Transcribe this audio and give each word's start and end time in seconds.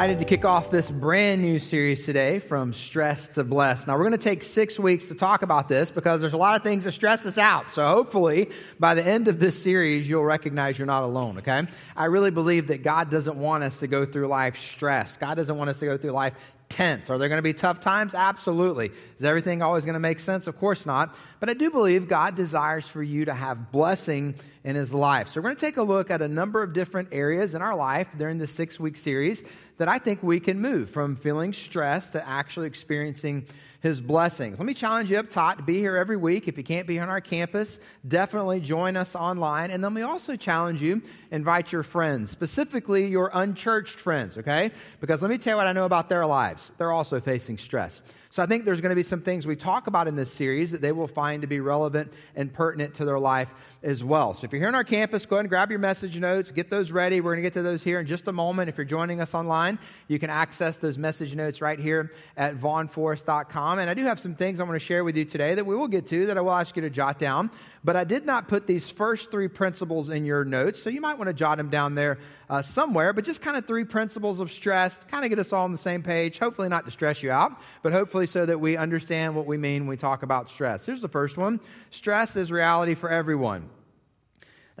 excited 0.00 0.18
to 0.18 0.24
kick 0.24 0.46
off 0.46 0.70
this 0.70 0.90
brand 0.90 1.42
new 1.42 1.58
series 1.58 2.06
today 2.06 2.38
from 2.38 2.72
stress 2.72 3.28
to 3.28 3.44
blessed. 3.44 3.86
Now, 3.86 3.98
we're 3.98 4.08
going 4.08 4.12
to 4.12 4.16
take 4.16 4.42
six 4.42 4.78
weeks 4.78 5.08
to 5.08 5.14
talk 5.14 5.42
about 5.42 5.68
this 5.68 5.90
because 5.90 6.22
there's 6.22 6.32
a 6.32 6.38
lot 6.38 6.56
of 6.56 6.62
things 6.62 6.84
that 6.84 6.92
stress 6.92 7.26
us 7.26 7.36
out. 7.36 7.70
So, 7.70 7.86
hopefully, 7.86 8.48
by 8.78 8.94
the 8.94 9.06
end 9.06 9.28
of 9.28 9.38
this 9.38 9.62
series, 9.62 10.08
you'll 10.08 10.24
recognize 10.24 10.78
you're 10.78 10.86
not 10.86 11.02
alone, 11.02 11.36
okay? 11.36 11.66
I 11.94 12.06
really 12.06 12.30
believe 12.30 12.68
that 12.68 12.82
God 12.82 13.10
doesn't 13.10 13.36
want 13.36 13.62
us 13.62 13.78
to 13.80 13.88
go 13.88 14.06
through 14.06 14.28
life 14.28 14.56
stressed. 14.56 15.20
God 15.20 15.34
doesn't 15.34 15.58
want 15.58 15.68
us 15.68 15.78
to 15.80 15.84
go 15.84 15.98
through 15.98 16.12
life 16.12 16.32
tense. 16.70 17.10
Are 17.10 17.18
there 17.18 17.28
going 17.28 17.38
to 17.38 17.42
be 17.42 17.52
tough 17.52 17.80
times? 17.80 18.14
Absolutely. 18.14 18.90
Is 19.18 19.24
everything 19.24 19.60
always 19.60 19.84
going 19.84 19.94
to 19.94 20.00
make 20.00 20.20
sense? 20.20 20.46
Of 20.46 20.58
course 20.58 20.86
not. 20.86 21.14
But 21.38 21.50
I 21.50 21.54
do 21.54 21.70
believe 21.70 22.08
God 22.08 22.34
desires 22.34 22.86
for 22.86 23.02
you 23.02 23.26
to 23.26 23.34
have 23.34 23.70
blessing 23.70 24.36
in 24.64 24.76
his 24.76 24.94
life. 24.94 25.28
So 25.28 25.40
we're 25.40 25.48
going 25.48 25.56
to 25.56 25.60
take 25.60 25.76
a 25.76 25.82
look 25.82 26.10
at 26.10 26.22
a 26.22 26.28
number 26.28 26.62
of 26.62 26.72
different 26.72 27.10
areas 27.12 27.54
in 27.54 27.60
our 27.60 27.74
life 27.74 28.08
during 28.16 28.38
this 28.38 28.52
six 28.52 28.80
week 28.80 28.96
series 28.96 29.42
that 29.76 29.88
I 29.88 29.98
think 29.98 30.22
we 30.22 30.40
can 30.40 30.60
move 30.60 30.88
from 30.88 31.16
feeling 31.16 31.52
stressed 31.52 32.12
to 32.12 32.26
actually 32.26 32.68
experiencing 32.68 33.46
his 33.80 34.00
blessings. 34.00 34.58
Let 34.58 34.66
me 34.66 34.74
challenge 34.74 35.10
you 35.10 35.18
up 35.18 35.30
top 35.30 35.56
to 35.56 35.62
be 35.62 35.78
here 35.78 35.96
every 35.96 36.16
week. 36.16 36.48
If 36.48 36.58
you 36.58 36.64
can't 36.64 36.86
be 36.86 36.98
on 37.00 37.08
our 37.08 37.20
campus, 37.20 37.78
definitely 38.06 38.60
join 38.60 38.96
us 38.96 39.16
online. 39.16 39.70
And 39.70 39.82
then 39.82 39.94
we 39.94 40.02
also 40.02 40.36
challenge 40.36 40.82
you, 40.82 41.02
invite 41.30 41.72
your 41.72 41.82
friends, 41.82 42.30
specifically 42.30 43.06
your 43.06 43.30
unchurched 43.32 43.98
friends, 43.98 44.36
okay? 44.36 44.70
Because 45.00 45.22
let 45.22 45.30
me 45.30 45.38
tell 45.38 45.54
you 45.54 45.56
what 45.56 45.66
I 45.66 45.72
know 45.72 45.86
about 45.86 46.08
their 46.08 46.26
lives. 46.26 46.70
They're 46.76 46.92
also 46.92 47.20
facing 47.20 47.56
stress. 47.56 48.02
So 48.32 48.44
I 48.44 48.46
think 48.46 48.64
there's 48.64 48.80
going 48.80 48.90
to 48.90 48.96
be 48.96 49.02
some 49.02 49.22
things 49.22 49.44
we 49.44 49.56
talk 49.56 49.88
about 49.88 50.06
in 50.06 50.14
this 50.14 50.32
series 50.32 50.70
that 50.70 50.80
they 50.80 50.92
will 50.92 51.08
find 51.08 51.42
to 51.42 51.48
be 51.48 51.58
relevant 51.58 52.12
and 52.36 52.52
pertinent 52.52 52.94
to 52.96 53.04
their 53.04 53.18
life 53.18 53.52
as 53.82 54.04
well. 54.04 54.34
So 54.34 54.44
if 54.44 54.52
you're 54.52 54.60
here 54.60 54.68
on 54.68 54.74
our 54.74 54.84
campus, 54.84 55.24
go 55.24 55.36
ahead 55.36 55.44
and 55.44 55.48
grab 55.48 55.70
your 55.70 55.78
message 55.78 56.18
notes, 56.18 56.50
get 56.50 56.68
those 56.68 56.92
ready. 56.92 57.20
We're 57.20 57.32
going 57.32 57.42
to 57.42 57.46
get 57.46 57.54
to 57.54 57.62
those 57.62 57.82
here 57.82 57.98
in 57.98 58.06
just 58.06 58.28
a 58.28 58.32
moment. 58.32 58.68
If 58.68 58.76
you're 58.76 58.84
joining 58.84 59.20
us 59.20 59.34
online, 59.34 59.78
you 60.06 60.18
can 60.18 60.28
access 60.28 60.76
those 60.76 60.98
message 60.98 61.34
notes 61.34 61.62
right 61.62 61.78
here 61.78 62.12
at 62.36 62.56
vaughnforest.com. 62.56 63.78
And 63.78 63.88
I 63.88 63.94
do 63.94 64.04
have 64.04 64.20
some 64.20 64.34
things 64.34 64.60
I 64.60 64.64
want 64.64 64.74
to 64.74 64.84
share 64.84 65.02
with 65.02 65.16
you 65.16 65.24
today 65.24 65.54
that 65.54 65.64
we 65.64 65.74
will 65.74 65.88
get 65.88 66.06
to 66.08 66.26
that 66.26 66.36
I 66.36 66.42
will 66.42 66.52
ask 66.52 66.76
you 66.76 66.82
to 66.82 66.90
jot 66.90 67.18
down. 67.18 67.50
But 67.82 67.96
I 67.96 68.04
did 68.04 68.26
not 68.26 68.48
put 68.48 68.66
these 68.66 68.90
first 68.90 69.30
three 69.30 69.48
principles 69.48 70.10
in 70.10 70.26
your 70.26 70.44
notes, 70.44 70.82
so 70.82 70.90
you 70.90 71.00
might 71.00 71.16
want 71.16 71.28
to 71.28 71.34
jot 71.34 71.56
them 71.56 71.70
down 71.70 71.94
there 71.94 72.18
uh, 72.50 72.60
somewhere. 72.60 73.14
But 73.14 73.24
just 73.24 73.40
kind 73.40 73.56
of 73.56 73.66
three 73.66 73.84
principles 73.84 74.40
of 74.40 74.52
stress, 74.52 74.98
kind 75.08 75.24
of 75.24 75.30
get 75.30 75.38
us 75.38 75.54
all 75.54 75.64
on 75.64 75.72
the 75.72 75.78
same 75.78 76.02
page. 76.02 76.38
Hopefully, 76.38 76.68
not 76.68 76.84
to 76.84 76.90
stress 76.90 77.22
you 77.22 77.30
out, 77.30 77.58
but 77.82 77.92
hopefully 77.92 78.26
so 78.26 78.44
that 78.44 78.60
we 78.60 78.76
understand 78.76 79.34
what 79.34 79.46
we 79.46 79.56
mean 79.56 79.82
when 79.82 79.88
we 79.88 79.96
talk 79.96 80.22
about 80.22 80.50
stress. 80.50 80.84
Here's 80.84 81.00
the 81.00 81.08
first 81.08 81.38
one 81.38 81.60
stress 81.90 82.36
is 82.36 82.52
reality 82.52 82.94
for 82.94 83.08
everyone. 83.08 83.69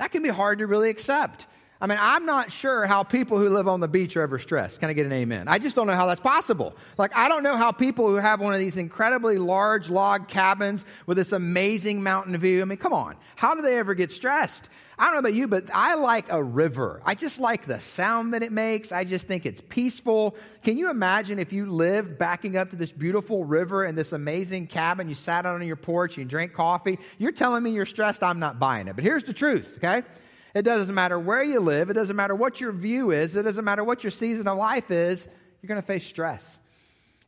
That 0.00 0.12
can 0.12 0.22
be 0.22 0.30
hard 0.30 0.60
to 0.60 0.66
really 0.66 0.88
accept. 0.88 1.46
I 1.78 1.86
mean, 1.86 1.98
I'm 2.00 2.24
not 2.24 2.50
sure 2.50 2.86
how 2.86 3.02
people 3.02 3.36
who 3.36 3.50
live 3.50 3.68
on 3.68 3.80
the 3.80 3.88
beach 3.88 4.16
are 4.16 4.22
ever 4.22 4.38
stressed. 4.38 4.80
Can 4.80 4.88
I 4.88 4.94
get 4.94 5.04
an 5.04 5.12
amen? 5.12 5.46
I 5.46 5.58
just 5.58 5.76
don't 5.76 5.86
know 5.86 5.94
how 5.94 6.06
that's 6.06 6.22
possible. 6.22 6.74
Like, 6.96 7.14
I 7.14 7.28
don't 7.28 7.42
know 7.42 7.54
how 7.54 7.70
people 7.70 8.08
who 8.08 8.16
have 8.16 8.40
one 8.40 8.54
of 8.54 8.60
these 8.60 8.78
incredibly 8.78 9.36
large 9.36 9.90
log 9.90 10.26
cabins 10.26 10.86
with 11.04 11.18
this 11.18 11.32
amazing 11.32 12.02
mountain 12.02 12.34
view, 12.38 12.62
I 12.62 12.64
mean, 12.64 12.78
come 12.78 12.94
on. 12.94 13.16
How 13.36 13.54
do 13.54 13.60
they 13.60 13.78
ever 13.78 13.92
get 13.92 14.10
stressed? 14.10 14.70
I 15.00 15.04
don't 15.04 15.14
know 15.14 15.20
about 15.20 15.32
you, 15.32 15.48
but 15.48 15.70
I 15.72 15.94
like 15.94 16.30
a 16.30 16.44
river. 16.44 17.00
I 17.06 17.14
just 17.14 17.40
like 17.40 17.64
the 17.64 17.80
sound 17.80 18.34
that 18.34 18.42
it 18.42 18.52
makes. 18.52 18.92
I 18.92 19.04
just 19.04 19.26
think 19.26 19.46
it's 19.46 19.62
peaceful. 19.62 20.36
Can 20.62 20.76
you 20.76 20.90
imagine 20.90 21.38
if 21.38 21.54
you 21.54 21.64
lived 21.64 22.18
backing 22.18 22.54
up 22.54 22.68
to 22.68 22.76
this 22.76 22.92
beautiful 22.92 23.46
river 23.46 23.84
and 23.84 23.96
this 23.96 24.12
amazing 24.12 24.66
cabin? 24.66 25.08
You 25.08 25.14
sat 25.14 25.46
out 25.46 25.54
on 25.54 25.66
your 25.66 25.76
porch, 25.76 26.18
and 26.18 26.24
you 26.26 26.28
drank 26.28 26.52
coffee. 26.52 26.98
You're 27.16 27.32
telling 27.32 27.62
me 27.62 27.70
you're 27.70 27.86
stressed? 27.86 28.22
I'm 28.22 28.40
not 28.40 28.58
buying 28.58 28.88
it. 28.88 28.94
But 28.94 29.02
here's 29.02 29.24
the 29.24 29.32
truth, 29.32 29.78
okay? 29.78 30.06
It 30.54 30.62
doesn't 30.66 30.94
matter 30.94 31.18
where 31.18 31.42
you 31.42 31.60
live. 31.60 31.88
It 31.88 31.94
doesn't 31.94 32.16
matter 32.16 32.34
what 32.34 32.60
your 32.60 32.72
view 32.72 33.10
is. 33.10 33.34
It 33.34 33.44
doesn't 33.44 33.64
matter 33.64 33.82
what 33.82 34.04
your 34.04 34.10
season 34.10 34.46
of 34.48 34.58
life 34.58 34.90
is. 34.90 35.26
You're 35.62 35.68
going 35.68 35.80
to 35.80 35.86
face 35.86 36.04
stress. 36.04 36.58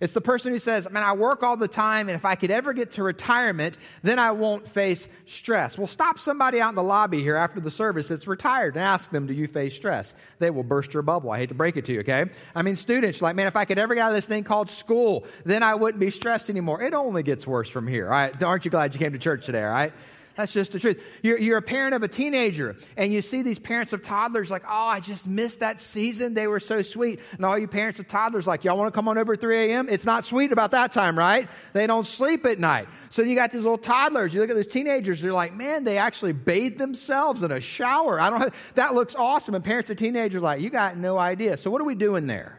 It's 0.03 0.15
the 0.15 0.21
person 0.21 0.53
who 0.53 0.59
says, 0.59 0.91
Man, 0.91 1.05
I 1.05 1.13
work 1.13 1.45
all 1.45 1.57
the 1.57 1.69
time, 1.69 2.09
and 2.09 2.17
if 2.17 2.25
I 2.25 2.35
could 2.35 2.51
ever 2.51 2.73
get 2.73 2.91
to 2.93 3.05
retirement, 3.05 3.79
then 4.03 4.19
I 4.19 4.33
won't 4.33 4.67
face 4.67 5.07
stress. 5.27 5.79
Well, 5.79 5.87
stop 5.87 6.19
somebody 6.19 6.61
out 6.61 6.71
in 6.71 6.75
the 6.75 6.83
lobby 6.83 7.23
here 7.23 7.37
after 7.37 7.61
the 7.61 7.71
service 7.71 8.09
that's 8.09 8.27
retired 8.27 8.75
and 8.75 8.83
ask 8.83 9.11
them, 9.13 9.29
Do 9.29 9.33
you 9.33 9.47
face 9.47 9.77
stress? 9.77 10.13
They 10.41 10.51
will 10.51 10.65
burst 10.65 10.93
your 10.93 11.05
bubble. 11.05 11.31
I 11.31 11.39
hate 11.39 11.51
to 11.51 11.55
break 11.55 11.77
it 11.77 11.85
to 11.85 11.93
you, 11.93 12.01
okay? 12.01 12.25
I 12.53 12.63
mean, 12.63 12.75
students, 12.75 13.23
like, 13.23 13.37
man, 13.37 13.47
if 13.47 13.55
I 13.55 13.65
could 13.65 13.79
ever 13.79 13.95
get 13.95 14.01
out 14.01 14.09
of 14.09 14.17
this 14.17 14.27
thing 14.27 14.43
called 14.43 14.71
school, 14.71 15.25
then 15.45 15.63
I 15.63 15.77
wouldn't 15.77 16.01
be 16.01 16.11
stressed 16.11 16.51
anymore. 16.51 16.83
It 16.83 16.95
only 16.95 17.23
gets 17.23 17.47
worse 17.47 17.69
from 17.69 17.87
here, 17.87 18.07
all 18.07 18.11
right? 18.11 18.43
Aren't 18.43 18.65
you 18.65 18.73
glad 18.73 18.95
you 18.95 18.99
came 18.99 19.13
to 19.13 19.21
church 19.21 19.47
today, 19.47 19.63
all 19.63 19.71
right? 19.71 19.93
That's 20.37 20.53
just 20.53 20.73
the 20.73 20.81
truth. 20.81 21.03
You're, 21.23 21.39
you're 21.39 21.59
a 21.59 21.63
parent 21.63 21.95
of 21.95 22.03
a 22.03 22.09
teenager, 22.09 22.77
and 22.97 23.13
you 23.13 23.21
see 23.21 23.43
these 23.43 23.59
parents 23.59 23.93
of 23.93 24.03
toddlers 24.03 24.51
like, 24.51 24.63
oh, 24.67 24.87
I 24.87 25.01
just 25.01 25.27
missed 25.27 25.61
that 25.61 25.81
season. 25.81 26.35
They 26.35 26.47
were 26.47 26.61
so 26.61 26.81
sweet. 26.83 27.21
And 27.33 27.45
all 27.45 27.59
you 27.59 27.69
parents 27.69 28.01
of 28.01 28.09
toddlers 28.09 28.47
like, 28.47 28.65
y'all 28.65 28.79
want 28.79 28.93
to 28.93 28.97
come 28.97 29.09
on 29.09 29.19
over 29.19 29.35
at 29.35 29.41
3 29.41 29.73
a.m.? 29.73 29.89
It's 29.91 30.05
not 30.05 30.25
sweet 30.25 30.51
about 30.51 30.71
that 30.71 30.93
time, 30.93 31.19
right? 31.19 31.49
They 31.75 31.87
don't 31.87 32.07
sleep 32.07 32.47
at 32.47 32.59
night. 32.59 32.89
So 33.11 33.23
you 33.23 33.35
got 33.35 33.51
these 33.51 33.63
little 33.63 33.79
toddlers. 33.79 34.33
You 34.33 34.41
look 34.41 34.51
at 34.51 34.57
those 34.57 34.67
teenagers, 34.67 35.21
they're 35.21 35.33
like, 35.33 35.55
man, 35.55 35.85
they 35.85 35.99
actually 35.99 36.33
bathe 36.33 36.79
themselves 36.79 37.43
in 37.43 37.53
a 37.53 37.61
shower. 37.61 38.19
I 38.19 38.31
don't 38.31 38.41
have, 38.41 38.55
that 38.75 38.95
looks 38.95 39.15
awesome. 39.15 39.55
And 39.55 39.63
parents 39.63 39.91
of 39.91 39.99
teenagers 39.99 40.43
like, 40.43 40.61
you 40.61 40.71
got 40.71 40.97
no 40.97 41.19
idea. 41.19 41.57
So 41.59 41.71
what 41.71 41.83
are 41.83 41.87
we 41.87 41.95
doing 41.95 42.27
there? 42.27 42.59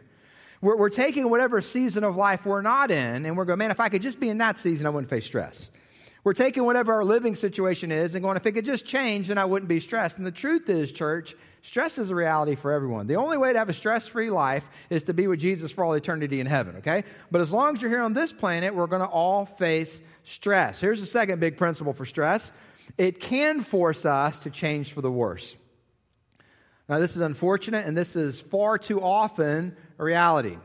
We're, 0.60 0.76
we're 0.76 0.90
taking 0.90 1.28
whatever 1.28 1.60
season 1.60 2.04
of 2.04 2.16
life 2.16 2.46
we're 2.46 2.62
not 2.62 2.90
in, 2.90 3.26
and 3.26 3.36
we're 3.36 3.44
going, 3.44 3.58
man, 3.58 3.70
if 3.70 3.80
I 3.80 3.90
could 3.90 4.00
just 4.00 4.18
be 4.18 4.30
in 4.30 4.38
that 4.38 4.58
season, 4.58 4.86
I 4.86 4.90
wouldn't 4.90 5.10
face 5.10 5.26
stress. 5.26 5.70
We're 6.24 6.32
taking 6.32 6.64
whatever 6.64 6.94
our 6.94 7.04
living 7.04 7.34
situation 7.34 7.92
is 7.92 8.14
and 8.14 8.24
going, 8.24 8.38
if 8.38 8.46
it 8.46 8.52
could 8.52 8.64
just 8.64 8.86
change, 8.86 9.28
then 9.28 9.36
I 9.36 9.44
wouldn't 9.44 9.68
be 9.68 9.78
stressed. 9.78 10.16
And 10.16 10.26
the 10.26 10.32
truth 10.32 10.70
is, 10.70 10.90
church, 10.90 11.36
stress 11.60 11.98
is 11.98 12.08
a 12.08 12.14
reality 12.14 12.54
for 12.54 12.72
everyone. 12.72 13.06
The 13.06 13.16
only 13.16 13.36
way 13.36 13.52
to 13.52 13.58
have 13.58 13.68
a 13.68 13.74
stress 13.74 14.06
free 14.06 14.30
life 14.30 14.66
is 14.88 15.04
to 15.04 15.12
be 15.12 15.26
with 15.26 15.38
Jesus 15.38 15.70
for 15.70 15.84
all 15.84 15.92
eternity 15.92 16.40
in 16.40 16.46
heaven, 16.46 16.76
okay? 16.76 17.04
But 17.30 17.42
as 17.42 17.52
long 17.52 17.76
as 17.76 17.82
you're 17.82 17.90
here 17.90 18.00
on 18.00 18.14
this 18.14 18.32
planet, 18.32 18.74
we're 18.74 18.86
going 18.86 19.02
to 19.02 19.06
all 19.06 19.44
face 19.44 20.00
stress. 20.22 20.80
Here's 20.80 21.00
the 21.00 21.06
second 21.06 21.40
big 21.40 21.58
principle 21.58 21.92
for 21.92 22.06
stress 22.06 22.50
it 22.96 23.20
can 23.20 23.60
force 23.60 24.06
us 24.06 24.38
to 24.40 24.50
change 24.50 24.92
for 24.92 25.02
the 25.02 25.10
worse. 25.10 25.56
Now, 26.88 26.98
this 27.00 27.16
is 27.16 27.22
unfortunate, 27.22 27.86
and 27.86 27.96
this 27.96 28.16
is 28.16 28.40
far 28.40 28.78
too 28.78 29.02
often 29.02 29.76
a 29.98 30.04
reality. 30.04 30.56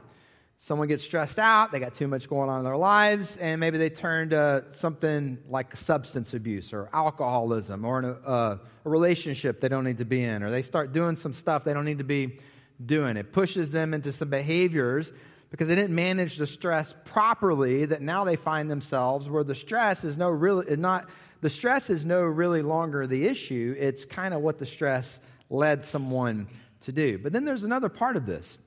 Someone 0.62 0.90
gets 0.90 1.06
stressed 1.06 1.40
out, 1.40 1.72
they 1.72 1.80
got 1.80 1.94
too 1.94 2.10
much 2.10 2.28
going 2.28 2.50
on 2.50 2.60
in 2.60 2.66
their 2.66 2.76
lives, 2.76 3.38
and 3.38 3.62
maybe 3.62 3.78
they 3.78 3.90
turn 3.90 4.32
to 4.32 4.66
something 4.72 5.38
like 5.48 5.74
substance 5.74 6.34
abuse 6.34 6.74
or 6.74 6.90
alcoholism 6.92 7.86
or 7.86 8.02
a, 8.02 8.12
uh, 8.12 8.58
a 8.84 8.90
relationship 8.90 9.62
they 9.62 9.70
don't 9.70 9.86
need 9.86 10.00
to 10.00 10.06
be 10.06 10.22
in, 10.22 10.44
or 10.44 10.52
they 10.52 10.62
start 10.62 10.92
doing 10.92 11.16
some 11.16 11.32
stuff 11.32 11.64
they 11.64 11.74
don't 11.74 11.86
need 11.86 12.00
to 12.00 12.04
be 12.04 12.40
doing. 12.86 13.16
It 13.16 13.32
pushes 13.32 13.72
them 13.72 13.94
into 13.94 14.12
some 14.12 14.30
behaviors 14.30 15.14
because 15.50 15.70
they 15.70 15.76
didn't 15.76 15.96
manage 15.96 16.36
the 16.36 16.46
stress 16.46 16.94
properly 17.06 17.86
that 17.86 18.02
now 18.02 18.26
they 18.26 18.36
find 18.36 18.70
themselves 18.70 19.30
where 19.30 19.46
the 19.46 19.56
stress 19.56 20.04
is 20.04 20.18
no 20.18 20.30
really 20.30 20.76
not 20.76 21.10
the 21.40 21.50
stress 21.50 21.90
is 21.90 22.06
no 22.06 22.22
really 22.22 22.62
longer 22.62 23.08
the 23.08 23.28
issue. 23.28 23.76
It's 23.80 24.04
kind 24.04 24.34
of 24.34 24.42
what 24.42 24.60
the 24.60 24.66
stress 24.66 25.22
led 25.50 25.86
someone 25.86 26.50
to 26.82 26.92
do. 26.92 27.18
But 27.18 27.32
then 27.32 27.46
there's 27.46 27.64
another 27.64 27.88
part 27.88 28.18
of 28.18 28.26
this 28.26 28.58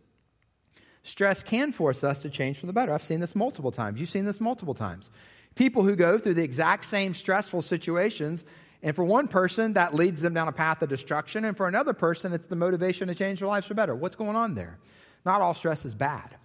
Stress 1.03 1.43
can 1.43 1.73
force 1.73 2.05
us 2.05 2.21
to 2.21 2.31
change 2.31 2.59
for 2.59 2.67
the 2.67 2.73
better. 2.73 2.93
I've 2.93 3.03
seen 3.03 3.21
this 3.21 3.35
multiple 3.35 3.73
times. 3.73 3.99
You've 3.99 4.11
seen 4.11 4.25
this 4.25 4.41
multiple 4.41 4.75
times. 4.75 5.11
People 5.55 5.83
who 5.83 5.97
go 5.97 6.19
through 6.19 6.35
the 6.35 6.45
exact 6.45 6.85
same 6.85 7.13
stressful 7.13 7.63
situations, 7.63 8.45
and 8.83 8.95
for 8.97 9.05
one 9.05 9.29
person, 9.29 9.75
that 9.75 9.95
leads 9.95 10.23
them 10.23 10.35
down 10.35 10.49
a 10.49 10.53
path 10.53 10.81
of 10.83 10.89
destruction, 10.89 11.45
and 11.45 11.57
for 11.57 11.69
another 11.69 11.93
person, 11.93 12.33
it's 12.33 12.47
the 12.47 12.57
motivation 12.57 13.09
to 13.09 13.15
change 13.15 13.41
their 13.41 13.49
lives 13.49 13.67
for 13.67 13.75
better. 13.75 13.95
What's 13.95 14.17
going 14.17 14.37
on 14.37 14.55
there? 14.55 14.79
Not 15.25 15.41
all 15.41 15.55
stress 15.55 15.85
is 15.85 15.95
bad. 15.95 16.37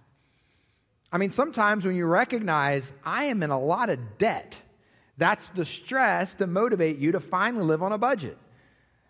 I 1.10 1.18
mean, 1.18 1.30
sometimes 1.30 1.84
when 1.84 1.96
you 1.96 2.06
recognize 2.06 2.92
I 3.04 3.24
am 3.24 3.42
in 3.42 3.50
a 3.50 3.58
lot 3.58 3.88
of 3.88 4.18
debt, 4.18 4.60
that's 5.16 5.48
the 5.50 5.64
stress 5.64 6.34
to 6.34 6.46
motivate 6.46 6.98
you 6.98 7.12
to 7.12 7.20
finally 7.20 7.64
live 7.64 7.82
on 7.82 7.92
a 7.92 7.98
budget. 7.98 8.36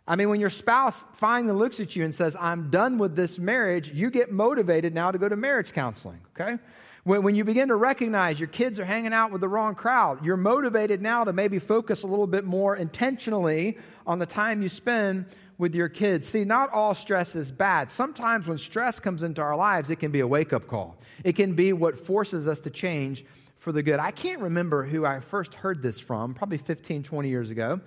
I 0.09 0.17
mean, 0.17 0.31
when 0.31 0.41
your 0.41 0.49
spouse 0.49 1.05
finally 1.13 1.53
looks 1.53 1.81
at 1.81 1.95
you 1.95 2.03
and 2.03 2.15
says, 2.15 2.35
I'm 2.41 2.71
done 2.71 2.97
with 2.97 3.15
this 3.15 3.39
marriage, 3.39 3.93
you 3.93 4.11
get 4.11 4.33
motivated 4.33 4.95
now 4.95 5.11
to 5.11 5.19
go 5.19 5.29
to 5.29 5.37
marriage 5.37 5.75
counseling, 5.75 6.19
okay? 6.35 6.57
When, 7.05 7.23
when 7.23 7.35
you 7.35 7.45
begin 7.45 7.69
to 7.69 7.77
recognize 7.77 8.41
your 8.41 8.49
kids 8.49 8.81
are 8.81 8.87
hanging 8.87 9.13
out 9.13 9.31
with 9.33 9.43
the 9.43 9.49
wrong 9.49 9.75
crowd, 9.75 10.25
you're 10.25 10.39
motivated 10.39 11.03
now 11.03 11.25
to 11.25 11.35
maybe 11.35 11.59
focus 11.59 12.05
a 12.05 12.07
little 12.07 12.27
bit 12.27 12.47
more 12.47 12.75
intentionally 12.75 13.77
on 14.07 14.19
the 14.19 14.25
time 14.25 14.63
you 14.63 14.71
spend 14.71 15.27
with 15.59 15.75
your 15.75 15.91
kids. 15.91 16.27
See, 16.27 16.45
not 16.45 16.73
all 16.73 16.95
stress 16.95 17.37
is 17.37 17.53
bad. 17.53 17.91
Sometimes 17.91 18.47
when 18.47 18.57
stress 18.57 18.99
comes 18.99 19.23
into 19.23 19.43
our 19.43 19.57
lives, 19.57 19.91
it 19.91 19.97
can 19.97 20.11
be 20.11 20.21
a 20.21 20.27
wake 20.27 20.55
up 20.55 20.67
call, 20.67 20.97
it 21.23 21.37
can 21.37 21.53
be 21.53 21.75
what 21.75 21.99
forces 21.99 22.49
us 22.49 22.61
to 22.61 22.71
change 22.71 23.27
for 23.59 23.73
the 23.73 23.83
good. 23.83 24.01
I 24.01 24.13
can't 24.13 24.41
remember 24.41 24.85
who 24.85 25.05
I 25.05 25.21
first 25.21 25.53
heard 25.53 25.83
this 25.83 26.01
from, 26.01 26.33
probably 26.33 26.57
15, 26.57 27.03
20 27.03 27.29
years 27.29 27.51
ago. 27.51 27.83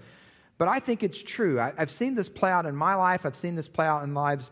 But 0.58 0.68
I 0.68 0.80
think 0.80 1.04
it's 1.04 1.22
true. 1.22 1.60
I, 1.60 1.74
have 1.78 1.92
seen 1.92 2.16
this 2.16 2.30
play 2.30 2.52
out 2.52 2.66
in 2.66 2.76
my 2.76 2.96
life, 2.96 3.26
I've 3.26 3.36
seen 3.36 3.56
this 3.56 3.68
play 3.68 3.86
out 3.86 4.04
in 4.04 4.14
the 4.14 4.20
lives 4.20 4.52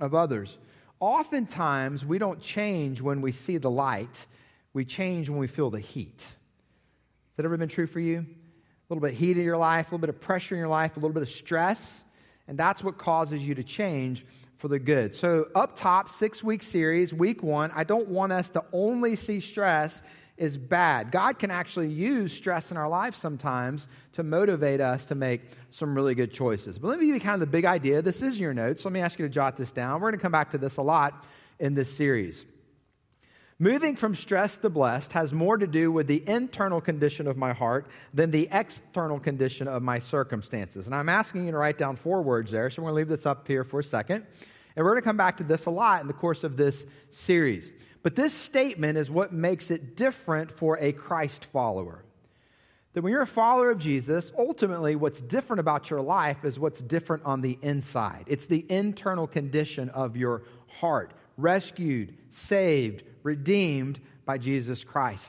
of 0.00 0.14
others. 0.14 0.58
Oftentimes, 1.00 2.04
we 2.04 2.18
don't 2.18 2.40
change 2.40 3.00
when 3.00 3.20
we 3.20 3.32
see 3.32 3.56
the 3.56 3.70
light, 3.70 4.26
we 4.72 4.84
change 4.84 5.28
when 5.28 5.38
we 5.38 5.46
feel 5.46 5.70
the 5.70 5.80
heat. 5.80 6.20
Has 6.20 7.36
that 7.36 7.44
ever 7.44 7.56
been 7.56 7.68
true 7.68 7.86
for 7.86 8.00
you? 8.00 8.18
A 8.18 8.94
little 8.94 9.00
bit 9.00 9.12
of 9.12 9.18
heat 9.18 9.38
in 9.38 9.44
your 9.44 9.56
life, 9.56 9.86
a 9.86 9.88
little 9.94 9.98
bit 9.98 10.10
of 10.10 10.20
pressure 10.20 10.54
in 10.54 10.58
your 10.58 10.68
life, 10.68 10.96
a 10.96 11.00
little 11.00 11.14
bit 11.14 11.22
of 11.22 11.28
stress, 11.28 12.00
and 12.48 12.58
that's 12.58 12.84
what 12.84 12.98
causes 12.98 13.46
you 13.46 13.54
to 13.54 13.62
change 13.62 14.26
for 14.58 14.68
the 14.68 14.78
good. 14.78 15.14
So, 15.14 15.48
up 15.54 15.74
top, 15.74 16.08
six 16.08 16.44
week 16.44 16.62
series, 16.62 17.14
week 17.14 17.42
one, 17.42 17.70
I 17.74 17.82
don't 17.82 18.08
want 18.08 18.32
us 18.32 18.50
to 18.50 18.64
only 18.72 19.16
see 19.16 19.40
stress 19.40 20.02
is 20.40 20.56
bad. 20.56 21.12
God 21.12 21.38
can 21.38 21.50
actually 21.50 21.90
use 21.90 22.32
stress 22.32 22.70
in 22.70 22.78
our 22.78 22.88
lives 22.88 23.18
sometimes 23.18 23.86
to 24.14 24.22
motivate 24.22 24.80
us 24.80 25.04
to 25.06 25.14
make 25.14 25.42
some 25.68 25.94
really 25.94 26.14
good 26.14 26.32
choices. 26.32 26.78
But 26.78 26.88
let 26.88 26.98
me 26.98 27.06
give 27.06 27.14
you 27.14 27.20
kind 27.20 27.34
of 27.34 27.40
the 27.40 27.46
big 27.46 27.66
idea. 27.66 28.00
This 28.00 28.22
is 28.22 28.40
your 28.40 28.54
notes. 28.54 28.84
Let 28.84 28.92
me 28.92 29.00
ask 29.00 29.18
you 29.18 29.26
to 29.26 29.32
jot 29.32 29.58
this 29.58 29.70
down. 29.70 30.00
We're 30.00 30.10
going 30.10 30.18
to 30.18 30.22
come 30.22 30.32
back 30.32 30.50
to 30.52 30.58
this 30.58 30.78
a 30.78 30.82
lot 30.82 31.26
in 31.58 31.74
this 31.74 31.94
series. 31.94 32.46
Moving 33.58 33.94
from 33.94 34.14
stress 34.14 34.56
to 34.56 34.70
blessed 34.70 35.12
has 35.12 35.34
more 35.34 35.58
to 35.58 35.66
do 35.66 35.92
with 35.92 36.06
the 36.06 36.26
internal 36.26 36.80
condition 36.80 37.26
of 37.26 37.36
my 37.36 37.52
heart 37.52 37.88
than 38.14 38.30
the 38.30 38.48
external 38.50 39.20
condition 39.20 39.68
of 39.68 39.82
my 39.82 39.98
circumstances. 39.98 40.86
And 40.86 40.94
I'm 40.94 41.10
asking 41.10 41.44
you 41.44 41.52
to 41.52 41.58
write 41.58 41.76
down 41.76 41.96
four 41.96 42.22
words 42.22 42.50
there, 42.50 42.70
so 42.70 42.80
we're 42.80 42.86
going 42.86 42.94
to 42.94 42.96
leave 42.96 43.08
this 43.18 43.26
up 43.26 43.46
here 43.46 43.62
for 43.62 43.80
a 43.80 43.84
second. 43.84 44.24
And 44.74 44.84
we're 44.84 44.92
going 44.92 45.02
to 45.02 45.06
come 45.06 45.18
back 45.18 45.36
to 45.36 45.44
this 45.44 45.66
a 45.66 45.70
lot 45.70 46.00
in 46.00 46.06
the 46.06 46.14
course 46.14 46.44
of 46.44 46.56
this 46.56 46.86
series. 47.10 47.70
But 48.02 48.16
this 48.16 48.32
statement 48.32 48.96
is 48.96 49.10
what 49.10 49.32
makes 49.32 49.70
it 49.70 49.96
different 49.96 50.50
for 50.52 50.78
a 50.78 50.92
Christ 50.92 51.44
follower. 51.44 52.04
That 52.94 53.02
when 53.02 53.12
you're 53.12 53.22
a 53.22 53.26
follower 53.26 53.70
of 53.70 53.78
Jesus, 53.78 54.32
ultimately 54.36 54.96
what's 54.96 55.20
different 55.20 55.60
about 55.60 55.90
your 55.90 56.00
life 56.00 56.44
is 56.44 56.58
what's 56.58 56.80
different 56.80 57.24
on 57.24 57.40
the 57.40 57.58
inside. 57.62 58.24
It's 58.26 58.46
the 58.46 58.64
internal 58.68 59.26
condition 59.26 59.90
of 59.90 60.16
your 60.16 60.42
heart, 60.66 61.12
rescued, 61.36 62.16
saved, 62.30 63.04
redeemed 63.22 64.00
by 64.24 64.38
Jesus 64.38 64.82
Christ. 64.82 65.28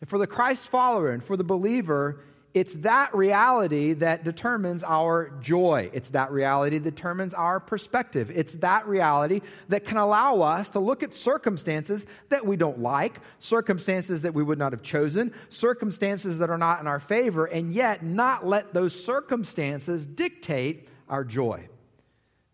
And 0.00 0.08
for 0.08 0.18
the 0.18 0.26
Christ 0.26 0.68
follower 0.68 1.10
and 1.10 1.22
for 1.22 1.36
the 1.36 1.44
believer, 1.44 2.20
it's 2.52 2.74
that 2.74 3.14
reality 3.14 3.92
that 3.92 4.24
determines 4.24 4.82
our 4.82 5.30
joy. 5.40 5.88
It's 5.92 6.10
that 6.10 6.32
reality 6.32 6.78
that 6.78 6.96
determines 6.96 7.32
our 7.32 7.60
perspective. 7.60 8.30
It's 8.34 8.54
that 8.54 8.88
reality 8.88 9.40
that 9.68 9.84
can 9.84 9.98
allow 9.98 10.40
us 10.40 10.70
to 10.70 10.80
look 10.80 11.04
at 11.04 11.14
circumstances 11.14 12.06
that 12.28 12.44
we 12.44 12.56
don't 12.56 12.80
like, 12.80 13.20
circumstances 13.38 14.22
that 14.22 14.34
we 14.34 14.42
would 14.42 14.58
not 14.58 14.72
have 14.72 14.82
chosen, 14.82 15.32
circumstances 15.48 16.38
that 16.38 16.50
are 16.50 16.58
not 16.58 16.80
in 16.80 16.88
our 16.88 16.98
favor, 16.98 17.44
and 17.44 17.72
yet 17.72 18.04
not 18.04 18.44
let 18.44 18.74
those 18.74 19.04
circumstances 19.04 20.04
dictate 20.04 20.88
our 21.08 21.22
joy. 21.22 21.68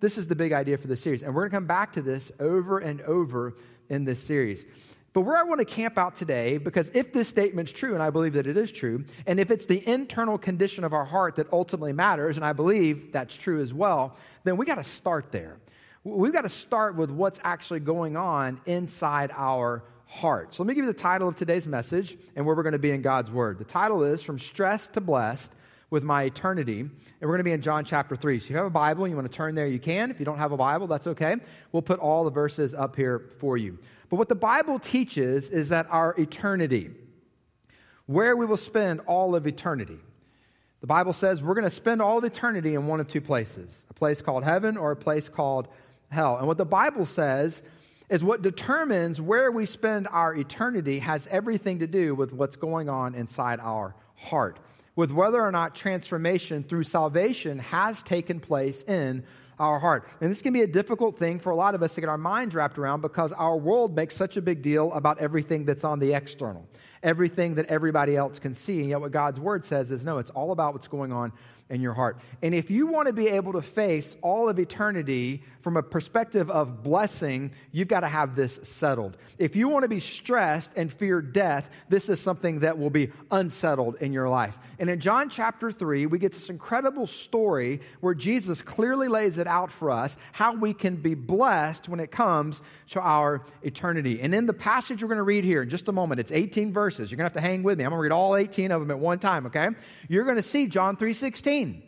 This 0.00 0.19
is 0.19 0.26
the 0.26 0.37
big 0.37 0.52
idea 0.52 0.76
for 0.76 0.88
this 0.88 1.00
series. 1.00 1.22
And 1.22 1.34
we're 1.34 1.42
going 1.42 1.52
to 1.52 1.56
come 1.56 1.66
back 1.66 1.92
to 1.92 2.02
this 2.02 2.31
over 2.38 2.78
and 2.78 3.00
over 3.02 3.56
in 3.88 4.04
this 4.04 4.22
series. 4.22 4.66
But 5.16 5.22
where 5.22 5.38
I 5.38 5.44
want 5.44 5.60
to 5.60 5.64
camp 5.64 5.96
out 5.96 6.14
today, 6.14 6.58
because 6.58 6.90
if 6.92 7.10
this 7.10 7.26
statement's 7.26 7.72
true, 7.72 7.94
and 7.94 8.02
I 8.02 8.10
believe 8.10 8.34
that 8.34 8.46
it 8.46 8.58
is 8.58 8.70
true, 8.70 9.02
and 9.26 9.40
if 9.40 9.50
it's 9.50 9.64
the 9.64 9.82
internal 9.88 10.36
condition 10.36 10.84
of 10.84 10.92
our 10.92 11.06
heart 11.06 11.36
that 11.36 11.50
ultimately 11.54 11.94
matters, 11.94 12.36
and 12.36 12.44
I 12.44 12.52
believe 12.52 13.12
that's 13.12 13.34
true 13.34 13.62
as 13.62 13.72
well, 13.72 14.14
then 14.44 14.58
we 14.58 14.66
got 14.66 14.74
to 14.74 14.84
start 14.84 15.32
there. 15.32 15.56
We've 16.04 16.34
got 16.34 16.42
to 16.42 16.50
start 16.50 16.96
with 16.96 17.10
what's 17.10 17.40
actually 17.44 17.80
going 17.80 18.14
on 18.18 18.60
inside 18.66 19.30
our 19.34 19.84
heart. 20.04 20.54
So 20.54 20.62
let 20.62 20.68
me 20.68 20.74
give 20.74 20.84
you 20.84 20.92
the 20.92 20.98
title 20.98 21.28
of 21.28 21.36
today's 21.36 21.66
message 21.66 22.18
and 22.36 22.44
where 22.44 22.54
we're 22.54 22.62
going 22.62 22.74
to 22.74 22.78
be 22.78 22.90
in 22.90 23.00
God's 23.00 23.30
Word. 23.30 23.58
The 23.58 23.64
title 23.64 24.04
is 24.04 24.22
From 24.22 24.38
Stress 24.38 24.86
to 24.88 25.00
Blessed 25.00 25.50
with 25.90 26.02
My 26.02 26.24
Eternity. 26.24 26.80
And 26.80 26.92
we're 27.20 27.28
going 27.28 27.38
to 27.38 27.44
be 27.44 27.52
in 27.52 27.62
John 27.62 27.84
chapter 27.84 28.16
3. 28.16 28.38
So 28.38 28.44
if 28.44 28.50
you 28.50 28.56
have 28.56 28.66
a 28.66 28.70
Bible 28.70 29.04
and 29.04 29.10
you 29.10 29.16
want 29.16 29.30
to 29.30 29.36
turn 29.36 29.54
there, 29.54 29.66
you 29.66 29.78
can. 29.78 30.10
If 30.10 30.18
you 30.18 30.24
don't 30.24 30.38
have 30.38 30.52
a 30.52 30.56
Bible, 30.56 30.86
that's 30.86 31.06
okay. 31.06 31.36
We'll 31.72 31.82
put 31.82 32.00
all 32.00 32.24
the 32.24 32.30
verses 32.30 32.74
up 32.74 32.96
here 32.96 33.30
for 33.38 33.56
you. 33.56 33.78
But 34.08 34.16
what 34.16 34.28
the 34.28 34.34
Bible 34.34 34.78
teaches 34.78 35.48
is 35.48 35.70
that 35.70 35.86
our 35.90 36.14
eternity, 36.18 36.90
where 38.06 38.36
we 38.36 38.46
will 38.46 38.56
spend 38.56 39.00
all 39.00 39.34
of 39.34 39.46
eternity, 39.46 39.98
the 40.80 40.86
Bible 40.86 41.12
says 41.12 41.42
we're 41.42 41.54
going 41.54 41.64
to 41.64 41.70
spend 41.70 42.02
all 42.02 42.18
of 42.18 42.24
eternity 42.24 42.74
in 42.74 42.86
one 42.86 43.00
of 43.00 43.08
two 43.08 43.20
places 43.20 43.84
a 43.90 43.94
place 43.94 44.20
called 44.20 44.44
heaven 44.44 44.76
or 44.76 44.92
a 44.92 44.96
place 44.96 45.28
called 45.28 45.68
hell. 46.10 46.36
And 46.36 46.46
what 46.46 46.58
the 46.58 46.64
Bible 46.64 47.06
says 47.06 47.62
is 48.08 48.22
what 48.22 48.42
determines 48.42 49.20
where 49.20 49.50
we 49.50 49.66
spend 49.66 50.06
our 50.08 50.34
eternity 50.34 51.00
has 51.00 51.26
everything 51.28 51.80
to 51.80 51.86
do 51.86 52.14
with 52.14 52.32
what's 52.32 52.56
going 52.56 52.88
on 52.88 53.14
inside 53.14 53.58
our 53.60 53.94
heart, 54.14 54.60
with 54.96 55.12
whether 55.12 55.40
or 55.40 55.52
not 55.52 55.75
transformation 55.75 56.64
through 56.64 56.82
salvation 56.82 57.58
has 57.58 58.02
taken 58.02 58.40
place 58.40 58.82
in 58.82 59.22
our 59.58 59.78
heart. 59.78 60.08
And 60.20 60.31
this 60.31 60.43
can 60.43 60.52
be 60.52 60.62
a 60.62 60.66
difficult 60.66 61.19
thing 61.19 61.38
for 61.38 61.50
a 61.50 61.56
lot 61.56 61.75
of 61.75 61.82
us 61.82 61.94
to 61.94 62.00
get 62.00 62.10
our 62.10 62.19
minds 62.19 62.54
wrapped 62.54 62.78
around 62.78 63.00
because 63.00 63.32
our 63.32 63.56
world 63.56 63.94
makes 63.94 64.14
such 64.14 64.37
a 64.37 64.43
big 64.43 64.62
deal 64.62 64.93
about 64.93 65.19
everything 65.19 65.64
that's 65.64 65.84
on 65.84 65.98
the 65.98 66.12
external, 66.12 66.66
everything 67.02 67.54
that 67.54 67.66
everybody 67.66 68.16
else 68.16 68.38
can 68.38 68.54
see. 68.54 68.81
And 68.81 68.90
yet, 68.90 69.00
what 69.00 69.12
God's 69.12 69.40
word 69.40 69.64
says 69.64 69.90
is 69.90 70.04
no, 70.04 70.19
it's 70.19 70.31
all 70.31 70.52
about 70.52 70.75
what's 70.75 70.88
going 70.88 71.12
on 71.12 71.32
in 71.68 71.80
your 71.80 71.94
heart. 71.94 72.18
And 72.42 72.54
if 72.54 72.70
you 72.70 72.86
want 72.86 73.08
to 73.08 73.12
be 73.12 73.28
able 73.28 73.54
to 73.54 73.62
face 73.62 74.16
all 74.22 74.48
of 74.48 74.58
eternity 74.58 75.42
from 75.62 75.76
a 75.76 75.82
perspective 75.82 76.48
of 76.48 76.84
blessing, 76.84 77.50
you've 77.72 77.88
got 77.88 78.00
to 78.00 78.08
have 78.08 78.36
this 78.36 78.60
settled. 78.62 79.16
If 79.36 79.56
you 79.56 79.68
want 79.68 79.82
to 79.82 79.88
be 79.88 79.98
stressed 79.98 80.70
and 80.76 80.92
fear 80.92 81.20
death, 81.20 81.68
this 81.88 82.08
is 82.08 82.20
something 82.20 82.60
that 82.60 82.78
will 82.78 82.90
be 82.90 83.10
unsettled 83.32 83.96
in 83.96 84.12
your 84.12 84.28
life. 84.28 84.56
And 84.78 84.88
in 84.88 85.00
John 85.00 85.28
chapter 85.28 85.72
3, 85.72 86.06
we 86.06 86.20
get 86.20 86.32
this 86.32 86.50
incredible 86.50 87.08
story 87.08 87.80
where 88.00 88.14
Jesus 88.14 88.62
clearly 88.62 89.08
lays 89.08 89.38
it 89.38 89.48
out 89.48 89.72
for 89.72 89.90
us 89.90 90.16
how 90.32 90.54
we 90.54 90.72
can 90.72 90.96
be 90.96 91.14
blessed 91.14 91.88
when 91.88 91.98
it 91.98 92.12
comes 92.12 92.62
to 92.90 93.00
our 93.00 93.44
eternity. 93.62 94.20
And 94.20 94.34
in 94.34 94.46
the 94.46 94.52
passage 94.52 95.02
we're 95.02 95.08
going 95.08 95.16
to 95.16 95.24
read 95.24 95.42
here 95.42 95.62
in 95.62 95.68
just 95.68 95.88
a 95.88 95.92
moment, 95.92 96.20
it's 96.20 96.30
18 96.30 96.72
verses. 96.72 97.10
You're 97.10 97.16
going 97.16 97.28
to 97.28 97.34
have 97.34 97.42
to 97.42 97.48
hang 97.48 97.64
with 97.64 97.78
me. 97.78 97.84
I'm 97.84 97.90
going 97.90 97.98
to 97.98 98.02
read 98.02 98.12
all 98.12 98.36
18 98.36 98.70
of 98.70 98.80
them 98.80 98.92
at 98.92 99.00
one 99.00 99.18
time, 99.18 99.46
okay? 99.46 99.70
You're 100.08 100.24
going 100.24 100.36
to 100.36 100.44
see 100.44 100.68
John 100.68 100.96
3:16 100.96 101.55
3.16. 101.64 101.82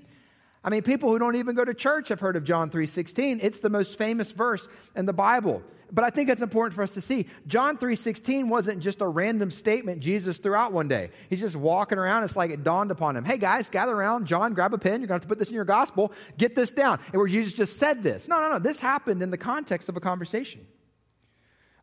I 0.64 0.70
mean, 0.70 0.82
people 0.82 1.08
who 1.08 1.18
don't 1.18 1.36
even 1.36 1.54
go 1.54 1.64
to 1.64 1.72
church 1.72 2.08
have 2.08 2.20
heard 2.20 2.36
of 2.36 2.44
John 2.44 2.70
3.16. 2.70 3.38
It's 3.42 3.60
the 3.60 3.70
most 3.70 3.96
famous 3.96 4.32
verse 4.32 4.68
in 4.96 5.06
the 5.06 5.12
Bible. 5.12 5.62
But 5.90 6.04
I 6.04 6.10
think 6.10 6.28
it's 6.28 6.42
important 6.42 6.74
for 6.74 6.82
us 6.82 6.92
to 6.94 7.00
see. 7.00 7.26
John 7.46 7.78
3.16 7.78 8.48
wasn't 8.48 8.80
just 8.80 9.00
a 9.00 9.06
random 9.06 9.50
statement 9.50 10.00
Jesus 10.00 10.38
threw 10.38 10.54
out 10.54 10.72
one 10.72 10.88
day. 10.88 11.10
He's 11.30 11.40
just 11.40 11.56
walking 11.56 11.96
around. 11.96 12.24
It's 12.24 12.36
like 12.36 12.50
it 12.50 12.62
dawned 12.62 12.90
upon 12.90 13.16
him. 13.16 13.24
Hey, 13.24 13.38
guys, 13.38 13.70
gather 13.70 13.96
around. 13.96 14.26
John, 14.26 14.52
grab 14.52 14.74
a 14.74 14.78
pen. 14.78 15.00
You're 15.00 15.08
going 15.08 15.08
to 15.08 15.14
have 15.14 15.22
to 15.22 15.28
put 15.28 15.38
this 15.38 15.48
in 15.48 15.54
your 15.54 15.64
gospel. 15.64 16.12
Get 16.36 16.54
this 16.54 16.70
down. 16.70 16.98
And 17.12 17.18
where 17.18 17.28
Jesus 17.28 17.54
just 17.54 17.78
said 17.78 18.02
this. 18.02 18.28
No, 18.28 18.38
no, 18.40 18.52
no. 18.52 18.58
This 18.58 18.78
happened 18.78 19.22
in 19.22 19.30
the 19.30 19.38
context 19.38 19.88
of 19.88 19.96
a 19.96 20.00
conversation. 20.00 20.66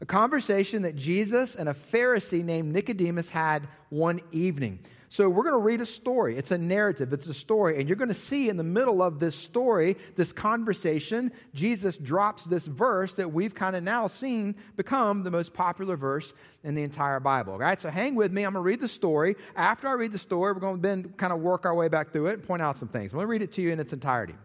A 0.02 0.06
conversation 0.06 0.84
that 0.84 0.96
Jesus 0.96 1.56
and 1.56 1.70
a 1.70 1.74
Pharisee 1.74 2.44
named 2.44 2.74
Nicodemus 2.74 3.30
had 3.30 3.68
one 3.90 4.20
evening. 4.32 4.80
So 5.10 5.30
we're 5.30 5.44
going 5.44 5.54
to 5.54 5.60
read 5.60 5.82
a 5.82 5.86
story. 5.86 6.38
It's 6.38 6.52
a 6.52 6.58
narrative, 6.58 7.14
it's 7.14 7.28
a 7.28 7.34
story. 7.34 7.80
And 7.80 7.88
you're 7.88 7.96
going 7.96 8.10
to 8.10 8.14
see 8.14 8.50
in 8.50 8.58
the 8.58 8.64
middle 8.64 9.02
of 9.02 9.20
this 9.20 9.36
story, 9.36 9.98
this 10.16 10.32
conversation, 10.34 11.32
Jesus 11.54 11.98
drops 11.98 12.44
this 12.46 12.66
verse 12.66 13.14
that 13.16 13.32
we've 13.32 13.54
kind 13.54 13.76
of 13.76 13.84
now 13.84 14.08
seen 14.08 14.56
become 14.76 15.24
the 15.24 15.32
most 15.32 15.54
popular 15.54 15.96
verse 15.96 16.34
in 16.64 16.76
the 16.76 16.84
entire 16.84 17.20
Bible. 17.20 17.54
All 17.54 17.60
right, 17.60 17.80
so 17.80 17.90
hang 17.90 18.16
with 18.16 18.32
me. 18.32 18.44
I'm 18.44 18.54
going 18.54 18.64
to 18.64 18.68
read 18.68 18.80
the 18.80 18.88
story. 18.88 19.36
After 19.56 19.88
I 19.88 19.94
read 19.94 20.12
the 20.12 20.18
story, 20.18 20.54
we're 20.54 20.60
going 20.60 20.78
to 20.78 20.82
then 20.82 21.14
kind 21.18 21.32
of 21.32 21.40
work 21.40 21.66
our 21.66 21.76
way 21.76 21.88
back 21.88 22.12
through 22.12 22.28
it 22.28 22.34
and 22.34 22.44
point 22.44 22.62
out 22.62 22.78
some 22.78 22.90
things. 22.90 23.12
I'm 23.12 23.18
going 23.18 23.28
to 23.28 23.32
read 23.32 23.42
it 23.42 23.54
to 23.54 23.62
you 23.62 23.72
in 23.72 23.80
its 23.80 23.94
entirety. 23.94 24.36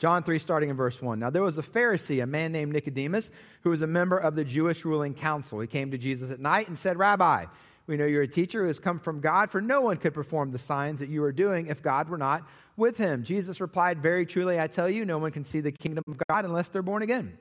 John 0.00 0.22
3, 0.22 0.38
starting 0.38 0.70
in 0.70 0.76
verse 0.76 1.02
1. 1.02 1.18
Now, 1.18 1.28
there 1.28 1.42
was 1.42 1.58
a 1.58 1.62
Pharisee, 1.62 2.22
a 2.22 2.26
man 2.26 2.52
named 2.52 2.72
Nicodemus, 2.72 3.30
who 3.62 3.70
was 3.70 3.82
a 3.82 3.86
member 3.86 4.16
of 4.16 4.34
the 4.34 4.44
Jewish 4.44 4.86
ruling 4.86 5.12
council. 5.12 5.60
He 5.60 5.66
came 5.66 5.90
to 5.90 5.98
Jesus 5.98 6.30
at 6.30 6.40
night 6.40 6.68
and 6.68 6.78
said, 6.78 6.96
Rabbi, 6.96 7.44
we 7.90 7.96
know 7.96 8.06
you're 8.06 8.22
a 8.22 8.28
teacher 8.28 8.62
who 8.62 8.68
has 8.68 8.78
come 8.78 8.98
from 8.98 9.20
God, 9.20 9.50
for 9.50 9.60
no 9.60 9.80
one 9.80 9.96
could 9.96 10.14
perform 10.14 10.52
the 10.52 10.58
signs 10.58 11.00
that 11.00 11.08
you 11.08 11.22
are 11.24 11.32
doing 11.32 11.66
if 11.66 11.82
God 11.82 12.08
were 12.08 12.16
not 12.16 12.48
with 12.76 12.96
him. 12.96 13.24
Jesus 13.24 13.60
replied, 13.60 14.00
Very 14.00 14.24
truly, 14.24 14.58
I 14.58 14.68
tell 14.68 14.88
you, 14.88 15.04
no 15.04 15.18
one 15.18 15.32
can 15.32 15.44
see 15.44 15.60
the 15.60 15.72
kingdom 15.72 16.04
of 16.08 16.16
God 16.28 16.44
unless 16.44 16.68
they're 16.68 16.82
born 16.82 17.02
again. 17.02 17.36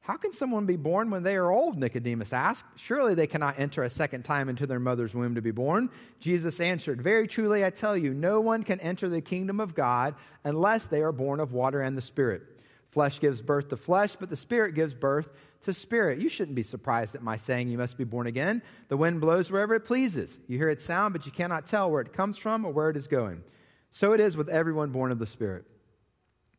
How 0.00 0.16
can 0.16 0.32
someone 0.32 0.66
be 0.66 0.76
born 0.76 1.10
when 1.10 1.22
they 1.22 1.36
are 1.36 1.50
old? 1.50 1.78
Nicodemus 1.78 2.32
asked. 2.32 2.64
Surely 2.76 3.14
they 3.14 3.28
cannot 3.28 3.60
enter 3.60 3.84
a 3.84 3.90
second 3.90 4.24
time 4.24 4.48
into 4.48 4.66
their 4.66 4.80
mother's 4.80 5.14
womb 5.14 5.36
to 5.36 5.42
be 5.42 5.52
born. 5.52 5.90
Jesus 6.18 6.58
answered, 6.58 7.00
Very 7.02 7.28
truly, 7.28 7.64
I 7.64 7.70
tell 7.70 7.96
you, 7.96 8.12
no 8.12 8.40
one 8.40 8.64
can 8.64 8.80
enter 8.80 9.08
the 9.08 9.20
kingdom 9.20 9.60
of 9.60 9.74
God 9.74 10.16
unless 10.42 10.86
they 10.86 11.02
are 11.02 11.12
born 11.12 11.38
of 11.38 11.52
water 11.52 11.80
and 11.82 11.96
the 11.96 12.02
Spirit. 12.02 12.42
Flesh 12.88 13.20
gives 13.20 13.40
birth 13.40 13.68
to 13.68 13.76
flesh, 13.76 14.16
but 14.18 14.28
the 14.28 14.36
Spirit 14.36 14.74
gives 14.74 14.92
birth 14.92 15.28
to 15.62 15.72
spirit. 15.72 16.20
You 16.20 16.28
shouldn't 16.28 16.54
be 16.54 16.62
surprised 16.62 17.14
at 17.14 17.22
my 17.22 17.36
saying 17.36 17.68
you 17.68 17.78
must 17.78 17.96
be 17.96 18.04
born 18.04 18.26
again. 18.26 18.62
The 18.88 18.96
wind 18.96 19.20
blows 19.20 19.50
wherever 19.50 19.74
it 19.74 19.84
pleases. 19.84 20.38
You 20.48 20.58
hear 20.58 20.68
its 20.68 20.84
sound, 20.84 21.12
but 21.12 21.26
you 21.26 21.32
cannot 21.32 21.66
tell 21.66 21.90
where 21.90 22.00
it 22.00 22.12
comes 22.12 22.38
from 22.38 22.64
or 22.64 22.72
where 22.72 22.90
it 22.90 22.96
is 22.96 23.06
going. 23.06 23.42
So 23.90 24.12
it 24.12 24.20
is 24.20 24.36
with 24.36 24.48
everyone 24.48 24.90
born 24.90 25.12
of 25.12 25.18
the 25.18 25.26
Spirit. 25.26 25.64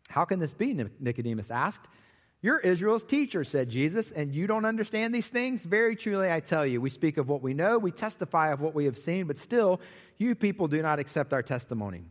How 0.10 0.26
can 0.26 0.40
this 0.40 0.54
be? 0.54 0.74
Nicodemus 1.00 1.52
asked. 1.52 1.88
You're 2.42 2.60
Israel's 2.60 3.06
teacher, 3.06 3.46
said 3.46 3.70
Jesus, 3.70 4.12
and 4.12 4.36
you 4.36 4.48
don't 4.48 4.66
understand 4.66 5.16
these 5.16 5.28
things? 5.28 5.64
Very 5.64 5.96
truly, 5.96 6.30
I 6.30 6.42
tell 6.42 6.66
you, 6.66 6.82
we 6.82 6.90
speak 6.90 7.18
of 7.18 7.30
what 7.30 7.42
we 7.42 7.54
know, 7.54 7.78
we 7.78 7.92
testify 7.92 8.52
of 8.52 8.60
what 8.60 8.76
we 8.76 8.84
have 8.84 8.98
seen, 8.98 9.28
but 9.28 9.38
still, 9.38 9.80
you 10.18 10.36
people 10.36 10.68
do 10.68 10.82
not 10.82 11.00
accept 11.00 11.32
our 11.32 11.42
testimony. 11.42 12.04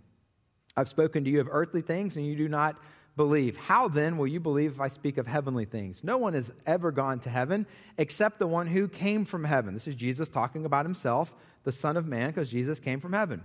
I've 0.75 0.89
spoken 0.89 1.23
to 1.25 1.31
you 1.31 1.41
of 1.41 1.49
earthly 1.51 1.83
things, 1.83 2.17
and 2.17 2.27
you 2.27 2.35
do 2.35 2.49
not 2.49 2.79
believe. 3.17 3.57
How 3.57 3.89
then 3.89 4.17
will 4.17 4.27
you 4.27 4.41
believe 4.41 4.73
if 4.73 4.81
I 4.81 4.89
speak 4.89 5.19
of 5.19 5.27
heavenly 5.27 5.65
things? 5.65 6.03
No 6.03 6.17
one 6.17 6.35
has 6.35 6.51
ever 6.67 6.91
gone 6.91 7.21
to 7.21 7.31
heaven 7.31 7.67
except 7.99 8.39
the 8.39 8.47
one 8.47 8.67
who 8.67 8.89
came 8.89 9.25
from 9.25 9.45
heaven. 9.45 9.75
This 9.75 9.87
is 9.87 9.97
Jesus 9.97 10.29
talking 10.29 10.65
about 10.65 10.87
himself, 10.87 11.35
the 11.65 11.73
Son 11.73 11.97
of 11.97 12.07
Man, 12.07 12.31
because 12.31 12.51
Jesus 12.51 12.81
came 12.81 13.01
from 13.01 13.13
heaven. 13.13 13.43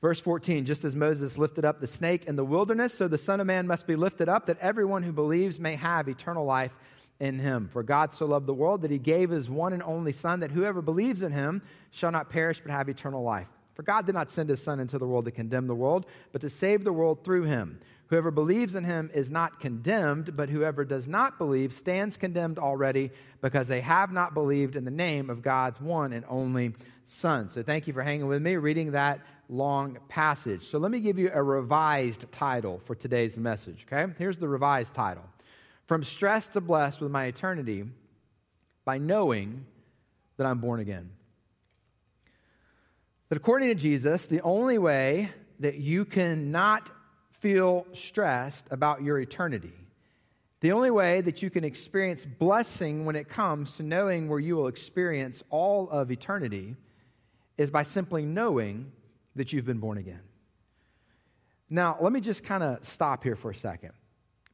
Verse 0.00 0.20
14, 0.20 0.64
just 0.64 0.84
as 0.84 0.96
Moses 0.96 1.36
lifted 1.36 1.64
up 1.64 1.80
the 1.80 1.86
snake 1.86 2.24
in 2.24 2.36
the 2.36 2.44
wilderness, 2.44 2.94
so 2.94 3.06
the 3.06 3.18
Son 3.18 3.38
of 3.38 3.46
Man 3.46 3.66
must 3.66 3.86
be 3.86 3.96
lifted 3.96 4.28
up, 4.28 4.46
that 4.46 4.58
everyone 4.58 5.02
who 5.02 5.12
believes 5.12 5.58
may 5.58 5.76
have 5.76 6.08
eternal 6.08 6.44
life 6.44 6.74
in 7.18 7.38
him. 7.38 7.68
For 7.70 7.82
God 7.82 8.14
so 8.14 8.24
loved 8.24 8.46
the 8.46 8.54
world 8.54 8.80
that 8.82 8.90
he 8.90 8.98
gave 8.98 9.28
his 9.28 9.50
one 9.50 9.74
and 9.74 9.82
only 9.82 10.12
Son, 10.12 10.40
that 10.40 10.50
whoever 10.50 10.80
believes 10.80 11.22
in 11.22 11.32
him 11.32 11.60
shall 11.90 12.10
not 12.10 12.30
perish 12.30 12.60
but 12.60 12.72
have 12.72 12.88
eternal 12.88 13.22
life. 13.22 13.48
For 13.74 13.82
God 13.82 14.06
did 14.06 14.14
not 14.14 14.30
send 14.30 14.48
his 14.48 14.62
Son 14.62 14.80
into 14.80 14.98
the 14.98 15.06
world 15.06 15.26
to 15.26 15.30
condemn 15.30 15.66
the 15.66 15.74
world, 15.74 16.06
but 16.32 16.40
to 16.40 16.50
save 16.50 16.82
the 16.82 16.92
world 16.92 17.22
through 17.22 17.44
him. 17.44 17.78
Whoever 18.10 18.32
believes 18.32 18.74
in 18.74 18.82
him 18.82 19.08
is 19.14 19.30
not 19.30 19.60
condemned, 19.60 20.36
but 20.36 20.48
whoever 20.48 20.84
does 20.84 21.06
not 21.06 21.38
believe 21.38 21.72
stands 21.72 22.16
condemned 22.16 22.58
already 22.58 23.12
because 23.40 23.68
they 23.68 23.80
have 23.82 24.12
not 24.12 24.34
believed 24.34 24.74
in 24.74 24.84
the 24.84 24.90
name 24.90 25.30
of 25.30 25.42
God's 25.42 25.80
one 25.80 26.12
and 26.12 26.24
only 26.28 26.74
Son. 27.04 27.48
So 27.48 27.62
thank 27.62 27.86
you 27.86 27.92
for 27.92 28.02
hanging 28.02 28.26
with 28.26 28.42
me, 28.42 28.56
reading 28.56 28.92
that 28.92 29.20
long 29.48 29.96
passage. 30.08 30.64
So 30.64 30.78
let 30.78 30.90
me 30.90 30.98
give 30.98 31.20
you 31.20 31.30
a 31.32 31.40
revised 31.40 32.30
title 32.32 32.80
for 32.84 32.96
today's 32.96 33.36
message, 33.36 33.86
okay? 33.90 34.12
Here's 34.18 34.38
the 34.38 34.48
revised 34.48 34.92
title 34.92 35.24
from 35.86 36.02
stress 36.02 36.48
to 36.48 36.60
blessed 36.60 37.00
with 37.00 37.12
my 37.12 37.26
eternity 37.26 37.84
by 38.84 38.98
knowing 38.98 39.66
that 40.36 40.46
I'm 40.46 40.58
born 40.58 40.80
again. 40.80 41.10
That 43.28 43.36
according 43.36 43.68
to 43.68 43.76
Jesus, 43.76 44.26
the 44.26 44.40
only 44.40 44.78
way 44.78 45.30
that 45.60 45.76
you 45.76 46.04
can 46.04 46.50
not 46.50 46.90
feel 47.40 47.86
stressed 47.92 48.66
about 48.70 49.02
your 49.02 49.18
eternity, 49.18 49.72
the 50.60 50.72
only 50.72 50.90
way 50.90 51.22
that 51.22 51.42
you 51.42 51.50
can 51.50 51.64
experience 51.64 52.24
blessing 52.24 53.06
when 53.06 53.16
it 53.16 53.28
comes 53.28 53.76
to 53.78 53.82
knowing 53.82 54.28
where 54.28 54.38
you 54.38 54.56
will 54.56 54.68
experience 54.68 55.42
all 55.50 55.88
of 55.90 56.10
eternity 56.10 56.76
is 57.56 57.70
by 57.70 57.82
simply 57.82 58.24
knowing 58.24 58.92
that 59.36 59.52
you've 59.52 59.64
been 59.64 59.78
born 59.78 59.96
again. 59.96 60.20
Now, 61.70 61.96
let 62.00 62.12
me 62.12 62.20
just 62.20 62.44
kind 62.44 62.62
of 62.62 62.84
stop 62.84 63.22
here 63.24 63.36
for 63.36 63.50
a 63.50 63.54
second. 63.54 63.92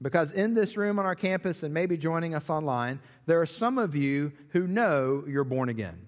Because 0.01 0.31
in 0.31 0.55
this 0.55 0.77
room 0.77 0.99
on 0.99 1.07
our 1.07 1.15
campus 1.15 1.63
and 1.63 1.73
maybe 1.73 1.97
joining 1.97 2.35
us 2.35 2.51
online, 2.51 3.01
there 3.25 3.41
are 3.41 3.47
some 3.47 3.79
of 3.79 3.97
you 3.97 4.33
who 4.49 4.67
know 4.67 5.25
you're 5.27 5.45
born 5.45 5.71
again. 5.71 6.07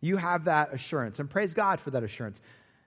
You 0.00 0.16
have 0.16 0.44
that 0.44 0.72
assurance, 0.72 1.18
and 1.18 1.28
praise 1.28 1.52
God 1.52 1.80
for 1.80 1.90
that 1.90 2.02
assurance. 2.02 2.40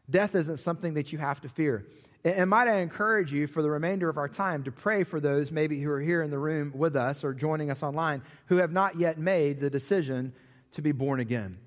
Death 0.09 0.33
isn't 0.33 0.57
something 0.57 0.95
that 0.95 1.13
you 1.13 1.19
have 1.19 1.41
to 1.41 1.49
fear. 1.49 1.85
And 2.23 2.49
might 2.49 2.67
I 2.67 2.77
encourage 2.77 3.33
you 3.33 3.47
for 3.47 3.61
the 3.63 3.69
remainder 3.71 4.07
of 4.07 4.17
our 4.17 4.27
time 4.27 4.63
to 4.63 4.71
pray 4.71 5.03
for 5.03 5.19
those 5.19 5.51
maybe 5.51 5.81
who 5.81 5.89
are 5.89 6.01
here 6.01 6.21
in 6.21 6.29
the 6.29 6.37
room 6.37 6.71
with 6.75 6.95
us 6.95 7.23
or 7.23 7.33
joining 7.33 7.71
us 7.71 7.81
online 7.81 8.21
who 8.45 8.57
have 8.57 8.71
not 8.71 8.99
yet 8.99 9.17
made 9.17 9.59
the 9.59 9.69
decision 9.69 10.33
to 10.73 10.81
be 10.81 10.91
born 10.91 11.19
again. 11.19 11.57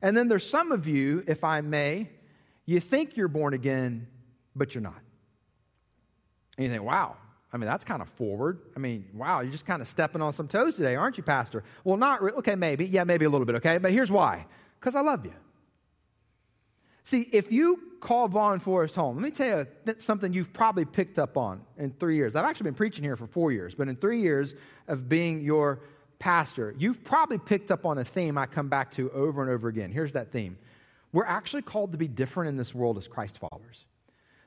And 0.00 0.16
then 0.16 0.28
there's 0.28 0.48
some 0.48 0.70
of 0.70 0.86
you, 0.86 1.24
if 1.26 1.42
I 1.42 1.60
may, 1.60 2.08
you 2.66 2.78
think 2.78 3.16
you're 3.16 3.28
born 3.28 3.52
again, 3.52 4.06
but 4.54 4.74
you're 4.74 4.82
not. 4.82 5.00
And 6.56 6.66
you 6.66 6.72
think, 6.72 6.84
wow, 6.84 7.16
I 7.52 7.56
mean, 7.56 7.66
that's 7.66 7.84
kind 7.84 8.00
of 8.00 8.08
forward. 8.08 8.60
I 8.76 8.78
mean, 8.78 9.06
wow, 9.12 9.40
you're 9.40 9.50
just 9.50 9.66
kind 9.66 9.82
of 9.82 9.88
stepping 9.88 10.22
on 10.22 10.32
some 10.32 10.46
toes 10.46 10.76
today, 10.76 10.94
aren't 10.94 11.16
you, 11.16 11.24
Pastor? 11.24 11.64
Well, 11.82 11.96
not 11.96 12.22
really. 12.22 12.38
Okay, 12.38 12.54
maybe. 12.54 12.86
Yeah, 12.86 13.02
maybe 13.02 13.24
a 13.24 13.28
little 13.28 13.44
bit, 13.44 13.56
okay? 13.56 13.78
But 13.78 13.90
here's 13.90 14.10
why 14.10 14.46
because 14.78 14.94
I 14.94 15.00
love 15.00 15.26
you. 15.26 15.34
See, 17.10 17.28
if 17.32 17.50
you 17.50 17.80
call 17.98 18.28
Vaughn 18.28 18.60
Forest 18.60 18.94
home, 18.94 19.16
let 19.16 19.24
me 19.24 19.32
tell 19.32 19.66
you 19.84 19.94
something 19.98 20.32
you've 20.32 20.52
probably 20.52 20.84
picked 20.84 21.18
up 21.18 21.36
on 21.36 21.60
in 21.76 21.90
three 21.98 22.14
years. 22.14 22.36
I've 22.36 22.44
actually 22.44 22.66
been 22.66 22.74
preaching 22.74 23.02
here 23.02 23.16
for 23.16 23.26
four 23.26 23.50
years, 23.50 23.74
but 23.74 23.88
in 23.88 23.96
three 23.96 24.20
years 24.20 24.54
of 24.86 25.08
being 25.08 25.40
your 25.40 25.80
pastor, 26.20 26.72
you've 26.78 27.02
probably 27.02 27.38
picked 27.38 27.72
up 27.72 27.84
on 27.84 27.98
a 27.98 28.04
theme 28.04 28.38
I 28.38 28.46
come 28.46 28.68
back 28.68 28.92
to 28.92 29.10
over 29.10 29.42
and 29.42 29.50
over 29.50 29.66
again. 29.66 29.90
Here's 29.90 30.12
that 30.12 30.30
theme 30.30 30.56
We're 31.10 31.26
actually 31.26 31.62
called 31.62 31.90
to 31.90 31.98
be 31.98 32.06
different 32.06 32.50
in 32.50 32.56
this 32.56 32.76
world 32.76 32.96
as 32.96 33.08
Christ 33.08 33.38
followers. 33.38 33.86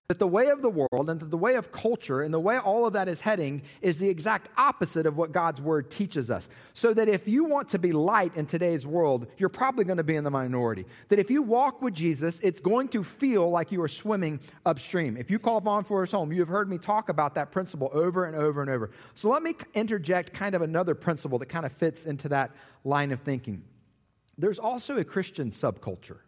That 0.10 0.20
the 0.20 0.28
way 0.28 0.48
of 0.48 0.62
the 0.62 0.70
world 0.70 1.10
and 1.10 1.18
that 1.22 1.32
the 1.32 1.38
way 1.38 1.56
of 1.56 1.72
culture 1.72 2.22
and 2.22 2.34
the 2.34 2.40
way 2.40 2.58
all 2.58 2.86
of 2.86 2.92
that 2.92 3.08
is 3.08 3.22
heading 3.22 3.62
is 3.82 4.00
the 4.00 4.10
exact 4.10 4.50
opposite 4.58 5.06
of 5.06 5.16
what 5.16 5.32
God's 5.32 5.62
word 5.62 5.90
teaches 5.90 6.30
us. 6.30 6.50
So 6.74 6.94
that 6.94 7.08
if 7.08 7.26
you 7.26 7.46
want 7.46 7.70
to 7.70 7.80
be 7.80 7.94
light 7.94 8.36
in 8.36 8.46
today's 8.46 8.86
world, 8.86 9.28
you're 9.38 9.48
probably 9.48 9.86
going 9.86 9.98
to 9.98 10.04
be 10.04 10.18
in 10.18 10.26
the 10.26 10.30
minority. 10.30 10.86
That 11.08 11.20
if 11.20 11.32
you 11.32 11.42
walk 11.42 11.82
with 11.82 11.94
Jesus, 11.94 12.42
it's 12.42 12.60
going 12.60 12.90
to 12.90 13.02
feel 13.02 13.50
like 13.50 13.72
you 13.72 13.82
are 13.82 13.88
swimming 13.88 14.42
upstream. 14.66 15.16
If 15.16 15.32
you 15.32 15.40
call 15.40 15.62
Vaughn 15.62 15.86
Forest 15.86 16.12
home, 16.12 16.34
you 16.34 16.42
have 16.42 16.50
heard 16.50 16.70
me 16.70 16.78
talk 16.78 17.08
about 17.08 17.36
that 17.36 17.52
principle 17.52 17.90
over 17.94 18.26
and 18.26 18.36
over 18.36 18.62
and 18.62 18.70
over. 18.70 18.92
So 19.16 19.30
let 19.30 19.42
me 19.42 19.56
interject 19.74 20.34
kind 20.34 20.54
of 20.54 20.62
another 20.62 20.96
principle 20.96 21.40
that 21.40 21.48
kind 21.48 21.66
of 21.66 21.72
fits 21.72 22.06
into 22.06 22.28
that 22.28 22.52
line 22.84 23.14
of 23.14 23.22
thinking. 23.22 23.64
There's 24.38 24.60
also 24.60 24.98
a 24.98 25.06
Christian 25.06 25.52
subculture 25.52 26.20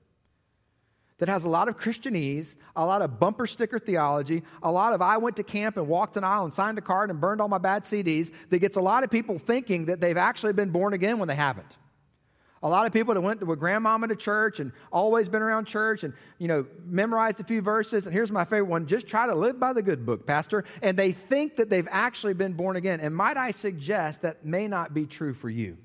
that 1.18 1.30
has 1.30 1.46
a 1.46 1.50
lot 1.50 1.68
of 1.68 1.78
Christianese, 1.78 2.56
a 2.76 2.86
lot 2.86 3.02
of 3.02 3.20
bumper 3.20 3.48
sticker 3.48 3.80
theology, 3.80 4.44
a 4.62 4.72
lot 4.72 4.94
of 4.94 5.02
I 5.02 5.18
went 5.18 5.38
to 5.38 5.44
camp 5.44 5.78
and 5.78 5.88
walked 5.88 6.18
an 6.18 6.24
aisle 6.24 6.44
and 6.44 6.54
signed 6.54 6.78
a 6.78 6.82
card 6.82 7.10
and 7.10 7.22
burned 7.22 7.42
all 7.42 7.48
my 7.48 7.58
bad 7.58 7.84
CDs, 7.84 8.32
that 8.50 8.60
gets 8.60 8.76
a 8.76 8.82
lot 8.82 9.04
of 9.04 9.10
people 9.10 9.40
thinking 9.40 9.86
that 9.86 10.02
they've 10.02 10.18
actually 10.18 10.54
been 10.54 10.72
born 10.72 10.94
again 10.94 11.20
when 11.20 11.28
they 11.28 11.36
haven't. 11.36 11.78
A 12.64 12.70
lot 12.70 12.88
of 12.88 12.94
people 12.94 13.14
that 13.14 13.22
went 13.22 13.46
with 13.46 13.60
grandmama 13.60 14.08
to 14.08 14.16
church 14.16 14.60
and 14.60 14.72
always 14.92 15.30
been 15.30 15.44
around 15.44 15.66
church 15.66 16.04
and, 16.04 16.14
you 16.40 16.48
know, 16.48 16.66
memorized 16.84 17.40
a 17.40 17.44
few 17.44 17.62
verses. 17.62 18.08
And 18.08 18.14
here's 18.14 18.32
my 18.32 18.44
favorite 18.44 18.70
one 18.70 18.88
just 18.88 19.08
try 19.08 19.28
to 19.28 19.36
live 19.36 19.60
by 19.60 19.72
the 19.72 19.84
good 19.84 20.04
book, 20.04 20.26
Pastor. 20.26 20.64
And 20.82 20.98
they 20.98 21.12
think 21.12 21.58
that 21.58 21.70
they've 21.70 21.88
actually 21.92 22.34
been 22.34 22.54
born 22.54 22.76
again. 22.76 23.02
And 23.02 23.16
might 23.16 23.38
I 23.38 23.52
suggest 23.52 24.24
that 24.24 24.46
may 24.46 24.68
not 24.68 24.96
be 24.96 25.06
true 25.06 25.36
for 25.36 25.50
you. 25.50 25.78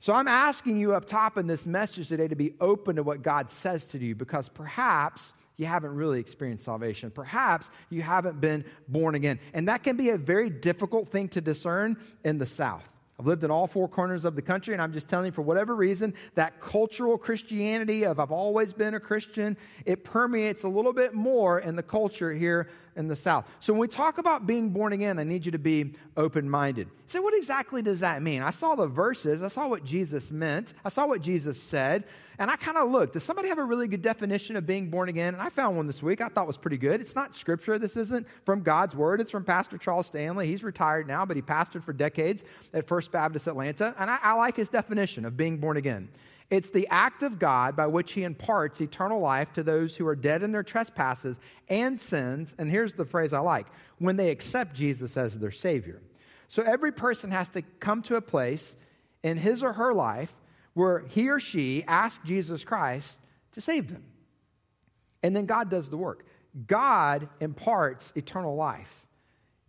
So 0.00 0.12
I'm 0.12 0.28
asking 0.28 0.78
you 0.78 0.94
up 0.94 1.06
top 1.06 1.36
in 1.38 1.46
this 1.46 1.66
message 1.66 2.08
today 2.08 2.28
to 2.28 2.36
be 2.36 2.54
open 2.60 2.96
to 2.96 3.02
what 3.02 3.22
God 3.22 3.50
says 3.50 3.86
to 3.88 3.98
you 3.98 4.14
because 4.14 4.48
perhaps 4.48 5.32
you 5.56 5.66
haven't 5.66 5.94
really 5.94 6.20
experienced 6.20 6.64
salvation. 6.64 7.10
Perhaps 7.10 7.68
you 7.90 8.00
haven't 8.00 8.40
been 8.40 8.64
born 8.86 9.16
again. 9.16 9.40
And 9.52 9.66
that 9.66 9.82
can 9.82 9.96
be 9.96 10.10
a 10.10 10.16
very 10.16 10.50
difficult 10.50 11.08
thing 11.08 11.28
to 11.30 11.40
discern 11.40 11.96
in 12.24 12.38
the 12.38 12.46
South. 12.46 12.88
I've 13.18 13.26
lived 13.26 13.42
in 13.42 13.50
all 13.50 13.66
four 13.66 13.88
corners 13.88 14.24
of 14.24 14.36
the 14.36 14.42
country, 14.42 14.74
and 14.74 14.80
I'm 14.80 14.92
just 14.92 15.08
telling 15.08 15.26
you, 15.26 15.32
for 15.32 15.42
whatever 15.42 15.74
reason, 15.74 16.14
that 16.36 16.60
cultural 16.60 17.18
Christianity 17.18 18.04
of 18.04 18.20
I've 18.20 18.30
always 18.30 18.72
been 18.72 18.94
a 18.94 19.00
Christian, 19.00 19.56
it 19.84 20.04
permeates 20.04 20.62
a 20.62 20.68
little 20.68 20.92
bit 20.92 21.14
more 21.14 21.58
in 21.58 21.74
the 21.74 21.82
culture 21.82 22.32
here 22.32 22.68
in 22.98 23.06
the 23.06 23.16
South. 23.16 23.50
So 23.60 23.72
when 23.72 23.80
we 23.80 23.88
talk 23.88 24.18
about 24.18 24.46
being 24.46 24.70
born 24.70 24.92
again, 24.92 25.18
I 25.18 25.24
need 25.24 25.46
you 25.46 25.52
to 25.52 25.58
be 25.58 25.94
open 26.16 26.50
minded. 26.50 26.88
So, 27.06 27.22
what 27.22 27.32
exactly 27.32 27.80
does 27.80 28.00
that 28.00 28.20
mean? 28.22 28.42
I 28.42 28.50
saw 28.50 28.74
the 28.74 28.88
verses, 28.88 29.42
I 29.42 29.48
saw 29.48 29.68
what 29.68 29.84
Jesus 29.84 30.30
meant, 30.30 30.74
I 30.84 30.90
saw 30.90 31.06
what 31.06 31.22
Jesus 31.22 31.62
said, 31.62 32.04
and 32.38 32.50
I 32.50 32.56
kind 32.56 32.76
of 32.76 32.90
looked. 32.90 33.14
Does 33.14 33.22
somebody 33.22 33.48
have 33.48 33.58
a 33.58 33.64
really 33.64 33.88
good 33.88 34.02
definition 34.02 34.56
of 34.56 34.66
being 34.66 34.90
born 34.90 35.08
again? 35.08 35.32
And 35.32 35.42
I 35.42 35.48
found 35.48 35.76
one 35.76 35.86
this 35.86 36.02
week 36.02 36.20
I 36.20 36.28
thought 36.28 36.46
was 36.46 36.58
pretty 36.58 36.76
good. 36.76 37.00
It's 37.00 37.14
not 37.14 37.34
scripture, 37.34 37.78
this 37.78 37.96
isn't 37.96 38.26
from 38.44 38.62
God's 38.62 38.94
word, 38.94 39.20
it's 39.20 39.30
from 39.30 39.44
Pastor 39.44 39.78
Charles 39.78 40.06
Stanley. 40.06 40.48
He's 40.48 40.64
retired 40.64 41.06
now, 41.06 41.24
but 41.24 41.36
he 41.36 41.42
pastored 41.42 41.84
for 41.84 41.92
decades 41.92 42.42
at 42.74 42.88
First 42.88 43.12
Baptist 43.12 43.46
Atlanta, 43.46 43.94
and 43.98 44.10
I, 44.10 44.18
I 44.22 44.34
like 44.34 44.56
his 44.56 44.68
definition 44.68 45.24
of 45.24 45.36
being 45.36 45.58
born 45.58 45.76
again. 45.76 46.08
It's 46.50 46.70
the 46.70 46.88
act 46.88 47.22
of 47.22 47.38
God 47.38 47.76
by 47.76 47.86
which 47.86 48.12
he 48.12 48.24
imparts 48.24 48.80
eternal 48.80 49.20
life 49.20 49.52
to 49.52 49.62
those 49.62 49.96
who 49.96 50.06
are 50.06 50.16
dead 50.16 50.42
in 50.42 50.52
their 50.52 50.62
trespasses 50.62 51.38
and 51.68 52.00
sins. 52.00 52.54
And 52.58 52.70
here's 52.70 52.94
the 52.94 53.04
phrase 53.04 53.32
I 53.32 53.40
like 53.40 53.66
when 53.98 54.16
they 54.16 54.30
accept 54.30 54.74
Jesus 54.74 55.16
as 55.16 55.38
their 55.38 55.50
Savior. 55.50 56.00
So 56.46 56.62
every 56.62 56.92
person 56.92 57.30
has 57.32 57.50
to 57.50 57.62
come 57.80 58.00
to 58.02 58.16
a 58.16 58.22
place 58.22 58.76
in 59.22 59.36
his 59.36 59.62
or 59.62 59.74
her 59.74 59.92
life 59.92 60.34
where 60.72 61.00
he 61.08 61.28
or 61.28 61.38
she 61.38 61.84
asks 61.86 62.24
Jesus 62.24 62.64
Christ 62.64 63.18
to 63.52 63.60
save 63.60 63.92
them. 63.92 64.04
And 65.22 65.36
then 65.36 65.44
God 65.44 65.68
does 65.68 65.90
the 65.90 65.96
work. 65.98 66.24
God 66.66 67.28
imparts 67.40 68.12
eternal 68.16 68.56
life 68.56 69.04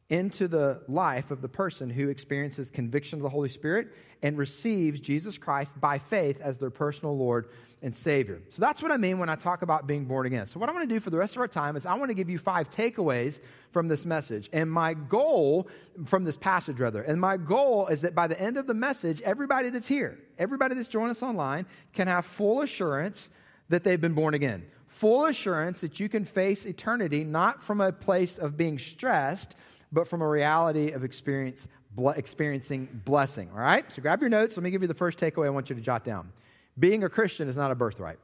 into 0.10 0.48
the 0.48 0.82
life 0.88 1.30
of 1.30 1.42
the 1.42 1.48
person 1.48 1.90
who 1.90 2.10
experiences 2.10 2.72
conviction 2.72 3.20
of 3.20 3.24
the 3.24 3.30
Holy 3.30 3.50
Spirit 3.50 3.90
and 4.22 4.38
receives 4.38 5.00
Jesus 5.00 5.38
Christ 5.38 5.80
by 5.80 5.98
faith 5.98 6.42
as 6.42 6.58
their 6.58 6.72
personal 6.72 7.16
Lord 7.16 7.50
and 7.82 7.96
Savior. 7.96 8.42
So 8.50 8.60
that's 8.60 8.82
what 8.82 8.92
I 8.92 8.98
mean 8.98 9.20
when 9.20 9.30
I 9.30 9.36
talk 9.36 9.62
about 9.62 9.88
being 9.88 10.06
born 10.06 10.26
again. 10.26 10.48
So, 10.48 10.60
what 10.60 10.68
I 10.68 10.74
want 10.74 10.90
to 10.90 10.94
do 10.94 11.00
for 11.00 11.12
the 11.12 11.18
rest 11.18 11.36
of 11.36 11.42
our 11.42 11.48
time 11.48 11.76
is 11.76 11.86
I 11.86 11.94
want 11.94 12.10
to 12.10 12.16
give 12.16 12.30
you 12.30 12.38
five 12.38 12.70
takeaways 12.70 13.40
from 13.72 13.88
this 13.88 14.04
message. 14.04 14.50
And 14.52 14.70
my 14.70 14.94
goal, 14.94 15.70
from 16.06 16.24
this 16.26 16.36
passage 16.36 16.80
rather, 16.80 17.04
and 17.04 17.22
my 17.22 17.38
goal 17.38 17.88
is 17.88 18.02
that 18.02 18.16
by 18.16 18.28
the 18.28 18.40
end 18.40 18.58
of 18.58 18.68
the 18.68 18.74
message, 18.74 19.22
everybody 19.22 19.70
that's 19.70 19.88
here, 19.88 20.20
everybody 20.38 20.76
that's 20.76 20.90
joined 20.90 21.12
us 21.12 21.24
online, 21.24 21.66
can 21.94 22.08
have 22.08 22.26
full 22.26 22.62
assurance 22.62 23.30
that 23.70 23.84
they've 23.84 24.02
been 24.02 24.16
born 24.16 24.34
again. 24.34 24.66
Full 24.88 25.26
assurance 25.26 25.82
that 25.82 26.00
you 26.00 26.10
can 26.10 26.26
face 26.26 26.66
eternity 26.66 27.24
not 27.24 27.64
from 27.64 27.80
a 27.80 27.92
place 27.92 28.38
of 28.38 28.58
being 28.58 28.80
stressed, 28.80 29.56
but 29.92 30.08
from 30.08 30.22
a 30.22 30.28
reality 30.28 30.92
of 30.92 31.04
experience, 31.04 31.68
experiencing 32.16 33.02
blessing. 33.06 33.50
All 33.52 33.60
right? 33.60 33.92
So 33.92 34.02
grab 34.02 34.22
your 34.22 34.30
notes. 34.30 34.56
Let 34.56 34.64
me 34.64 34.72
give 34.72 34.82
you 34.82 34.88
the 34.88 34.94
first 34.94 35.20
takeaway 35.20 35.48
I 35.48 35.50
want 35.50 35.70
you 35.70 35.76
to 35.76 35.82
jot 35.82 36.04
down. 36.04 36.32
Being 36.78 37.04
a 37.04 37.10
Christian 37.10 37.50
is 37.50 37.58
not 37.58 37.72
a 37.72 37.76
birthright. 37.76 38.20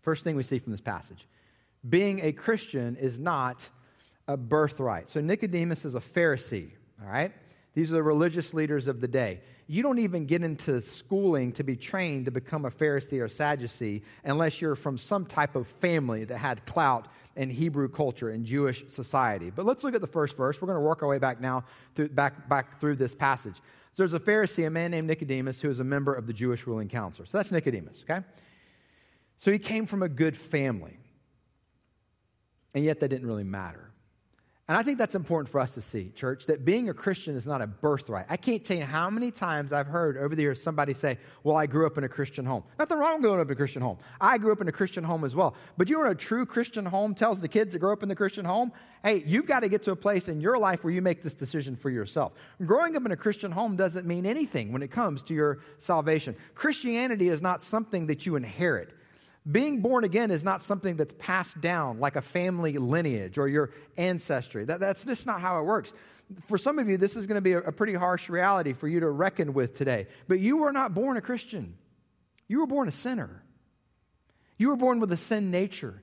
First 0.00 0.24
thing 0.24 0.36
we 0.36 0.42
see 0.42 0.58
from 0.58 0.72
this 0.72 0.80
passage. 0.80 1.26
Being 1.88 2.20
a 2.24 2.32
Christian 2.32 2.96
is 2.96 3.18
not 3.18 3.68
a 4.28 4.36
birthright. 4.36 5.08
So 5.08 5.20
Nicodemus 5.20 5.84
is 5.84 5.94
a 5.94 6.00
Pharisee, 6.00 6.70
all 7.02 7.08
right? 7.08 7.32
These 7.74 7.92
are 7.92 7.96
the 7.96 8.02
religious 8.02 8.54
leaders 8.54 8.86
of 8.86 9.00
the 9.00 9.08
day. 9.08 9.40
You 9.68 9.82
don't 9.82 9.98
even 9.98 10.26
get 10.26 10.42
into 10.42 10.80
schooling 10.80 11.52
to 11.52 11.64
be 11.64 11.76
trained 11.76 12.24
to 12.24 12.30
become 12.30 12.64
a 12.64 12.70
Pharisee 12.70 13.20
or 13.20 13.28
Sadducee 13.28 14.02
unless 14.24 14.60
you're 14.60 14.76
from 14.76 14.96
some 14.96 15.26
type 15.26 15.56
of 15.56 15.66
family 15.66 16.24
that 16.24 16.38
had 16.38 16.64
clout 16.66 17.08
in 17.36 17.50
Hebrew 17.50 17.88
culture 17.88 18.30
and 18.30 18.44
Jewish 18.44 18.84
society. 18.88 19.50
But 19.50 19.66
let's 19.66 19.84
look 19.84 19.94
at 19.94 20.00
the 20.00 20.06
first 20.06 20.36
verse. 20.36 20.60
We're 20.60 20.66
going 20.66 20.76
to 20.76 20.84
work 20.84 21.02
our 21.02 21.08
way 21.08 21.18
back 21.18 21.40
now 21.40 21.64
through, 21.94 22.08
back, 22.08 22.48
back 22.48 22.80
through 22.80 22.96
this 22.96 23.14
passage. 23.14 23.56
So 23.92 24.02
there's 24.02 24.14
a 24.14 24.20
Pharisee, 24.20 24.66
a 24.66 24.70
man 24.70 24.90
named 24.90 25.06
Nicodemus, 25.06 25.60
who 25.60 25.70
is 25.70 25.80
a 25.80 25.84
member 25.84 26.12
of 26.14 26.26
the 26.26 26.32
Jewish 26.32 26.66
ruling 26.66 26.88
council. 26.88 27.24
So 27.26 27.38
that's 27.38 27.52
Nicodemus, 27.52 28.04
okay? 28.08 28.24
So 29.36 29.52
he 29.52 29.58
came 29.58 29.86
from 29.86 30.02
a 30.02 30.08
good 30.08 30.36
family. 30.36 30.98
And 32.74 32.84
yet 32.84 33.00
that 33.00 33.08
didn't 33.08 33.26
really 33.26 33.44
matter. 33.44 33.90
And 34.68 34.76
I 34.76 34.82
think 34.82 34.98
that's 34.98 35.14
important 35.14 35.48
for 35.48 35.60
us 35.60 35.74
to 35.74 35.80
see, 35.80 36.10
church, 36.16 36.46
that 36.46 36.64
being 36.64 36.88
a 36.88 36.94
Christian 36.94 37.36
is 37.36 37.46
not 37.46 37.62
a 37.62 37.68
birthright. 37.68 38.26
I 38.28 38.36
can't 38.36 38.64
tell 38.64 38.76
you 38.76 38.84
how 38.84 39.08
many 39.08 39.30
times 39.30 39.72
I've 39.72 39.86
heard 39.86 40.16
over 40.16 40.34
the 40.34 40.42
years 40.42 40.60
somebody 40.60 40.92
say, 40.92 41.18
Well, 41.44 41.56
I 41.56 41.66
grew 41.66 41.86
up 41.86 41.98
in 41.98 42.02
a 42.02 42.08
Christian 42.08 42.44
home. 42.44 42.64
Nothing 42.76 42.98
wrong 42.98 43.14
with 43.14 43.22
growing 43.22 43.40
up 43.40 43.46
in 43.46 43.52
a 43.52 43.56
Christian 43.56 43.80
home. 43.80 43.98
I 44.20 44.38
grew 44.38 44.50
up 44.50 44.60
in 44.60 44.66
a 44.66 44.72
Christian 44.72 45.04
home 45.04 45.22
as 45.22 45.36
well. 45.36 45.54
But 45.76 45.88
you 45.88 45.94
know 45.94 46.02
what 46.02 46.10
a 46.10 46.16
true 46.16 46.44
Christian 46.44 46.84
home 46.84 47.14
tells 47.14 47.40
the 47.40 47.46
kids 47.46 47.74
that 47.74 47.78
grow 47.78 47.92
up 47.92 48.02
in 48.02 48.08
the 48.08 48.16
Christian 48.16 48.44
home? 48.44 48.72
Hey, 49.04 49.22
you've 49.24 49.46
got 49.46 49.60
to 49.60 49.68
get 49.68 49.84
to 49.84 49.92
a 49.92 49.96
place 49.96 50.26
in 50.26 50.40
your 50.40 50.58
life 50.58 50.82
where 50.82 50.92
you 50.92 51.00
make 51.00 51.22
this 51.22 51.34
decision 51.34 51.76
for 51.76 51.90
yourself. 51.90 52.32
Growing 52.64 52.96
up 52.96 53.06
in 53.06 53.12
a 53.12 53.16
Christian 53.16 53.52
home 53.52 53.76
doesn't 53.76 54.04
mean 54.04 54.26
anything 54.26 54.72
when 54.72 54.82
it 54.82 54.90
comes 54.90 55.22
to 55.24 55.34
your 55.34 55.60
salvation. 55.78 56.34
Christianity 56.56 57.28
is 57.28 57.40
not 57.40 57.62
something 57.62 58.08
that 58.08 58.26
you 58.26 58.34
inherit. 58.34 58.95
Being 59.50 59.80
born 59.80 60.04
again 60.04 60.30
is 60.30 60.42
not 60.42 60.60
something 60.60 60.96
that's 60.96 61.14
passed 61.18 61.60
down 61.60 62.00
like 62.00 62.16
a 62.16 62.22
family 62.22 62.78
lineage 62.78 63.38
or 63.38 63.48
your 63.48 63.70
ancestry. 63.96 64.64
That, 64.64 64.80
that's 64.80 65.04
just 65.04 65.26
not 65.26 65.40
how 65.40 65.60
it 65.60 65.62
works. 65.64 65.92
For 66.46 66.58
some 66.58 66.80
of 66.80 66.88
you, 66.88 66.96
this 66.96 67.14
is 67.14 67.26
going 67.26 67.36
to 67.36 67.42
be 67.42 67.52
a, 67.52 67.58
a 67.58 67.72
pretty 67.72 67.94
harsh 67.94 68.28
reality 68.28 68.72
for 68.72 68.88
you 68.88 69.00
to 69.00 69.08
reckon 69.08 69.54
with 69.54 69.78
today. 69.78 70.08
But 70.26 70.40
you 70.40 70.56
were 70.56 70.72
not 70.72 70.94
born 70.94 71.16
a 71.16 71.20
Christian, 71.20 71.76
you 72.48 72.60
were 72.60 72.66
born 72.66 72.88
a 72.88 72.92
sinner. 72.92 73.42
You 74.58 74.68
were 74.68 74.76
born 74.76 75.00
with 75.00 75.12
a 75.12 75.18
sin 75.18 75.50
nature. 75.50 76.02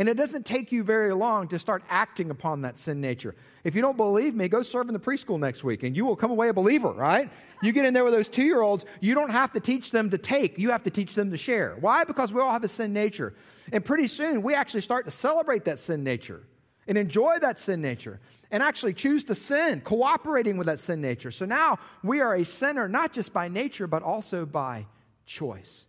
And 0.00 0.08
it 0.08 0.16
doesn't 0.16 0.46
take 0.46 0.72
you 0.72 0.82
very 0.82 1.12
long 1.12 1.46
to 1.48 1.58
start 1.58 1.82
acting 1.90 2.30
upon 2.30 2.62
that 2.62 2.78
sin 2.78 3.02
nature. 3.02 3.34
If 3.64 3.74
you 3.74 3.82
don't 3.82 3.98
believe 3.98 4.34
me, 4.34 4.48
go 4.48 4.62
serve 4.62 4.88
in 4.88 4.94
the 4.94 4.98
preschool 4.98 5.38
next 5.38 5.62
week 5.62 5.82
and 5.82 5.94
you 5.94 6.06
will 6.06 6.16
come 6.16 6.30
away 6.30 6.48
a 6.48 6.54
believer, 6.54 6.90
right? 6.90 7.30
You 7.62 7.70
get 7.72 7.84
in 7.84 7.92
there 7.92 8.02
with 8.02 8.14
those 8.14 8.30
two 8.30 8.44
year 8.44 8.62
olds, 8.62 8.86
you 9.00 9.14
don't 9.14 9.28
have 9.28 9.52
to 9.52 9.60
teach 9.60 9.90
them 9.90 10.08
to 10.08 10.16
take, 10.16 10.58
you 10.58 10.70
have 10.70 10.82
to 10.84 10.90
teach 10.90 11.12
them 11.12 11.30
to 11.30 11.36
share. 11.36 11.76
Why? 11.80 12.04
Because 12.04 12.32
we 12.32 12.40
all 12.40 12.50
have 12.50 12.64
a 12.64 12.68
sin 12.68 12.94
nature. 12.94 13.34
And 13.72 13.84
pretty 13.84 14.06
soon 14.06 14.40
we 14.40 14.54
actually 14.54 14.80
start 14.80 15.04
to 15.04 15.10
celebrate 15.10 15.66
that 15.66 15.78
sin 15.78 16.02
nature 16.02 16.44
and 16.88 16.96
enjoy 16.96 17.38
that 17.40 17.58
sin 17.58 17.82
nature 17.82 18.20
and 18.50 18.62
actually 18.62 18.94
choose 18.94 19.24
to 19.24 19.34
sin, 19.34 19.82
cooperating 19.82 20.56
with 20.56 20.68
that 20.68 20.80
sin 20.80 21.02
nature. 21.02 21.30
So 21.30 21.44
now 21.44 21.78
we 22.02 22.20
are 22.22 22.36
a 22.36 22.44
sinner, 22.46 22.88
not 22.88 23.12
just 23.12 23.34
by 23.34 23.48
nature, 23.48 23.86
but 23.86 24.02
also 24.02 24.46
by 24.46 24.86
choice. 25.26 25.84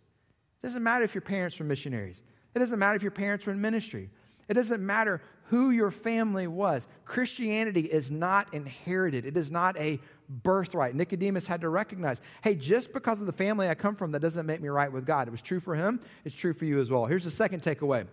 It 0.62 0.66
doesn't 0.66 0.82
matter 0.82 1.02
if 1.02 1.14
your 1.14 1.22
parents 1.22 1.58
were 1.58 1.64
missionaries. 1.64 2.22
It 2.54 2.58
doesn't 2.58 2.78
matter 2.78 2.96
if 2.96 3.02
your 3.02 3.10
parents 3.10 3.46
were 3.46 3.52
in 3.52 3.60
ministry. 3.60 4.10
It 4.48 4.54
doesn't 4.54 4.84
matter 4.84 5.22
who 5.44 5.70
your 5.70 5.90
family 5.90 6.46
was. 6.46 6.86
Christianity 7.04 7.82
is 7.82 8.10
not 8.10 8.52
inherited, 8.54 9.26
it 9.26 9.36
is 9.36 9.50
not 9.50 9.78
a 9.78 10.00
birthright. 10.28 10.94
Nicodemus 10.94 11.46
had 11.46 11.60
to 11.60 11.68
recognize 11.68 12.20
hey, 12.42 12.54
just 12.54 12.92
because 12.92 13.20
of 13.20 13.26
the 13.26 13.32
family 13.32 13.68
I 13.68 13.74
come 13.74 13.96
from, 13.96 14.12
that 14.12 14.20
doesn't 14.20 14.46
make 14.46 14.60
me 14.60 14.68
right 14.68 14.90
with 14.90 15.06
God. 15.06 15.28
It 15.28 15.30
was 15.30 15.42
true 15.42 15.60
for 15.60 15.74
him, 15.74 16.00
it's 16.24 16.34
true 16.34 16.52
for 16.52 16.64
you 16.64 16.80
as 16.80 16.90
well. 16.90 17.06
Here's 17.06 17.24
the 17.24 17.30
second 17.30 17.62
takeaway 17.62 18.06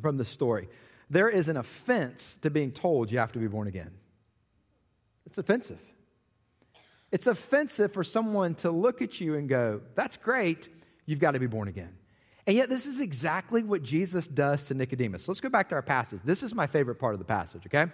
from 0.00 0.16
the 0.16 0.24
story 0.24 0.68
there 1.10 1.28
is 1.28 1.48
an 1.48 1.56
offense 1.56 2.38
to 2.42 2.50
being 2.50 2.72
told 2.72 3.12
you 3.12 3.18
have 3.18 3.32
to 3.32 3.38
be 3.38 3.46
born 3.46 3.68
again. 3.68 3.90
It's 5.26 5.38
offensive. 5.38 5.80
It's 7.12 7.26
offensive 7.26 7.92
for 7.92 8.02
someone 8.02 8.54
to 8.56 8.70
look 8.70 9.00
at 9.00 9.20
you 9.20 9.34
and 9.34 9.48
go, 9.48 9.82
that's 9.94 10.16
great, 10.16 10.68
you've 11.06 11.20
got 11.20 11.32
to 11.32 11.38
be 11.38 11.46
born 11.46 11.68
again. 11.68 11.94
And 12.46 12.56
yet, 12.56 12.68
this 12.68 12.86
is 12.86 13.00
exactly 13.00 13.62
what 13.62 13.82
Jesus 13.82 14.26
does 14.26 14.64
to 14.64 14.74
Nicodemus. 14.74 15.26
let's 15.28 15.40
go 15.40 15.48
back 15.48 15.68
to 15.70 15.74
our 15.74 15.82
passage. 15.82 16.20
This 16.24 16.42
is 16.42 16.54
my 16.54 16.66
favorite 16.66 16.96
part 16.96 17.14
of 17.14 17.18
the 17.18 17.24
passage, 17.24 17.62
okay? 17.66 17.90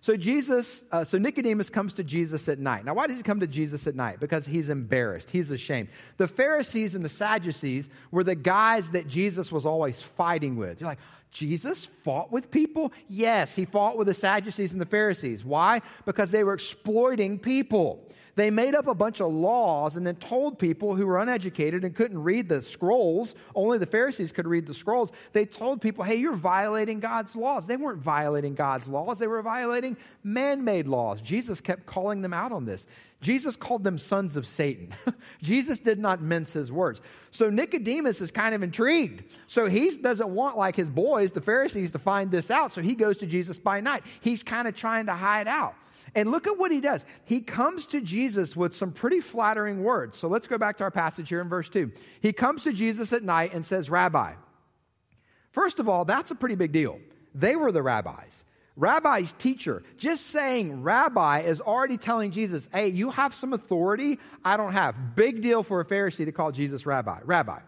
So 0.00 0.16
Jesus, 0.16 0.82
uh, 0.90 1.04
so 1.04 1.16
Nicodemus 1.16 1.70
comes 1.70 1.94
to 1.94 2.02
Jesus 2.02 2.48
at 2.48 2.58
night. 2.58 2.84
Now, 2.84 2.94
why 2.94 3.06
does 3.06 3.16
he 3.16 3.22
come 3.22 3.38
to 3.38 3.46
Jesus 3.46 3.86
at 3.86 3.94
night? 3.94 4.18
Because 4.18 4.44
he's 4.44 4.68
embarrassed. 4.68 5.30
He's 5.30 5.52
ashamed. 5.52 5.90
The 6.16 6.26
Pharisees 6.26 6.96
and 6.96 7.04
the 7.04 7.08
Sadducees 7.08 7.88
were 8.10 8.24
the 8.24 8.34
guys 8.34 8.90
that 8.90 9.06
Jesus 9.06 9.52
was 9.52 9.64
always 9.64 10.02
fighting 10.02 10.56
with. 10.56 10.80
You're 10.80 10.90
like, 10.90 10.98
Jesus 11.30 11.84
fought 11.84 12.32
with 12.32 12.50
people? 12.50 12.92
Yes, 13.08 13.54
he 13.54 13.64
fought 13.64 13.96
with 13.96 14.08
the 14.08 14.14
Sadducees 14.14 14.72
and 14.72 14.80
the 14.80 14.86
Pharisees. 14.86 15.44
Why? 15.44 15.80
Because 16.04 16.32
they 16.32 16.42
were 16.42 16.54
exploiting 16.54 17.38
people. 17.38 18.04
They 18.34 18.50
made 18.50 18.74
up 18.74 18.86
a 18.86 18.94
bunch 18.94 19.20
of 19.20 19.32
laws 19.32 19.96
and 19.96 20.06
then 20.06 20.16
told 20.16 20.58
people 20.58 20.94
who 20.94 21.06
were 21.06 21.20
uneducated 21.20 21.84
and 21.84 21.94
couldn't 21.94 22.22
read 22.22 22.48
the 22.48 22.62
scrolls, 22.62 23.34
only 23.54 23.76
the 23.76 23.86
Pharisees 23.86 24.32
could 24.32 24.46
read 24.46 24.66
the 24.66 24.72
scrolls. 24.72 25.12
They 25.32 25.44
told 25.44 25.82
people, 25.82 26.02
hey, 26.02 26.16
you're 26.16 26.34
violating 26.34 26.98
God's 26.98 27.36
laws. 27.36 27.66
They 27.66 27.76
weren't 27.76 28.00
violating 28.00 28.54
God's 28.54 28.88
laws, 28.88 29.18
they 29.18 29.26
were 29.26 29.42
violating 29.42 29.96
man 30.24 30.64
made 30.64 30.88
laws. 30.88 31.20
Jesus 31.20 31.60
kept 31.60 31.84
calling 31.84 32.22
them 32.22 32.32
out 32.32 32.52
on 32.52 32.64
this. 32.64 32.86
Jesus 33.20 33.54
called 33.54 33.84
them 33.84 33.98
sons 33.98 34.36
of 34.36 34.44
Satan. 34.46 34.92
Jesus 35.42 35.78
did 35.78 35.98
not 36.00 36.20
mince 36.20 36.52
his 36.52 36.72
words. 36.72 37.00
So 37.30 37.50
Nicodemus 37.50 38.20
is 38.20 38.32
kind 38.32 38.52
of 38.52 38.64
intrigued. 38.64 39.22
So 39.46 39.68
he 39.68 39.96
doesn't 39.96 40.28
want, 40.28 40.56
like 40.56 40.74
his 40.74 40.90
boys, 40.90 41.30
the 41.30 41.40
Pharisees, 41.40 41.92
to 41.92 42.00
find 42.00 42.32
this 42.32 42.50
out. 42.50 42.72
So 42.72 42.82
he 42.82 42.96
goes 42.96 43.18
to 43.18 43.26
Jesus 43.26 43.60
by 43.60 43.80
night. 43.80 44.02
He's 44.20 44.42
kind 44.42 44.66
of 44.66 44.74
trying 44.74 45.06
to 45.06 45.12
hide 45.12 45.46
out. 45.46 45.76
And 46.14 46.30
look 46.30 46.46
at 46.46 46.58
what 46.58 46.70
he 46.70 46.80
does. 46.80 47.04
He 47.24 47.40
comes 47.40 47.86
to 47.86 48.00
Jesus 48.00 48.56
with 48.56 48.74
some 48.74 48.92
pretty 48.92 49.20
flattering 49.20 49.82
words. 49.82 50.18
So 50.18 50.28
let's 50.28 50.46
go 50.46 50.58
back 50.58 50.78
to 50.78 50.84
our 50.84 50.90
passage 50.90 51.28
here 51.28 51.40
in 51.40 51.48
verse 51.48 51.68
2. 51.68 51.92
He 52.20 52.32
comes 52.32 52.64
to 52.64 52.72
Jesus 52.72 53.12
at 53.12 53.22
night 53.22 53.54
and 53.54 53.64
says, 53.64 53.90
Rabbi. 53.90 54.34
First 55.52 55.78
of 55.80 55.88
all, 55.88 56.04
that's 56.04 56.30
a 56.30 56.34
pretty 56.34 56.54
big 56.54 56.72
deal. 56.72 56.98
They 57.34 57.56
were 57.56 57.72
the 57.72 57.82
rabbis. 57.82 58.44
Rabbi's 58.74 59.32
teacher. 59.34 59.82
Just 59.98 60.28
saying 60.28 60.82
rabbi 60.82 61.40
is 61.40 61.60
already 61.60 61.98
telling 61.98 62.30
Jesus, 62.30 62.68
hey, 62.72 62.88
you 62.88 63.10
have 63.10 63.34
some 63.34 63.52
authority 63.52 64.18
I 64.44 64.56
don't 64.56 64.72
have. 64.72 65.14
Big 65.14 65.42
deal 65.42 65.62
for 65.62 65.80
a 65.80 65.84
Pharisee 65.84 66.24
to 66.24 66.32
call 66.32 66.52
Jesus 66.52 66.86
rabbi. 66.86 67.20
Rabbi. 67.24 67.60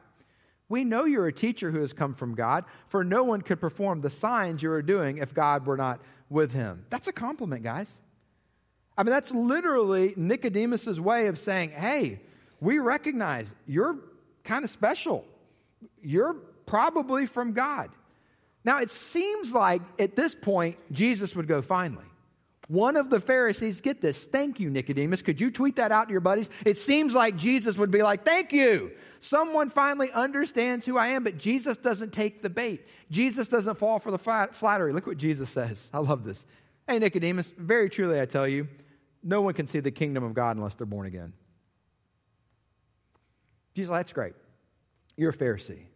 We 0.68 0.84
know 0.84 1.04
you're 1.04 1.26
a 1.26 1.32
teacher 1.32 1.70
who 1.70 1.80
has 1.80 1.92
come 1.92 2.14
from 2.14 2.34
God, 2.34 2.64
for 2.88 3.04
no 3.04 3.22
one 3.22 3.42
could 3.42 3.60
perform 3.60 4.00
the 4.00 4.08
signs 4.08 4.62
you 4.62 4.72
are 4.72 4.82
doing 4.82 5.18
if 5.18 5.34
God 5.34 5.66
were 5.66 5.76
not 5.76 6.00
with 6.30 6.54
him. 6.54 6.86
That's 6.88 7.06
a 7.06 7.12
compliment, 7.12 7.62
guys. 7.62 8.00
I 8.96 9.02
mean, 9.02 9.11
that's 9.12 9.33
literally 9.33 10.14
Nicodemus's 10.16 11.00
way 11.00 11.26
of 11.26 11.38
saying, 11.38 11.70
hey, 11.70 12.20
we 12.61 12.78
recognize 12.78 13.52
you're 13.66 13.96
kind 14.44 14.64
of 14.64 14.70
special. 14.70 15.24
You're 16.02 16.35
probably 16.66 17.26
from 17.26 17.52
God. 17.52 17.90
Now, 18.64 18.78
it 18.78 18.90
seems 18.90 19.52
like 19.52 19.83
at 19.98 20.16
this 20.16 20.35
point, 20.35 20.76
Jesus 20.92 21.35
would 21.37 21.48
go, 21.48 21.61
finally. 21.61 22.04
One 22.68 22.96
of 22.96 23.11
the 23.11 23.20
Pharisees, 23.20 23.83
get 23.83 24.00
this, 24.00 24.24
thank 24.24 24.59
you, 24.59 24.70
Nicodemus. 24.70 25.20
Could 25.20 25.38
you 25.38 25.50
tweet 25.50 25.76
that 25.76 25.92
out 25.92 26.09
to 26.09 26.12
your 26.12 26.22
buddies? 26.22 26.48
It 26.64 26.78
seems 26.78 27.12
like 27.12 27.37
Jesus 27.37 27.76
would 27.76 27.90
be 27.90 28.02
like, 28.02 28.24
thank 28.24 28.52
you. 28.52 28.92
Someone 29.18 29.68
finally 29.68 30.11
understands 30.12 30.87
who 30.87 30.96
I 30.96 31.09
am, 31.09 31.24
but 31.24 31.37
Jesus 31.37 31.76
doesn't 31.76 32.14
take 32.14 32.40
the 32.40 32.48
bait. 32.48 32.87
Jesus 33.11 33.48
doesn't 33.48 33.76
fall 33.78 33.98
for 33.98 34.11
the 34.11 34.18
flattery. 34.18 34.94
Look 34.94 35.07
what 35.07 35.18
Jesus 35.18 35.50
says. 35.50 35.90
I 35.92 35.98
love 35.98 36.24
this. 36.24 36.46
Hey, 36.88 36.98
Nicodemus, 36.98 37.52
very 37.59 37.90
truly 37.90 38.18
I 38.18 38.24
tell 38.24 38.48
you, 38.48 38.66
no 39.24 39.40
one 39.40 39.54
can 39.54 39.66
see 39.66 39.80
the 39.80 39.90
kingdom 39.90 40.22
of 40.22 40.34
God 40.34 40.56
unless 40.56 40.74
they're 40.74 40.87
born 40.87 41.06
again. 41.06 41.32
Jesus, 43.74 43.90
that's 43.90 44.12
great. 44.12 44.34
You're 45.16 45.30
a 45.30 45.37
Pharisee. 45.37 45.87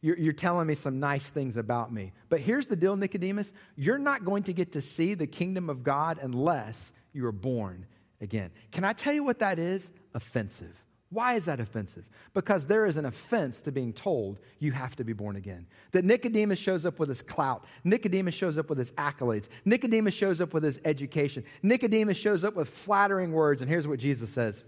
You're, 0.00 0.18
you're, 0.18 0.32
telling 0.34 0.66
me 0.66 0.74
some 0.74 1.00
nice 1.00 1.30
things 1.30 1.56
about 1.56 1.90
me. 1.90 2.12
But 2.28 2.40
here's 2.40 2.66
the 2.66 2.76
deal, 2.76 2.94
Nicodemus. 2.94 3.52
You're 3.74 3.96
not 3.96 4.22
going 4.22 4.42
to 4.42 4.52
get 4.52 4.72
to 4.72 4.82
see 4.82 5.14
the 5.14 5.26
kingdom 5.26 5.70
of 5.70 5.82
God 5.82 6.18
unless 6.20 6.92
you 7.14 7.24
are 7.24 7.32
born 7.32 7.86
again. 8.20 8.50
Can 8.70 8.84
I 8.84 8.92
tell 8.92 9.14
you 9.14 9.24
what 9.24 9.38
that 9.38 9.58
is? 9.58 9.90
Offensive. 10.12 10.83
Why 11.10 11.34
is 11.34 11.44
that 11.44 11.60
offensive? 11.60 12.04
Because 12.32 12.66
there 12.66 12.86
is 12.86 12.96
an 12.96 13.04
offense 13.04 13.60
to 13.62 13.72
being 13.72 13.92
told 13.92 14.40
you 14.58 14.72
have 14.72 14.96
to 14.96 15.04
be 15.04 15.12
born 15.12 15.36
again. 15.36 15.66
That 15.92 16.04
Nicodemus 16.04 16.58
shows 16.58 16.84
up 16.84 16.98
with 16.98 17.08
his 17.08 17.22
clout. 17.22 17.64
Nicodemus 17.84 18.34
shows 18.34 18.58
up 18.58 18.68
with 18.68 18.78
his 18.78 18.90
accolades. 18.92 19.48
Nicodemus 19.64 20.14
shows 20.14 20.40
up 20.40 20.52
with 20.52 20.64
his 20.64 20.80
education. 20.84 21.44
Nicodemus 21.62 22.16
shows 22.16 22.42
up 22.42 22.54
with 22.56 22.68
flattering 22.68 23.32
words. 23.32 23.60
And 23.60 23.70
here's 23.70 23.86
what 23.86 24.00
Jesus 24.00 24.30
says 24.30 24.64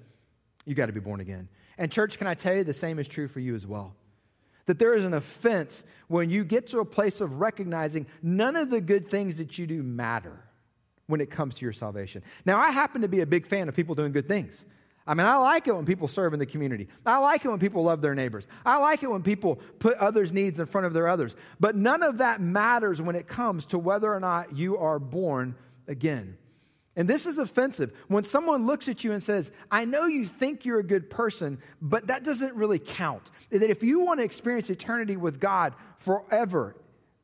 You 0.65 0.75
got 0.75 0.87
to 0.87 0.93
be 0.93 1.01
born 1.01 1.21
again. 1.21 1.49
And, 1.79 1.91
church, 1.91 2.17
can 2.17 2.27
I 2.27 2.35
tell 2.35 2.55
you 2.55 2.65
the 2.65 2.73
same 2.73 2.99
is 2.99 3.09
true 3.09 3.29
for 3.29 3.41
you 3.41 3.55
as 3.55 3.67
well? 3.67 3.95
That 4.67 4.79
there 4.79 4.95
is 4.95 5.05
an 5.05 5.15
offense 5.15 5.85
when 6.09 6.31
you 6.31 6.45
get 6.45 6.69
to 6.69 6.81
a 6.81 6.85
place 6.85 7.21
of 7.21 7.41
recognizing 7.41 8.07
none 8.23 8.57
of 8.57 8.71
the 8.71 8.81
good 8.81 9.09
things 9.09 9.37
that 9.37 9.59
you 9.59 9.67
do 9.67 9.83
matter 9.83 10.39
when 11.07 11.21
it 11.21 11.31
comes 11.31 11.57
to 11.57 11.65
your 11.65 11.73
salvation. 11.73 12.23
Now, 12.45 12.59
I 12.59 12.71
happen 12.71 13.03
to 13.03 13.09
be 13.09 13.21
a 13.21 13.27
big 13.27 13.47
fan 13.47 13.69
of 13.69 13.77
people 13.77 13.95
doing 13.95 14.13
good 14.13 14.27
things. 14.27 14.65
I 15.07 15.15
mean, 15.15 15.27
I 15.27 15.37
like 15.37 15.69
it 15.69 15.77
when 15.77 15.85
people 15.85 16.09
serve 16.09 16.33
in 16.33 16.41
the 16.41 16.47
community. 16.47 16.89
I 17.05 17.19
like 17.19 17.45
it 17.45 17.49
when 17.49 17.61
people 17.61 17.85
love 17.85 18.01
their 18.01 18.15
neighbors. 18.15 18.49
I 18.65 18.79
like 18.79 19.05
it 19.05 19.11
when 19.11 19.23
people 19.23 19.61
put 19.79 19.97
others' 19.99 20.33
needs 20.33 20.59
in 20.59 20.67
front 20.67 20.87
of 20.87 20.95
their 20.95 21.07
others. 21.07 21.37
But 21.61 21.77
none 21.77 22.03
of 22.03 22.19
that 22.19 22.41
matters 22.41 23.01
when 23.01 23.15
it 23.15 23.29
comes 23.29 23.67
to 23.67 23.79
whether 23.79 24.13
or 24.13 24.19
not 24.19 24.57
you 24.57 24.79
are 24.79 24.99
born 24.99 25.55
again. 25.87 26.37
And 26.97 27.07
this 27.07 27.27
is 27.27 27.39
offensive. 27.39 27.93
When 28.09 28.25
someone 28.25 28.67
looks 28.67 28.89
at 28.89 29.05
you 29.05 29.13
and 29.13 29.23
says, 29.23 29.53
I 29.71 29.85
know 29.85 30.07
you 30.07 30.25
think 30.25 30.65
you're 30.65 30.81
a 30.81 30.85
good 30.85 31.11
person, 31.11 31.59
but 31.81 32.07
that 32.07 32.25
doesn't 32.25 32.55
really 32.55 32.79
count. 32.79 33.31
That 33.51 33.71
if 33.71 33.83
you 33.83 34.01
want 34.01 34.19
to 34.19 34.25
experience 34.25 34.71
eternity 34.71 35.17
with 35.17 35.39
God 35.39 35.75
forever 35.99 36.75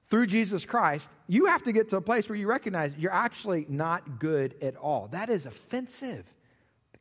through 0.08 0.26
Jesus 0.26 0.66
Christ, 0.66 1.08
you 1.26 1.46
have 1.46 1.62
to 1.62 1.72
get 1.72 1.88
to 1.88 1.96
a 1.96 2.02
place 2.02 2.28
where 2.28 2.36
you 2.36 2.46
recognize 2.46 2.94
you're 2.98 3.12
actually 3.12 3.64
not 3.68 4.18
good 4.18 4.54
at 4.62 4.76
all. 4.76 5.08
That 5.08 5.30
is 5.30 5.46
offensive. 5.46 6.32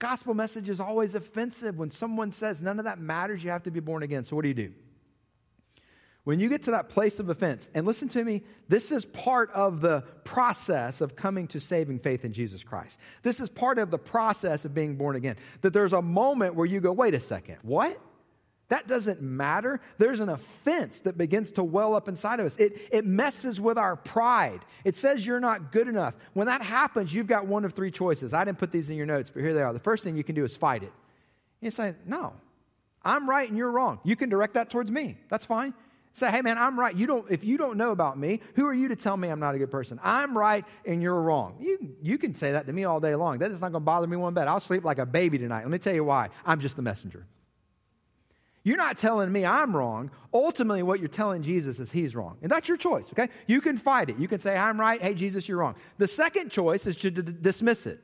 Gospel 0.02 0.34
message 0.34 0.68
is 0.68 0.80
always 0.80 1.14
offensive. 1.14 1.78
When 1.78 1.92
someone 1.92 2.32
says 2.32 2.60
none 2.60 2.80
of 2.80 2.86
that 2.86 3.00
matters, 3.00 3.44
you 3.44 3.52
have 3.52 3.64
to 3.64 3.72
be 3.72 3.82
born 3.82 4.02
again. 4.02 4.24
So, 4.24 4.36
what 4.36 4.42
do 4.42 4.48
you 4.48 4.56
do? 4.56 4.74
When 6.24 6.40
you 6.40 6.50
get 6.50 6.64
to 6.64 6.72
that 6.72 6.90
place 6.90 7.20
of 7.20 7.30
offense, 7.30 7.70
and 7.76 7.86
listen 7.86 8.10
to 8.10 8.24
me, 8.24 8.42
this 8.68 8.92
is 8.92 9.06
part 9.06 9.52
of 9.52 9.80
the 9.80 10.02
process 10.24 11.02
of 11.02 11.16
coming 11.16 11.48
to 11.50 11.60
saving 11.60 12.00
faith 12.00 12.26
in 12.26 12.34
Jesus 12.34 12.64
Christ. 12.64 12.98
This 13.22 13.40
is 13.40 13.48
part 13.48 13.78
of 13.78 13.92
the 13.92 14.00
process 14.00 14.66
of 14.66 14.74
being 14.74 14.96
born 14.96 15.16
again. 15.16 15.36
That 15.62 15.72
there's 15.72 15.94
a 15.94 16.02
moment 16.02 16.56
where 16.56 16.66
you 16.66 16.82
go, 16.82 16.92
wait 16.92 17.14
a 17.14 17.20
second, 17.20 17.58
what? 17.62 18.00
That 18.72 18.88
doesn't 18.88 19.22
matter. 19.22 19.82
There's 19.98 20.22
an 20.22 20.30
offense 20.30 21.02
that 21.02 21.18
begins 21.18 21.52
to 21.52 21.64
well 21.64 21.94
up 21.94 22.08
inside 22.08 22.40
of 22.40 22.46
us. 22.46 22.56
It, 22.56 22.88
it 22.90 23.06
messes 23.06 23.60
with 23.60 23.78
our 23.78 23.98
pride. 23.98 24.62
It 24.86 24.96
says 24.96 25.28
you're 25.28 25.42
not 25.42 25.74
good 25.74 25.90
enough. 25.90 26.16
When 26.32 26.48
that 26.48 26.62
happens, 26.62 27.14
you've 27.14 27.28
got 27.28 27.46
one 27.46 27.66
of 27.66 27.74
three 27.74 27.92
choices. 27.92 28.34
I 28.34 28.46
didn't 28.46 28.60
put 28.60 28.72
these 28.72 28.90
in 28.90 28.96
your 28.96 29.06
notes, 29.06 29.30
but 29.30 29.42
here 29.44 29.54
they 29.54 29.62
are. 29.62 29.74
The 29.74 29.80
first 29.80 30.06
thing 30.06 30.16
you 30.16 30.24
can 30.24 30.36
do 30.36 30.46
is 30.46 30.56
fight 30.56 30.84
it. 30.84 30.94
You 31.60 31.70
say, 31.70 31.96
no, 32.06 32.32
I'm 33.04 33.30
right 33.30 33.50
and 33.50 33.58
you're 33.58 33.72
wrong. 33.72 34.00
You 34.06 34.16
can 34.16 34.30
direct 34.30 34.54
that 34.54 34.70
towards 34.70 34.90
me. 34.90 35.18
That's 35.28 35.46
fine. 35.46 35.74
Say, 36.14 36.32
hey 36.32 36.42
man, 36.42 36.58
I'm 36.58 36.80
right. 36.80 36.96
You 36.96 37.08
don't, 37.08 37.30
if 37.30 37.44
you 37.44 37.58
don't 37.58 37.76
know 37.76 37.92
about 37.92 38.18
me, 38.18 38.40
who 38.56 38.66
are 38.68 38.74
you 38.74 38.88
to 38.88 38.96
tell 38.96 39.18
me 39.18 39.28
I'm 39.28 39.42
not 39.42 39.54
a 39.54 39.58
good 39.58 39.72
person? 39.72 40.00
I'm 40.02 40.38
right 40.38 40.64
and 40.86 41.02
you're 41.02 41.22
wrong. 41.22 41.58
You, 41.60 41.94
you 42.02 42.18
can 42.18 42.36
say 42.36 42.54
that 42.54 42.68
to 42.68 42.72
me 42.72 42.86
all 42.86 43.02
day 43.02 43.16
long. 43.16 43.40
That 43.40 43.52
is 43.52 43.60
not 43.60 43.74
going 43.74 43.82
to 43.82 43.86
bother 43.86 44.08
me 44.08 44.16
one 44.16 44.34
bit. 44.34 44.48
I'll 44.48 44.62
sleep 44.62 44.86
like 44.86 44.98
a 44.98 45.06
baby 45.06 45.38
tonight. 45.38 45.64
Let 45.64 45.72
me 45.72 45.78
tell 45.78 45.94
you 45.94 46.06
why. 46.06 46.30
I'm 46.46 46.62
just 46.62 46.78
the 46.78 46.82
messenger. 46.82 47.28
You're 48.64 48.78
not 48.78 48.98
telling 48.98 49.32
me 49.32 49.46
I'm 49.46 49.76
wrong. 49.76 50.12
Ultimately, 50.34 50.84
what 50.84 51.00
you're 51.00 51.10
telling 51.10 51.42
Jesus 51.42 51.80
is 51.80 51.92
he's 51.92 52.16
wrong. 52.16 52.38
And 52.42 52.52
that's 52.52 52.68
your 52.68 52.78
choice, 52.78 53.06
okay? 53.12 53.30
You 53.48 53.60
can 53.60 53.78
fight 53.78 54.10
it. 54.10 54.18
You 54.18 54.28
can 54.28 54.40
say, 54.40 54.56
I'm 54.56 54.80
right. 54.80 55.02
Hey, 55.02 55.16
Jesus, 55.16 55.48
you're 55.48 55.58
wrong. 55.58 55.76
The 55.98 56.08
second 56.08 56.52
choice 56.52 56.86
is 56.86 56.96
to 56.98 57.12
d- 57.12 57.34
dismiss 57.42 57.88
it. 57.88 58.00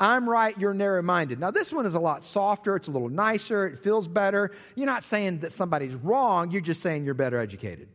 I'm 0.00 0.28
right, 0.28 0.56
you're 0.56 0.74
narrow 0.74 1.02
minded. 1.02 1.40
Now, 1.40 1.50
this 1.50 1.72
one 1.72 1.84
is 1.84 1.94
a 1.94 1.98
lot 1.98 2.24
softer, 2.24 2.76
it's 2.76 2.86
a 2.86 2.90
little 2.92 3.08
nicer, 3.08 3.66
it 3.66 3.80
feels 3.80 4.06
better. 4.06 4.52
You're 4.76 4.86
not 4.86 5.02
saying 5.02 5.40
that 5.40 5.50
somebody's 5.50 5.96
wrong, 5.96 6.52
you're 6.52 6.60
just 6.60 6.82
saying 6.82 7.04
you're 7.04 7.14
better 7.14 7.40
educated 7.40 7.88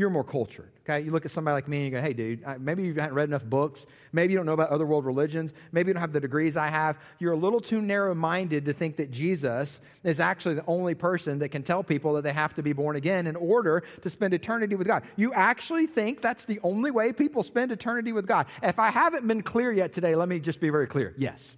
you're 0.00 0.08
more 0.08 0.24
cultured. 0.24 0.70
Okay, 0.88 1.04
you 1.04 1.10
look 1.10 1.26
at 1.26 1.30
somebody 1.30 1.52
like 1.52 1.68
me 1.68 1.76
and 1.76 1.84
you 1.84 1.90
go, 1.92 2.00
"Hey, 2.00 2.14
dude, 2.14 2.42
maybe 2.58 2.82
you 2.82 2.94
haven't 2.94 3.12
read 3.12 3.28
enough 3.28 3.44
books. 3.44 3.84
Maybe 4.12 4.32
you 4.32 4.38
don't 4.38 4.46
know 4.46 4.54
about 4.54 4.70
other 4.70 4.86
world 4.86 5.04
religions. 5.04 5.52
Maybe 5.72 5.88
you 5.88 5.92
don't 5.92 6.00
have 6.00 6.14
the 6.14 6.20
degrees 6.20 6.56
I 6.56 6.68
have. 6.68 6.98
You're 7.18 7.34
a 7.34 7.36
little 7.36 7.60
too 7.60 7.82
narrow-minded 7.82 8.64
to 8.64 8.72
think 8.72 8.96
that 8.96 9.10
Jesus 9.10 9.82
is 10.02 10.18
actually 10.18 10.54
the 10.54 10.64
only 10.66 10.94
person 10.94 11.38
that 11.40 11.50
can 11.50 11.62
tell 11.62 11.84
people 11.84 12.14
that 12.14 12.22
they 12.22 12.32
have 12.32 12.54
to 12.54 12.62
be 12.62 12.72
born 12.72 12.96
again 12.96 13.26
in 13.26 13.36
order 13.36 13.82
to 14.00 14.08
spend 14.08 14.32
eternity 14.32 14.74
with 14.74 14.86
God. 14.86 15.02
You 15.16 15.34
actually 15.34 15.86
think 15.86 16.22
that's 16.22 16.46
the 16.46 16.60
only 16.62 16.90
way 16.90 17.12
people 17.12 17.42
spend 17.42 17.70
eternity 17.70 18.14
with 18.14 18.26
God. 18.26 18.46
If 18.62 18.78
I 18.78 18.88
haven't 18.88 19.28
been 19.28 19.42
clear 19.42 19.70
yet 19.70 19.92
today, 19.92 20.14
let 20.14 20.30
me 20.30 20.40
just 20.40 20.60
be 20.60 20.70
very 20.70 20.86
clear. 20.86 21.14
Yes, 21.18 21.54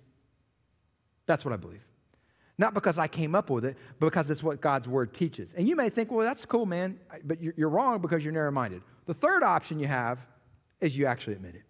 that's 1.26 1.44
what 1.44 1.54
I 1.54 1.58
believe. 1.58 1.86
Not 2.62 2.74
because 2.74 2.96
I 2.96 3.08
came 3.08 3.34
up 3.34 3.50
with 3.50 3.64
it, 3.64 3.76
but 3.98 4.06
because 4.06 4.30
it's 4.30 4.40
what 4.40 4.60
God's 4.60 4.86
word 4.86 5.12
teaches. 5.12 5.52
And 5.52 5.68
you 5.68 5.74
may 5.74 5.88
think, 5.88 6.12
well, 6.12 6.24
that's 6.24 6.46
cool, 6.46 6.64
man, 6.64 6.96
but 7.24 7.42
you're 7.42 7.68
wrong 7.68 8.00
because 8.00 8.22
you're 8.22 8.32
narrow 8.32 8.52
minded. 8.52 8.82
The 9.06 9.14
third 9.14 9.42
option 9.42 9.80
you 9.80 9.88
have 9.88 10.20
is 10.80 10.96
you 10.96 11.06
actually 11.06 11.32
admit 11.32 11.56
it. 11.56 11.64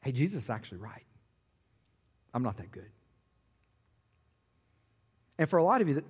Hey, 0.00 0.12
Jesus 0.12 0.44
is 0.44 0.48
actually 0.48 0.78
right. 0.78 1.04
I'm 2.32 2.42
not 2.42 2.56
that 2.56 2.72
good. 2.72 2.88
And 5.36 5.46
for 5.46 5.58
a 5.58 5.62
lot 5.62 5.82
of 5.82 5.88
you, 5.88 5.96
that, 5.96 6.04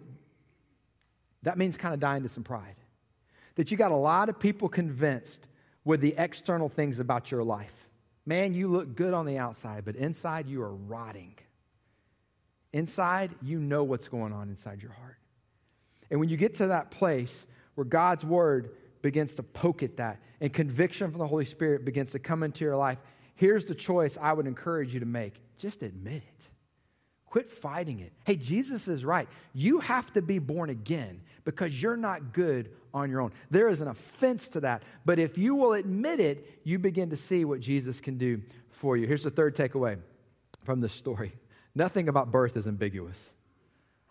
that 1.43 1.59
means 1.59 1.77
kind 1.77 1.95
of 1.95 1.99
dying 1.99 2.23
to 2.23 2.29
some 2.29 2.45
pride. 2.45 2.77
That 3.57 3.73
you 3.73 3.77
got 3.77 3.91
a 3.91 3.97
lot 3.97 4.29
of 4.29 4.39
people 4.39 4.69
convinced 4.69 5.49
with 5.85 6.01
the 6.01 6.15
external 6.17 6.69
things 6.69 7.01
about 7.01 7.33
your 7.33 7.43
life. 7.43 7.89
Man, 8.25 8.55
you 8.55 8.69
look 8.69 8.95
good 8.95 9.15
on 9.15 9.27
the 9.27 9.39
outside, 9.39 9.85
but 9.85 9.97
inside 9.97 10.47
you 10.47 10.63
are 10.63 10.73
rotting. 10.73 11.35
Inside, 12.73 13.35
you 13.43 13.59
know 13.59 13.85
what's 13.85 14.09
going 14.09 14.33
on 14.33 14.49
inside 14.49 14.83
your 14.83 14.93
heart. 14.93 15.19
And 16.11 16.21
when 16.21 16.29
you 16.29 16.37
get 16.37 16.55
to 16.57 16.69
that 16.69 16.91
place 16.91 17.47
where 17.75 17.85
God's 17.85 18.25
word 18.25 18.71
begins 19.03 19.35
to 19.37 19.43
poke 19.43 19.83
at 19.83 19.97
that 19.97 20.21
and 20.41 20.53
conviction 20.53 21.11
from 21.11 21.19
the 21.19 21.27
Holy 21.27 21.45
Spirit 21.45 21.85
begins 21.85 22.13
to 22.13 22.19
come 22.19 22.43
into 22.43 22.65
your 22.65 22.77
life, 22.77 22.99
here's 23.35 23.65
the 23.65 23.75
choice 23.75 24.17
I 24.21 24.33
would 24.33 24.47
encourage 24.47 24.95
you 24.95 25.01
to 25.01 25.07
make 25.07 25.41
just 25.59 25.83
admit 25.83 26.17
it. 26.17 26.49
Quit 27.27 27.51
fighting 27.51 28.01
it. 28.01 28.13
Hey, 28.25 28.37
Jesus 28.37 28.89
is 28.89 29.05
right. 29.05 29.29
You 29.55 29.81
have 29.81 30.13
to 30.15 30.21
be 30.21 30.39
born 30.39 30.69
again 30.71 31.23
because 31.45 31.81
you're 31.81 31.97
not 31.97 32.33
good 32.33 32.71
on 32.93 33.11
your 33.11 33.21
own. 33.21 33.33
There 33.51 33.69
is 33.69 33.81
an 33.81 33.89
offense 33.89 34.49
to 34.51 34.61
that. 34.61 34.83
But 35.07 35.19
if 35.19 35.39
you 35.39 35.55
will 35.55 35.73
admit 35.73 36.21
it, 36.21 36.61
you 36.65 36.79
begin 36.79 37.11
to 37.11 37.17
see 37.17 37.45
what 37.45 37.61
Jesus 37.61 38.01
can 38.01 38.19
do 38.19 38.43
for 38.71 38.97
you. 38.97 39.07
Here's 39.07 39.23
the 39.23 39.31
third 39.31 39.57
takeaway 39.57 39.99
from 40.65 40.81
this 40.81 40.93
story 40.93 41.33
Nothing 41.75 42.09
about 42.09 42.31
birth 42.31 42.57
is 42.57 42.67
ambiguous. 42.67 43.31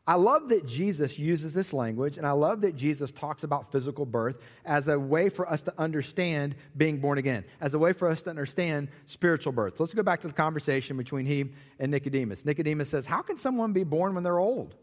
I 0.07 0.15
love 0.15 0.49
that 0.49 0.65
Jesus 0.65 1.19
uses 1.19 1.53
this 1.53 1.73
language, 1.73 2.17
and 2.17 2.25
I 2.25 2.31
love 2.31 2.61
that 2.61 2.75
Jesus 2.75 3.11
talks 3.11 3.43
about 3.43 3.71
physical 3.71 4.05
birth 4.05 4.37
as 4.65 4.87
a 4.87 4.99
way 4.99 5.29
for 5.29 5.47
us 5.47 5.61
to 5.63 5.73
understand 5.77 6.55
being 6.75 6.97
born 6.97 7.19
again, 7.19 7.45
as 7.61 7.75
a 7.75 7.79
way 7.79 7.93
for 7.93 8.07
us 8.09 8.23
to 8.23 8.31
understand 8.31 8.89
spiritual 9.05 9.53
birth. 9.53 9.77
So 9.77 9.83
let's 9.83 9.93
go 9.93 10.01
back 10.01 10.21
to 10.21 10.27
the 10.27 10.33
conversation 10.33 10.97
between 10.97 11.27
he 11.27 11.51
and 11.79 11.91
Nicodemus. 11.91 12.45
Nicodemus 12.45 12.89
says, 12.89 13.05
How 13.05 13.21
can 13.21 13.37
someone 13.37 13.73
be 13.73 13.83
born 13.83 14.15
when 14.15 14.23
they're 14.23 14.39
old? 14.39 14.75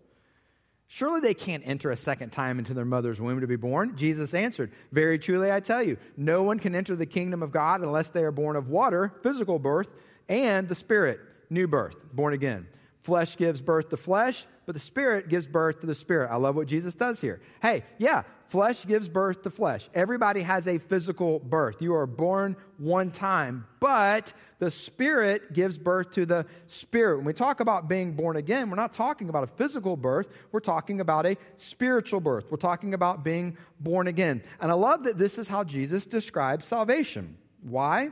Surely 0.86 1.20
they 1.20 1.34
can't 1.34 1.66
enter 1.66 1.90
a 1.90 1.96
second 1.96 2.30
time 2.30 2.58
into 2.58 2.72
their 2.72 2.86
mother's 2.86 3.20
womb 3.20 3.40
to 3.40 3.46
be 3.46 3.56
born. 3.56 3.96
Jesus 3.96 4.32
answered, 4.32 4.70
Very 4.92 5.18
truly 5.18 5.52
I 5.52 5.58
tell 5.60 5.82
you, 5.82 5.98
no 6.16 6.44
one 6.44 6.60
can 6.60 6.76
enter 6.76 6.94
the 6.94 7.06
kingdom 7.06 7.42
of 7.42 7.50
God 7.50 7.82
unless 7.82 8.10
they 8.10 8.22
are 8.22 8.30
born 8.30 8.54
of 8.56 8.70
water, 8.70 9.12
physical 9.22 9.58
birth, 9.58 9.90
and 10.28 10.68
the 10.68 10.74
Spirit 10.74 11.20
new 11.50 11.66
birth, 11.66 11.96
born 12.12 12.32
again. 12.34 12.66
Flesh 13.02 13.36
gives 13.36 13.62
birth 13.62 13.88
to 13.90 13.96
flesh, 13.96 14.44
but 14.66 14.74
the 14.74 14.80
Spirit 14.80 15.30
gives 15.30 15.46
birth 15.46 15.80
to 15.80 15.86
the 15.86 15.94
Spirit. 15.94 16.30
I 16.30 16.36
love 16.36 16.56
what 16.56 16.66
Jesus 16.66 16.94
does 16.94 17.20
here. 17.20 17.40
Hey, 17.62 17.84
yeah, 17.96 18.24
flesh 18.48 18.84
gives 18.84 19.08
birth 19.08 19.42
to 19.44 19.50
flesh. 19.50 19.88
Everybody 19.94 20.42
has 20.42 20.68
a 20.68 20.76
physical 20.76 21.38
birth. 21.38 21.80
You 21.80 21.94
are 21.94 22.06
born 22.06 22.54
one 22.76 23.10
time, 23.10 23.66
but 23.80 24.34
the 24.58 24.70
Spirit 24.70 25.54
gives 25.54 25.78
birth 25.78 26.10
to 26.12 26.26
the 26.26 26.44
Spirit. 26.66 27.16
When 27.16 27.24
we 27.24 27.32
talk 27.32 27.60
about 27.60 27.88
being 27.88 28.12
born 28.12 28.36
again, 28.36 28.68
we're 28.68 28.76
not 28.76 28.92
talking 28.92 29.30
about 29.30 29.44
a 29.44 29.46
physical 29.46 29.96
birth, 29.96 30.28
we're 30.52 30.60
talking 30.60 31.00
about 31.00 31.24
a 31.24 31.38
spiritual 31.56 32.20
birth. 32.20 32.50
We're 32.50 32.58
talking 32.58 32.92
about 32.92 33.24
being 33.24 33.56
born 33.80 34.06
again. 34.06 34.42
And 34.60 34.70
I 34.70 34.74
love 34.74 35.04
that 35.04 35.16
this 35.16 35.38
is 35.38 35.48
how 35.48 35.64
Jesus 35.64 36.04
describes 36.04 36.66
salvation. 36.66 37.38
Why? 37.62 38.10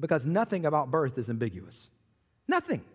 Because 0.00 0.24
nothing 0.24 0.64
about 0.64 0.90
birth 0.90 1.18
is 1.18 1.28
ambiguous. 1.28 1.88
Nothing. 2.52 2.91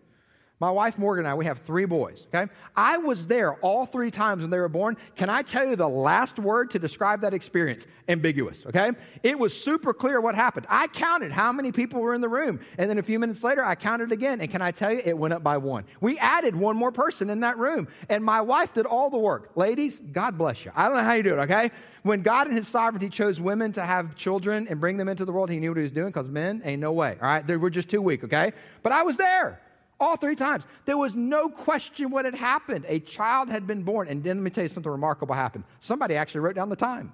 My 0.59 0.71
wife 0.71 0.97
Morgan 0.97 1.25
and 1.25 1.31
I, 1.31 1.35
we 1.35 1.45
have 1.45 1.59
three 1.59 1.85
boys, 1.85 2.25
okay? 2.33 2.51
I 2.75 2.97
was 2.97 3.27
there 3.27 3.53
all 3.57 3.85
three 3.85 4.09
times 4.09 4.41
when 4.41 4.49
they 4.49 4.57
were 4.57 4.67
born. 4.67 4.97
Can 5.15 5.29
I 5.29 5.43
tell 5.43 5.63
you 5.63 5.75
the 5.75 5.87
last 5.87 6.39
word 6.39 6.71
to 6.71 6.79
describe 6.79 7.21
that 7.21 7.35
experience? 7.35 7.85
Ambiguous, 8.07 8.65
okay? 8.65 8.93
It 9.21 9.37
was 9.37 9.55
super 9.55 9.93
clear 9.93 10.19
what 10.19 10.33
happened. 10.33 10.65
I 10.67 10.87
counted 10.87 11.31
how 11.31 11.51
many 11.51 11.71
people 11.71 12.01
were 12.01 12.15
in 12.15 12.21
the 12.21 12.29
room, 12.29 12.59
and 12.79 12.89
then 12.89 12.97
a 12.97 13.03
few 13.03 13.19
minutes 13.19 13.43
later, 13.43 13.63
I 13.63 13.75
counted 13.75 14.11
again, 14.11 14.41
and 14.41 14.49
can 14.49 14.63
I 14.63 14.71
tell 14.71 14.91
you, 14.91 14.99
it 15.05 15.15
went 15.15 15.35
up 15.35 15.43
by 15.43 15.57
one. 15.57 15.85
We 16.01 16.17
added 16.17 16.55
one 16.55 16.75
more 16.75 16.91
person 16.91 17.29
in 17.29 17.41
that 17.41 17.59
room, 17.59 17.87
and 18.09 18.23
my 18.23 18.41
wife 18.41 18.73
did 18.73 18.87
all 18.87 19.11
the 19.11 19.19
work. 19.19 19.51
Ladies, 19.55 19.99
God 19.99 20.39
bless 20.39 20.65
you. 20.65 20.71
I 20.75 20.87
don't 20.87 20.97
know 20.97 21.03
how 21.03 21.13
you 21.13 21.23
do 21.23 21.33
it, 21.33 21.41
okay? 21.41 21.69
When 22.01 22.23
God 22.23 22.47
in 22.47 22.53
His 22.53 22.67
sovereignty 22.67 23.09
chose 23.09 23.39
women 23.39 23.73
to 23.73 23.83
have 23.83 24.15
children 24.15 24.67
and 24.67 24.79
bring 24.79 24.97
them 24.97 25.07
into 25.07 25.23
the 25.23 25.31
world, 25.31 25.51
He 25.51 25.59
knew 25.59 25.69
what 25.69 25.77
He 25.77 25.83
was 25.83 25.91
doing 25.91 26.07
because 26.07 26.27
men 26.27 26.63
ain't 26.65 26.81
no 26.81 26.93
way, 26.93 27.15
all 27.21 27.27
right? 27.27 27.45
They 27.45 27.57
were 27.57 27.69
just 27.69 27.89
too 27.89 28.01
weak, 28.01 28.23
okay? 28.23 28.53
But 28.81 28.91
I 28.91 29.03
was 29.03 29.17
there. 29.17 29.61
All 29.99 30.15
three 30.15 30.35
times. 30.35 30.67
There 30.85 30.97
was 30.97 31.15
no 31.15 31.49
question 31.49 32.11
what 32.11 32.25
had 32.25 32.35
happened. 32.35 32.85
A 32.87 32.99
child 32.99 33.49
had 33.49 33.65
been 33.65 33.83
born. 33.83 34.07
And 34.07 34.23
then 34.23 34.37
let 34.37 34.43
me 34.43 34.51
tell 34.51 34.63
you 34.63 34.69
something 34.69 34.91
remarkable 34.91 35.33
happened. 35.33 35.63
Somebody 35.79 36.15
actually 36.15 36.41
wrote 36.41 36.55
down 36.55 36.69
the 36.69 36.75
time. 36.75 37.13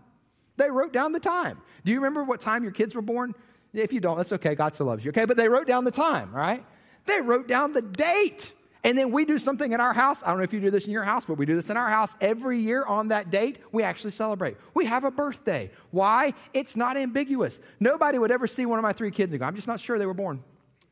They 0.58 0.70
wrote 0.70 0.94
down 0.94 1.14
the 1.14 1.20
time. 1.20 1.62
Do 1.86 1.92
you 1.92 1.98
remember 1.98 2.24
what 2.24 2.42
time 2.42 2.64
your 2.64 2.74
kids 2.74 2.94
were 2.94 3.02
born? 3.02 3.34
If 3.74 3.94
you 3.94 4.00
don't, 4.00 4.18
that's 4.18 4.34
okay. 4.34 4.54
God 4.54 4.74
still 4.74 4.86
loves 4.86 5.04
you. 5.04 5.10
Okay, 5.10 5.26
but 5.26 5.38
they 5.38 5.48
wrote 5.48 5.66
down 5.66 5.84
the 5.84 5.92
time, 5.92 6.34
right? 6.34 6.64
They 7.06 7.22
wrote 7.22 7.48
down 7.48 7.74
the 7.74 7.82
date. 7.82 8.54
And 8.84 8.98
then 8.98 9.12
we 9.12 9.24
do 9.24 9.40
something 9.40 9.72
in 9.72 9.80
our 9.80 9.94
house. 9.94 10.22
I 10.22 10.28
don't 10.28 10.38
know 10.38 10.44
if 10.44 10.54
you 10.54 10.60
do 10.60 10.70
this 10.70 10.86
in 10.86 10.92
your 10.92 11.04
house, 11.04 11.26
but 11.26 11.38
we 11.38 11.46
do 11.46 11.56
this 11.56 11.70
in 11.70 11.78
our 11.78 11.90
house. 11.90 12.16
Every 12.20 12.60
year 12.60 12.84
on 12.86 13.08
that 13.08 13.32
date, 13.32 13.60
we 13.72 13.82
actually 13.82 14.12
celebrate. 14.12 14.58
We 14.74 14.86
have 14.86 15.06
a 15.06 15.12
birthday. 15.12 15.72
Why? 15.92 16.34
It's 16.54 16.76
not 16.76 16.98
ambiguous. 16.98 17.62
Nobody 17.80 18.20
would 18.20 18.32
ever 18.32 18.46
see 18.46 18.66
one 18.66 18.78
of 18.78 18.84
my 18.84 18.92
three 18.92 19.12
kids 19.12 19.32
and 19.32 19.40
go, 19.40 19.46
I'm 19.46 19.56
just 19.56 19.68
not 19.70 19.80
sure 19.80 19.98
they 19.98 20.06
were 20.06 20.14
born. 20.14 20.44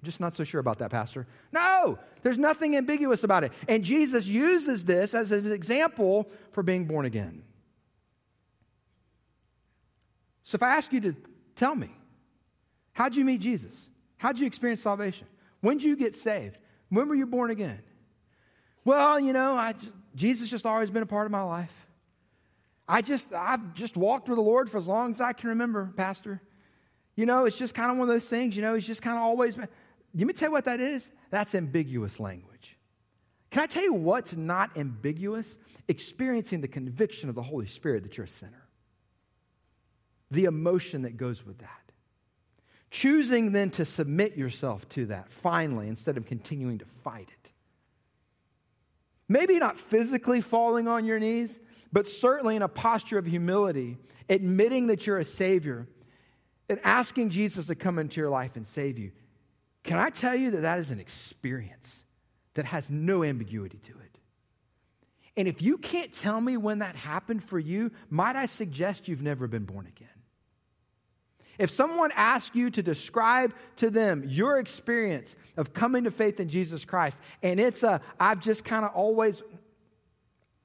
Just 0.03 0.19
not 0.19 0.33
so 0.33 0.43
sure 0.43 0.59
about 0.59 0.79
that, 0.79 0.89
Pastor. 0.89 1.27
No, 1.51 1.99
there's 2.23 2.37
nothing 2.37 2.75
ambiguous 2.75 3.23
about 3.23 3.43
it. 3.43 3.51
And 3.67 3.83
Jesus 3.83 4.25
uses 4.25 4.83
this 4.85 5.13
as 5.13 5.31
an 5.31 5.51
example 5.51 6.29
for 6.51 6.63
being 6.63 6.85
born 6.85 7.05
again. 7.05 7.43
So 10.43 10.55
if 10.55 10.63
I 10.63 10.75
ask 10.75 10.91
you 10.91 11.01
to 11.01 11.15
tell 11.55 11.75
me, 11.75 11.89
how'd 12.93 13.15
you 13.15 13.23
meet 13.23 13.41
Jesus? 13.41 13.89
How'd 14.17 14.39
you 14.39 14.47
experience 14.47 14.81
salvation? 14.81 15.27
When 15.61 15.77
did 15.77 15.85
you 15.85 15.95
get 15.95 16.15
saved? 16.15 16.57
When 16.89 17.07
were 17.07 17.15
you 17.15 17.27
born 17.27 17.51
again? 17.51 17.81
Well, 18.83 19.19
you 19.19 19.33
know, 19.33 19.55
I, 19.55 19.75
Jesus 20.15 20.49
just 20.49 20.65
always 20.65 20.89
been 20.89 21.03
a 21.03 21.07
part 21.07 21.27
of 21.27 21.31
my 21.31 21.43
life. 21.43 21.73
I 22.87 23.01
just, 23.01 23.31
I've 23.33 23.73
just 23.75 23.95
walked 23.95 24.27
with 24.27 24.37
the 24.37 24.43
Lord 24.43 24.69
for 24.69 24.77
as 24.77 24.87
long 24.87 25.11
as 25.11 25.21
I 25.21 25.33
can 25.33 25.49
remember, 25.49 25.93
Pastor. 25.95 26.41
You 27.15 27.25
know, 27.25 27.45
it's 27.45 27.57
just 27.57 27.75
kind 27.75 27.91
of 27.91 27.97
one 27.97 28.09
of 28.09 28.13
those 28.13 28.25
things, 28.25 28.55
you 28.55 28.61
know, 28.61 28.73
he's 28.73 28.87
just 28.87 29.01
kind 29.01 29.15
of 29.15 29.23
always 29.23 29.55
been. 29.55 29.67
Let 30.13 30.27
me 30.27 30.33
tell 30.33 30.49
you 30.49 30.53
what 30.53 30.65
that 30.65 30.79
is. 30.79 31.09
That's 31.29 31.55
ambiguous 31.55 32.19
language. 32.19 32.77
Can 33.49 33.63
I 33.63 33.65
tell 33.67 33.83
you 33.83 33.93
what's 33.93 34.33
not 34.35 34.77
ambiguous? 34.77 35.57
Experiencing 35.87 36.61
the 36.61 36.67
conviction 36.67 37.29
of 37.29 37.35
the 37.35 37.43
Holy 37.43 37.65
Spirit 37.65 38.03
that 38.03 38.17
you're 38.17 38.25
a 38.25 38.29
sinner. 38.29 38.67
The 40.31 40.45
emotion 40.45 41.01
that 41.03 41.17
goes 41.17 41.45
with 41.45 41.59
that. 41.59 41.69
Choosing 42.89 43.51
then 43.51 43.69
to 43.71 43.85
submit 43.85 44.37
yourself 44.37 44.87
to 44.89 45.07
that 45.07 45.29
finally 45.29 45.87
instead 45.87 46.17
of 46.17 46.25
continuing 46.25 46.79
to 46.79 46.85
fight 46.85 47.29
it. 47.29 47.51
Maybe 49.29 49.59
not 49.59 49.77
physically 49.77 50.41
falling 50.41 50.89
on 50.89 51.05
your 51.05 51.19
knees, 51.19 51.57
but 51.93 52.05
certainly 52.05 52.57
in 52.57 52.61
a 52.61 52.67
posture 52.67 53.17
of 53.17 53.25
humility, 53.25 53.97
admitting 54.29 54.87
that 54.87 55.07
you're 55.07 55.19
a 55.19 55.25
Savior 55.25 55.87
and 56.67 56.79
asking 56.83 57.29
Jesus 57.29 57.67
to 57.67 57.75
come 57.75 57.97
into 57.97 58.19
your 58.19 58.29
life 58.29 58.55
and 58.55 58.67
save 58.67 58.97
you. 58.97 59.11
Can 59.83 59.97
I 59.97 60.09
tell 60.09 60.35
you 60.35 60.51
that 60.51 60.61
that 60.61 60.79
is 60.79 60.91
an 60.91 60.99
experience 60.99 62.03
that 62.53 62.65
has 62.65 62.89
no 62.89 63.23
ambiguity 63.23 63.77
to 63.79 63.91
it? 63.91 64.19
And 65.37 65.47
if 65.47 65.61
you 65.61 65.77
can't 65.77 66.11
tell 66.11 66.39
me 66.39 66.57
when 66.57 66.79
that 66.79 66.95
happened 66.95 67.43
for 67.43 67.57
you, 67.57 67.91
might 68.09 68.35
I 68.35 68.45
suggest 68.45 69.07
you've 69.07 69.23
never 69.23 69.47
been 69.47 69.63
born 69.65 69.87
again? 69.87 70.07
If 71.57 71.69
someone 71.69 72.11
asks 72.15 72.55
you 72.55 72.69
to 72.71 72.81
describe 72.81 73.53
to 73.77 73.89
them 73.89 74.23
your 74.27 74.59
experience 74.59 75.35
of 75.57 75.73
coming 75.73 76.05
to 76.05 76.11
faith 76.11 76.39
in 76.39 76.49
Jesus 76.49 76.83
Christ, 76.83 77.19
and 77.43 77.59
it's 77.59 77.83
a, 77.83 78.01
I've 78.19 78.39
just 78.39 78.65
kind 78.65 78.83
of 78.83 78.91
always, 78.93 79.43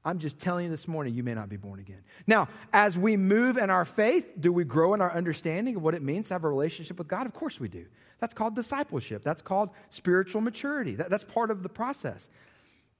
I'm 0.06 0.20
just 0.20 0.38
telling 0.38 0.66
you 0.66 0.70
this 0.70 0.86
morning, 0.86 1.14
you 1.14 1.24
may 1.24 1.34
not 1.34 1.48
be 1.48 1.56
born 1.56 1.80
again. 1.80 2.00
Now, 2.28 2.48
as 2.72 2.96
we 2.96 3.16
move 3.16 3.56
in 3.56 3.70
our 3.70 3.84
faith, 3.84 4.34
do 4.38 4.52
we 4.52 4.62
grow 4.62 4.94
in 4.94 5.00
our 5.00 5.12
understanding 5.12 5.74
of 5.74 5.82
what 5.82 5.94
it 5.94 6.02
means 6.02 6.28
to 6.28 6.34
have 6.34 6.44
a 6.44 6.48
relationship 6.48 6.96
with 6.96 7.08
God? 7.08 7.26
Of 7.26 7.34
course 7.34 7.58
we 7.58 7.66
do. 7.66 7.86
That's 8.20 8.32
called 8.32 8.54
discipleship. 8.54 9.24
That's 9.24 9.42
called 9.42 9.70
spiritual 9.90 10.42
maturity. 10.42 10.94
That, 10.94 11.10
that's 11.10 11.24
part 11.24 11.50
of 11.50 11.64
the 11.64 11.68
process. 11.68 12.28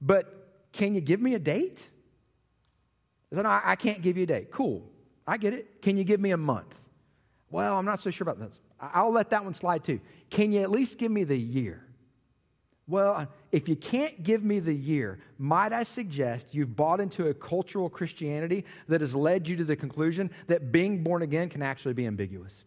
But 0.01 0.49
can 0.73 0.95
you 0.95 0.99
give 0.99 1.21
me 1.21 1.33
a 1.33 1.39
date? 1.39 1.87
I, 3.33 3.39
I, 3.39 3.61
I 3.63 3.75
can't 3.77 4.01
give 4.01 4.17
you 4.17 4.23
a 4.23 4.27
date. 4.27 4.51
Cool. 4.51 4.83
I 5.25 5.37
get 5.37 5.53
it. 5.53 5.81
Can 5.81 5.95
you 5.95 6.03
give 6.03 6.19
me 6.19 6.31
a 6.31 6.37
month? 6.37 6.77
Well, 7.49 7.77
I'm 7.77 7.85
not 7.85 8.01
so 8.01 8.11
sure 8.11 8.29
about 8.29 8.37
this. 8.37 8.59
I'll 8.81 9.13
let 9.13 9.29
that 9.29 9.45
one 9.45 9.53
slide 9.53 9.85
too. 9.85 10.01
Can 10.29 10.51
you 10.51 10.59
at 10.59 10.69
least 10.69 10.97
give 10.97 11.11
me 11.11 11.23
the 11.23 11.39
year? 11.39 11.86
Well, 12.87 13.27
if 13.51 13.67
you 13.67 13.75
can't 13.75 14.23
give 14.23 14.43
me 14.43 14.59
the 14.59 14.73
year, 14.73 15.19
might 15.37 15.73
I 15.73 15.83
suggest 15.83 16.47
you've 16.51 16.75
bought 16.75 17.01
into 17.01 17.27
a 17.27 17.33
cultural 17.33 17.89
Christianity 17.89 18.63
that 18.87 19.01
has 19.01 19.13
led 19.13 19.47
you 19.47 19.57
to 19.57 19.65
the 19.65 19.75
conclusion 19.75 20.31
that 20.47 20.71
being 20.71 21.03
born 21.03 21.21
again 21.21 21.49
can 21.49 21.61
actually 21.61 21.93
be 21.93 22.07
ambiguous. 22.07 22.63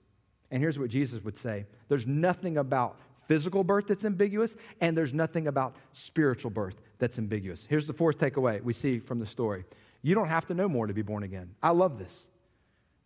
And 0.50 0.62
here's 0.62 0.78
what 0.78 0.90
Jesus 0.90 1.24
would 1.24 1.36
say 1.36 1.64
there's 1.88 2.06
nothing 2.06 2.58
about 2.58 2.98
physical 3.26 3.64
birth 3.64 3.86
that's 3.86 4.04
ambiguous, 4.04 4.56
and 4.80 4.96
there's 4.96 5.14
nothing 5.14 5.46
about 5.46 5.76
spiritual 5.92 6.50
birth 6.50 6.80
that's 6.98 7.18
ambiguous. 7.18 7.64
Here's 7.66 7.86
the 7.86 7.92
fourth 7.92 8.18
takeaway 8.18 8.62
we 8.62 8.72
see 8.74 8.98
from 8.98 9.20
the 9.20 9.26
story 9.26 9.64
you 10.02 10.14
don't 10.14 10.28
have 10.28 10.46
to 10.46 10.54
know 10.54 10.68
more 10.68 10.86
to 10.86 10.94
be 10.94 11.02
born 11.02 11.22
again. 11.22 11.50
I 11.62 11.70
love 11.70 11.98
this. 11.98 12.26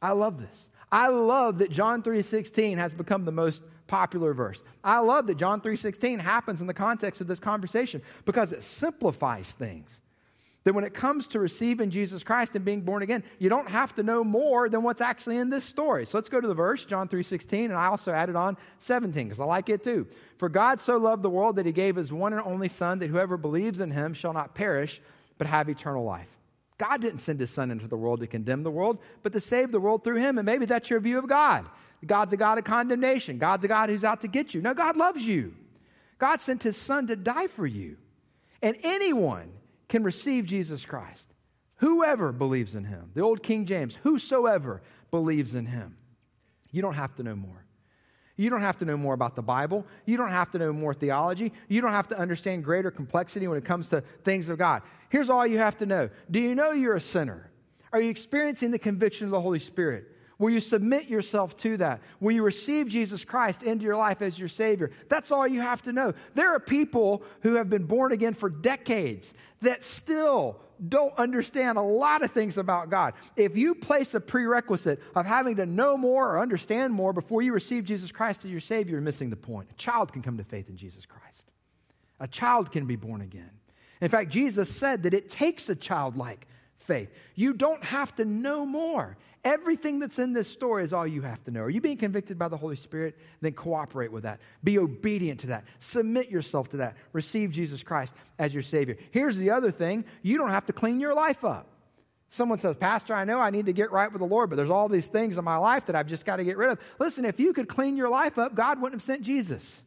I 0.01 0.13
love 0.13 0.41
this. 0.41 0.69
I 0.95 1.09
love 1.09 1.59
that 1.59 1.73
John 1.73 2.03
3:16 2.03 2.79
has 2.79 2.95
become 2.95 3.25
the 3.25 3.33
most 3.33 3.65
popular 3.89 4.33
verse. 4.33 4.63
I 4.85 5.01
love 5.01 5.27
that 5.27 5.37
John 5.37 5.61
3:16 5.61 6.21
happens 6.21 6.61
in 6.61 6.69
the 6.69 6.73
context 6.73 7.21
of 7.21 7.27
this 7.27 7.41
conversation 7.41 8.01
because 8.25 8.53
it 8.53 8.63
simplifies 8.63 9.51
things. 9.51 10.01
That 10.63 10.73
when 10.73 10.85
it 10.85 10.95
comes 10.95 11.27
to 11.29 11.41
receiving 11.41 11.91
Jesus 11.91 12.23
Christ 12.23 12.55
and 12.55 12.65
being 12.65 12.83
born 12.83 13.03
again, 13.03 13.25
you 13.41 13.49
don't 13.49 13.69
have 13.69 13.93
to 13.97 14.05
know 14.05 14.23
more 14.23 14.69
than 14.69 14.85
what's 14.85 15.01
actually 15.01 15.39
in 15.39 15.51
this 15.51 15.65
story. 15.65 16.07
So 16.07 16.17
let's 16.17 16.29
go 16.29 16.41
to 16.41 16.47
the 16.47 16.55
verse, 16.55 16.85
John 16.85 17.09
3:16, 17.09 17.73
and 17.73 17.79
I 17.79 17.87
also 17.87 18.13
added 18.13 18.37
on 18.37 18.57
17 18.79 19.27
because 19.27 19.41
I 19.41 19.47
like 19.47 19.69
it 19.69 19.83
too. 19.83 20.07
For 20.39 20.49
God 20.49 20.79
so 20.79 20.97
loved 20.97 21.25
the 21.25 21.29
world 21.29 21.57
that 21.57 21.67
he 21.67 21.73
gave 21.73 21.97
his 21.97 22.13
one 22.13 22.33
and 22.33 22.43
only 22.47 22.69
son 22.69 23.01
that 23.01 23.11
whoever 23.11 23.37
believes 23.37 23.81
in 23.81 23.91
him 23.91 24.15
shall 24.15 24.33
not 24.33 24.55
perish 24.55 25.03
but 25.39 25.49
have 25.49 25.69
eternal 25.69 26.05
life. 26.05 26.39
God 26.79 27.01
didn't 27.01 27.21
send 27.21 27.39
his 27.41 27.51
son 27.51 27.71
into 27.71 27.87
the 27.87 27.97
world 27.97 28.21
to 28.21 28.27
condemn 28.27 28.63
the 28.63 28.71
world, 28.71 28.99
but 29.23 29.33
to 29.33 29.41
save 29.41 29.71
the 29.71 29.81
world 29.81 30.03
through 30.03 30.17
him. 30.17 30.39
And 30.39 30.47
maybe 30.47 30.67
that's 30.67 30.91
your 30.91 31.01
view 31.01 31.19
of 31.19 31.29
God. 31.29 31.67
God's 32.05 32.33
a 32.33 32.37
God 32.37 32.59
of 32.59 32.65
condemnation. 32.65 33.39
God's 33.39 33.65
a 33.65 33.69
God 33.69 33.89
who's 33.89 34.05
out 34.05 34.21
to 34.23 34.29
get 34.29 34.55
you. 34.55 34.61
No, 34.61 34.75
God 34.75 34.97
loves 34.97 35.27
you. 35.27 35.55
God 36.19 36.41
sent 36.41 36.63
his 36.63 36.77
son 36.77 37.07
to 37.07 37.17
die 37.17 37.47
for 37.47 37.67
you. 37.67 37.97
And 38.61 38.77
anyone 38.83 39.53
can 39.89 40.03
receive 40.03 40.47
Jesus 40.47 40.85
Christ. 40.85 41.27
Whoever 41.77 42.33
believes 42.33 42.75
in 42.75 42.85
him. 42.85 43.11
The 43.15 43.21
old 43.21 43.43
King 43.43 43.67
James, 43.67 43.97
whosoever 44.03 44.83
believes 45.11 45.55
in 45.55 45.67
him. 45.67 45.97
You 46.71 46.83
don't 46.83 46.95
have 46.95 47.15
to 47.17 47.23
know 47.23 47.37
more. 47.37 47.64
You 48.37 48.51
don't 48.51 48.61
have 48.61 48.77
to 48.79 48.85
know 48.85 48.97
more 48.97 49.15
about 49.15 49.37
the 49.37 49.43
Bible. 49.43 49.87
You 50.07 50.17
don't 50.17 50.31
have 50.31 50.51
to 50.53 50.59
know 50.59 50.73
more 50.73 50.93
theology. 50.93 51.53
You 51.69 51.81
don't 51.81 51.93
have 51.93 52.09
to 52.09 52.19
understand 52.19 52.65
greater 52.65 52.91
complexity 52.91 53.47
when 53.47 53.59
it 53.59 53.65
comes 53.65 53.89
to 53.91 54.01
things 54.25 54.49
of 54.49 54.59
God. 54.59 54.83
Here's 55.09 55.31
all 55.31 55.47
you 55.47 55.59
have 55.59 55.77
to 55.79 55.87
know 55.87 56.11
Do 56.31 56.41
you 56.41 56.55
know 56.55 56.73
you're 56.73 56.97
a 56.97 57.01
sinner? 57.01 57.51
Are 57.93 58.01
you 58.01 58.11
experiencing 58.11 58.73
the 58.73 58.79
conviction 58.79 59.27
of 59.27 59.31
the 59.31 59.41
Holy 59.41 59.61
Spirit? 59.61 60.11
Will 60.39 60.51
you 60.51 60.61
submit 60.61 61.09
yourself 61.09 61.57
to 61.59 61.77
that? 61.77 62.01
Will 62.21 62.33
you 62.33 62.43
receive 62.43 62.89
Jesus 62.89 63.25
Christ 63.25 63.63
into 63.63 63.85
your 63.85 63.97
life 63.97 64.21
as 64.21 64.39
your 64.39 64.49
Savior? 64.49 64.91
That's 65.09 65.31
all 65.31 65.47
you 65.47 65.61
have 65.61 65.83
to 65.83 65.93
know. 65.93 66.13
There 66.35 66.53
are 66.55 66.61
people 66.61 67.23
who 67.43 67.55
have 67.55 67.71
been 67.71 67.85
born 67.85 68.13
again 68.13 68.35
for 68.35 68.51
decades 68.51 69.33
that 69.63 69.85
still 69.85 70.61
don't 70.89 71.17
understand 71.19 71.79
a 71.79 71.83
lot 71.83 72.23
of 72.25 72.33
things 72.33 72.59
about 72.59 72.91
God. 72.91 73.15
If 73.37 73.57
you 73.57 73.75
place 73.77 74.15
a 74.15 74.21
prerequisite 74.21 75.01
of 75.15 75.25
having 75.25 75.57
to 75.57 75.67
know 75.67 75.97
more 75.97 76.33
or 76.33 76.41
understand 76.41 76.93
more 76.93 77.13
before 77.13 77.43
you 77.43 77.53
receive 77.53 77.85
Jesus 77.85 78.11
Christ 78.11 78.45
as 78.45 78.51
your 78.51 78.61
Savior, 78.61 78.93
you're 78.93 79.01
missing 79.01 79.31
the 79.31 79.37
point. 79.37 79.69
A 79.71 79.75
child 79.75 80.13
can 80.13 80.21
come 80.21 80.37
to 80.39 80.45
faith 80.45 80.69
in 80.69 80.77
Jesus 80.77 81.07
Christ, 81.07 81.53
a 82.21 82.29
child 82.29 82.73
can 82.73 82.87
be 82.87 82.97
born 82.97 83.21
again. 83.21 83.51
In 84.01 84.09
fact, 84.09 84.31
Jesus 84.31 84.69
said 84.69 85.05
that 85.05 85.15
it 85.15 85.31
takes 85.31 85.69
a 85.69 85.77
childlike 85.77 86.47
faith. 86.77 87.09
You 87.35 87.55
don't 87.55 87.83
have 87.85 88.15
to 88.17 88.25
know 88.25 88.67
more. 88.67 89.17
Everything 89.45 89.99
that's 89.99 90.19
in 90.19 90.33
this 90.33 90.49
story 90.49 90.85
is 90.85 90.95
all 90.95 91.07
you 91.07 91.21
have 91.21 91.45
to 91.45 91.51
know. 91.51 91.61
Are 91.61 91.71
you 91.71 91.83
being 91.83 91.99
convicted 91.99 92.39
by 92.39 92.49
the 92.49 92.57
Holy 92.57 92.77
Spirit? 92.77 93.19
Then 93.43 93.53
cooperate 93.53 94.11
with 94.11 94.23
that. 94.23 94.41
Be 94.63 94.79
obedient 94.79 95.41
to 95.41 95.49
that. 95.49 95.65
Submit 95.79 96.31
yourself 96.31 96.71
to 96.71 96.79
that. 96.79 96.97
Receive 97.13 97.51
Jesus 97.51 97.83
Christ 97.83 98.15
as 98.39 98.55
your 98.55 98.63
Savior. 98.63 98.97
Here's 99.11 99.37
the 99.37 99.51
other 99.51 99.71
thing 99.71 100.07
you 100.23 100.39
don't 100.39 100.49
have 100.49 100.65
to 100.67 100.73
clean 100.73 100.99
your 100.99 101.15
life 101.15 101.45
up. 101.45 101.69
Someone 102.29 102.59
says, 102.59 102.75
Pastor, 102.75 103.15
I 103.15 103.25
know 103.25 103.39
I 103.39 103.51
need 103.51 103.67
to 103.67 103.73
get 103.73 103.93
right 103.93 104.11
with 104.11 104.21
the 104.21 104.27
Lord, 104.27 104.51
but 104.51 104.57
there's 104.57 104.69
all 104.69 104.89
these 104.89 105.07
things 105.07 105.39
in 105.39 105.45
my 105.45 105.57
life 105.57 105.87
that 105.87 105.95
I've 105.95 106.09
just 106.09 106.27
got 106.27 106.37
to 106.37 106.45
get 106.45 106.57
rid 106.57 106.71
of. 106.71 106.81
Listen, 106.99 107.25
if 107.25 107.39
you 107.39 107.53
could 107.53 107.69
clean 107.69 107.97
your 107.97 108.09
life 108.09 108.39
up, 108.39 108.57
God 108.57 108.81
wouldn't 108.81 109.01
have 109.01 109.07
sent 109.07 109.23
Jesus. 109.23 109.84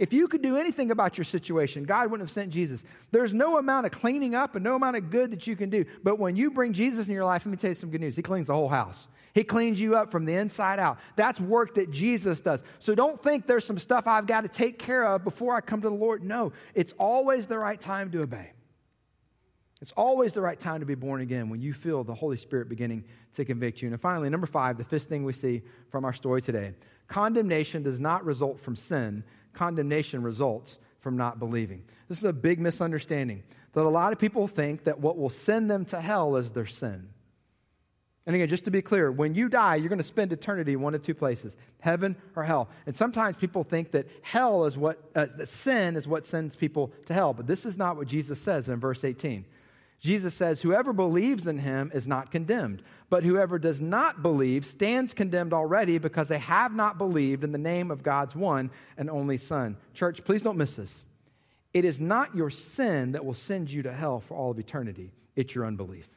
If 0.00 0.14
you 0.14 0.28
could 0.28 0.40
do 0.40 0.56
anything 0.56 0.90
about 0.90 1.18
your 1.18 1.26
situation, 1.26 1.84
God 1.84 2.10
wouldn't 2.10 2.26
have 2.26 2.32
sent 2.32 2.50
Jesus. 2.50 2.82
There's 3.10 3.34
no 3.34 3.58
amount 3.58 3.84
of 3.84 3.92
cleaning 3.92 4.34
up 4.34 4.54
and 4.54 4.64
no 4.64 4.74
amount 4.74 4.96
of 4.96 5.10
good 5.10 5.30
that 5.32 5.46
you 5.46 5.56
can 5.56 5.68
do. 5.68 5.84
But 6.02 6.18
when 6.18 6.36
you 6.36 6.50
bring 6.50 6.72
Jesus 6.72 7.06
in 7.06 7.12
your 7.12 7.26
life, 7.26 7.44
let 7.44 7.50
me 7.50 7.58
tell 7.58 7.68
you 7.68 7.74
some 7.74 7.90
good 7.90 8.00
news. 8.00 8.16
He 8.16 8.22
cleans 8.22 8.46
the 8.46 8.54
whole 8.54 8.70
house. 8.70 9.08
He 9.34 9.44
cleans 9.44 9.78
you 9.78 9.96
up 9.96 10.10
from 10.10 10.24
the 10.24 10.32
inside 10.32 10.78
out. 10.78 10.98
That's 11.16 11.38
work 11.38 11.74
that 11.74 11.90
Jesus 11.90 12.40
does. 12.40 12.64
So 12.78 12.94
don't 12.94 13.22
think 13.22 13.46
there's 13.46 13.66
some 13.66 13.78
stuff 13.78 14.06
I've 14.06 14.26
got 14.26 14.40
to 14.40 14.48
take 14.48 14.78
care 14.78 15.04
of 15.04 15.22
before 15.22 15.54
I 15.54 15.60
come 15.60 15.82
to 15.82 15.90
the 15.90 15.94
Lord. 15.94 16.24
No, 16.24 16.54
it's 16.74 16.94
always 16.98 17.46
the 17.46 17.58
right 17.58 17.78
time 17.78 18.10
to 18.12 18.22
obey. 18.22 18.52
It's 19.82 19.92
always 19.92 20.32
the 20.32 20.40
right 20.40 20.58
time 20.58 20.80
to 20.80 20.86
be 20.86 20.94
born 20.94 21.20
again 21.20 21.50
when 21.50 21.60
you 21.60 21.74
feel 21.74 22.04
the 22.04 22.14
Holy 22.14 22.38
Spirit 22.38 22.70
beginning 22.70 23.04
to 23.34 23.44
convict 23.44 23.82
you. 23.82 23.88
And 23.88 24.00
finally, 24.00 24.30
number 24.30 24.46
five, 24.46 24.78
the 24.78 24.84
fifth 24.84 25.10
thing 25.10 25.24
we 25.24 25.34
see 25.34 25.60
from 25.90 26.06
our 26.06 26.14
story 26.14 26.40
today 26.40 26.72
condemnation 27.06 27.82
does 27.82 27.98
not 28.00 28.24
result 28.24 28.60
from 28.60 28.76
sin, 28.76 29.24
condemnation 29.52 30.22
results 30.22 30.78
from 31.00 31.16
not 31.16 31.38
believing. 31.38 31.84
This 32.08 32.18
is 32.18 32.24
a 32.24 32.32
big 32.32 32.60
misunderstanding 32.60 33.42
that 33.72 33.82
a 33.82 33.88
lot 33.88 34.12
of 34.12 34.18
people 34.18 34.48
think 34.48 34.84
that 34.84 35.00
what 35.00 35.16
will 35.16 35.30
send 35.30 35.70
them 35.70 35.84
to 35.86 36.00
hell 36.00 36.36
is 36.36 36.50
their 36.52 36.66
sin. 36.66 37.08
And 38.26 38.36
again, 38.36 38.48
just 38.48 38.66
to 38.66 38.70
be 38.70 38.82
clear, 38.82 39.10
when 39.10 39.34
you 39.34 39.48
die, 39.48 39.76
you're 39.76 39.88
going 39.88 39.98
to 39.98 40.04
spend 40.04 40.32
eternity 40.32 40.74
in 40.74 40.80
one 40.80 40.94
of 40.94 41.02
two 41.02 41.14
places 41.14 41.56
heaven 41.80 42.16
or 42.36 42.44
hell. 42.44 42.68
And 42.86 42.94
sometimes 42.94 43.36
people 43.36 43.64
think 43.64 43.92
that 43.92 44.06
hell 44.22 44.66
is 44.66 44.76
what, 44.76 44.98
uh, 45.14 45.26
that 45.36 45.48
sin 45.48 45.96
is 45.96 46.06
what 46.06 46.26
sends 46.26 46.54
people 46.54 46.92
to 47.06 47.14
hell. 47.14 47.32
But 47.32 47.46
this 47.46 47.64
is 47.64 47.78
not 47.78 47.96
what 47.96 48.06
Jesus 48.06 48.40
says 48.40 48.68
in 48.68 48.78
verse 48.78 49.04
18. 49.04 49.46
Jesus 50.00 50.34
says, 50.34 50.62
Whoever 50.62 50.94
believes 50.94 51.46
in 51.46 51.58
him 51.58 51.92
is 51.94 52.06
not 52.06 52.30
condemned, 52.30 52.82
but 53.10 53.22
whoever 53.22 53.58
does 53.58 53.80
not 53.80 54.22
believe 54.22 54.64
stands 54.64 55.12
condemned 55.12 55.52
already 55.52 55.98
because 55.98 56.28
they 56.28 56.38
have 56.38 56.74
not 56.74 56.96
believed 56.96 57.44
in 57.44 57.52
the 57.52 57.58
name 57.58 57.90
of 57.90 58.02
God's 58.02 58.34
one 58.34 58.70
and 58.96 59.10
only 59.10 59.36
Son. 59.36 59.76
Church, 59.92 60.24
please 60.24 60.42
don't 60.42 60.56
miss 60.56 60.76
this. 60.76 61.04
It 61.74 61.84
is 61.84 62.00
not 62.00 62.34
your 62.34 62.50
sin 62.50 63.12
that 63.12 63.24
will 63.24 63.34
send 63.34 63.70
you 63.70 63.82
to 63.82 63.92
hell 63.92 64.20
for 64.20 64.36
all 64.36 64.50
of 64.50 64.58
eternity, 64.58 65.12
it's 65.36 65.54
your 65.54 65.66
unbelief. 65.66 66.08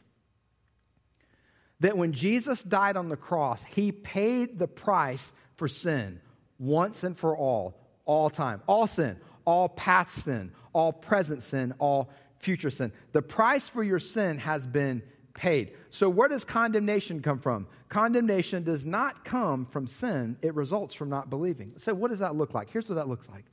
That 1.81 1.97
when 1.97 2.13
Jesus 2.13 2.63
died 2.63 2.95
on 2.95 3.09
the 3.09 3.17
cross, 3.17 3.63
he 3.65 3.91
paid 3.91 4.57
the 4.57 4.67
price 4.67 5.33
for 5.55 5.67
sin 5.67 6.21
once 6.57 7.03
and 7.03 7.17
for 7.17 7.35
all, 7.35 7.77
all 8.05 8.29
time, 8.29 8.61
all 8.67 8.87
sin, 8.87 9.17
all 9.43 9.67
past 9.67 10.23
sin, 10.23 10.53
all 10.71 10.93
present 10.93 11.43
sin, 11.43 11.73
all 11.79 12.09
future 12.43 12.69
sin. 12.69 12.91
The 13.13 13.21
price 13.21 13.67
for 13.67 13.83
your 13.83 13.99
sin 13.99 14.37
has 14.39 14.67
been 14.67 15.01
paid. 15.33 15.73
So, 15.89 16.09
where 16.09 16.27
does 16.27 16.45
condemnation 16.45 17.21
come 17.21 17.39
from? 17.39 17.67
Condemnation 17.89 18.63
does 18.63 18.85
not 18.85 19.25
come 19.25 19.65
from 19.65 19.87
sin, 19.87 20.37
it 20.41 20.53
results 20.53 20.93
from 20.93 21.09
not 21.09 21.29
believing. 21.29 21.73
So, 21.77 21.93
what 21.93 22.11
does 22.11 22.19
that 22.19 22.35
look 22.35 22.53
like? 22.53 22.69
Here's 22.69 22.87
what 22.87 22.95
that 22.95 23.07
looks 23.07 23.29
like 23.29 23.45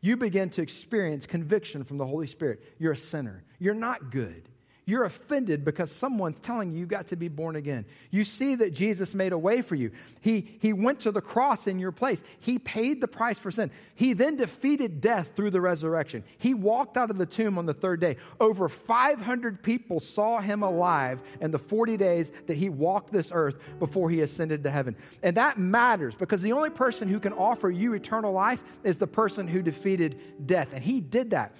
you 0.00 0.16
begin 0.16 0.48
to 0.50 0.62
experience 0.62 1.26
conviction 1.26 1.84
from 1.84 1.98
the 1.98 2.06
Holy 2.06 2.26
Spirit. 2.26 2.62
You're 2.78 2.92
a 2.92 2.96
sinner, 2.96 3.44
you're 3.58 3.74
not 3.74 4.10
good. 4.10 4.48
You're 4.88 5.04
offended 5.04 5.66
because 5.66 5.92
someone's 5.92 6.40
telling 6.40 6.72
you 6.72 6.78
you've 6.78 6.88
got 6.88 7.08
to 7.08 7.16
be 7.16 7.28
born 7.28 7.56
again. 7.56 7.84
You 8.10 8.24
see 8.24 8.54
that 8.54 8.72
Jesus 8.72 9.14
made 9.14 9.34
a 9.34 9.38
way 9.38 9.60
for 9.60 9.74
you. 9.74 9.90
He, 10.22 10.56
he 10.62 10.72
went 10.72 11.00
to 11.00 11.12
the 11.12 11.20
cross 11.20 11.66
in 11.66 11.78
your 11.78 11.92
place. 11.92 12.24
He 12.40 12.58
paid 12.58 13.02
the 13.02 13.06
price 13.06 13.38
for 13.38 13.50
sin. 13.50 13.70
He 13.94 14.14
then 14.14 14.36
defeated 14.36 15.02
death 15.02 15.32
through 15.36 15.50
the 15.50 15.60
resurrection. 15.60 16.24
He 16.38 16.54
walked 16.54 16.96
out 16.96 17.10
of 17.10 17.18
the 17.18 17.26
tomb 17.26 17.58
on 17.58 17.66
the 17.66 17.74
third 17.74 18.00
day. 18.00 18.16
Over 18.40 18.66
500 18.66 19.62
people 19.62 20.00
saw 20.00 20.40
him 20.40 20.62
alive 20.62 21.22
in 21.42 21.50
the 21.50 21.58
40 21.58 21.98
days 21.98 22.32
that 22.46 22.56
he 22.56 22.70
walked 22.70 23.12
this 23.12 23.30
earth 23.30 23.58
before 23.78 24.08
he 24.08 24.22
ascended 24.22 24.62
to 24.62 24.70
heaven. 24.70 24.96
And 25.22 25.36
that 25.36 25.58
matters 25.58 26.14
because 26.14 26.40
the 26.40 26.52
only 26.52 26.70
person 26.70 27.08
who 27.08 27.20
can 27.20 27.34
offer 27.34 27.70
you 27.70 27.92
eternal 27.92 28.32
life 28.32 28.62
is 28.84 28.96
the 28.96 29.06
person 29.06 29.48
who 29.48 29.60
defeated 29.60 30.46
death. 30.46 30.72
And 30.72 30.82
he 30.82 31.02
did 31.02 31.32
that. 31.32 31.54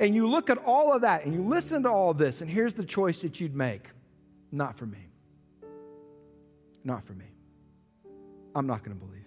And 0.00 0.14
you 0.14 0.28
look 0.28 0.48
at 0.50 0.58
all 0.58 0.94
of 0.94 1.02
that 1.02 1.24
and 1.24 1.34
you 1.34 1.42
listen 1.42 1.82
to 1.82 1.90
all 1.90 2.14
this, 2.14 2.40
and 2.40 2.50
here's 2.50 2.74
the 2.74 2.84
choice 2.84 3.22
that 3.22 3.40
you'd 3.40 3.54
make 3.54 3.88
not 4.50 4.76
for 4.76 4.86
me. 4.86 4.98
Not 6.84 7.04
for 7.04 7.12
me. 7.12 7.26
I'm 8.54 8.66
not 8.66 8.82
going 8.82 8.98
to 8.98 9.04
believe. 9.04 9.26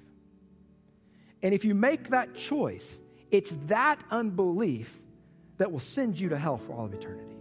And 1.44 1.54
if 1.54 1.66
you 1.66 1.76
make 1.76 2.10
that 2.10 2.36
choice, 2.36 3.02
it's 3.30 3.56
that 3.68 4.02
unbelief 4.10 5.00
that 5.58 5.72
will 5.72 5.80
send 5.80 6.20
you 6.20 6.30
to 6.30 6.38
hell 6.38 6.58
for 6.58 6.74
all 6.74 6.86
of 6.86 6.94
eternity. 6.94 7.36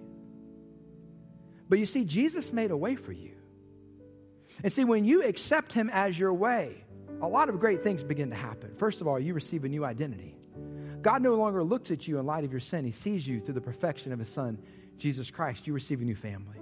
But 1.69 1.79
you 1.79 1.87
see, 1.87 2.05
Jesus 2.05 2.53
made 2.53 2.71
a 2.71 2.77
way 2.77 2.97
for 2.97 3.13
you. 3.13 3.33
And 4.63 4.73
see, 4.73 4.85
when 4.85 5.05
you 5.05 5.23
accept 5.23 5.73
Him 5.73 5.89
as 5.93 6.19
your 6.19 6.35
way, 6.35 6.85
a 7.23 7.29
lot 7.29 7.49
of 7.49 7.61
great 7.61 7.83
things 7.83 8.03
begin 8.03 8.31
to 8.31 8.37
happen. 8.37 8.75
First 8.75 9.01
of 9.01 9.07
all, 9.07 9.19
you 9.19 9.35
receive 9.35 9.65
a 9.65 9.69
new 9.69 9.85
identity. 9.85 10.35
God 11.03 11.23
no 11.23 11.35
longer 11.35 11.63
looks 11.63 11.91
at 11.91 12.07
you 12.07 12.19
in 12.19 12.27
light 12.27 12.45
of 12.45 12.51
your 12.51 12.61
sin. 12.61 12.85
He 12.85 12.91
sees 12.91 13.27
you 13.27 13.41
through 13.41 13.55
the 13.55 13.61
perfection 13.61 14.13
of 14.13 14.19
His 14.19 14.29
Son, 14.29 14.59
Jesus 14.99 15.31
Christ. 15.31 15.67
You 15.67 15.73
receive 15.73 16.01
a 16.01 16.05
new 16.05 16.15
family. 16.15 16.59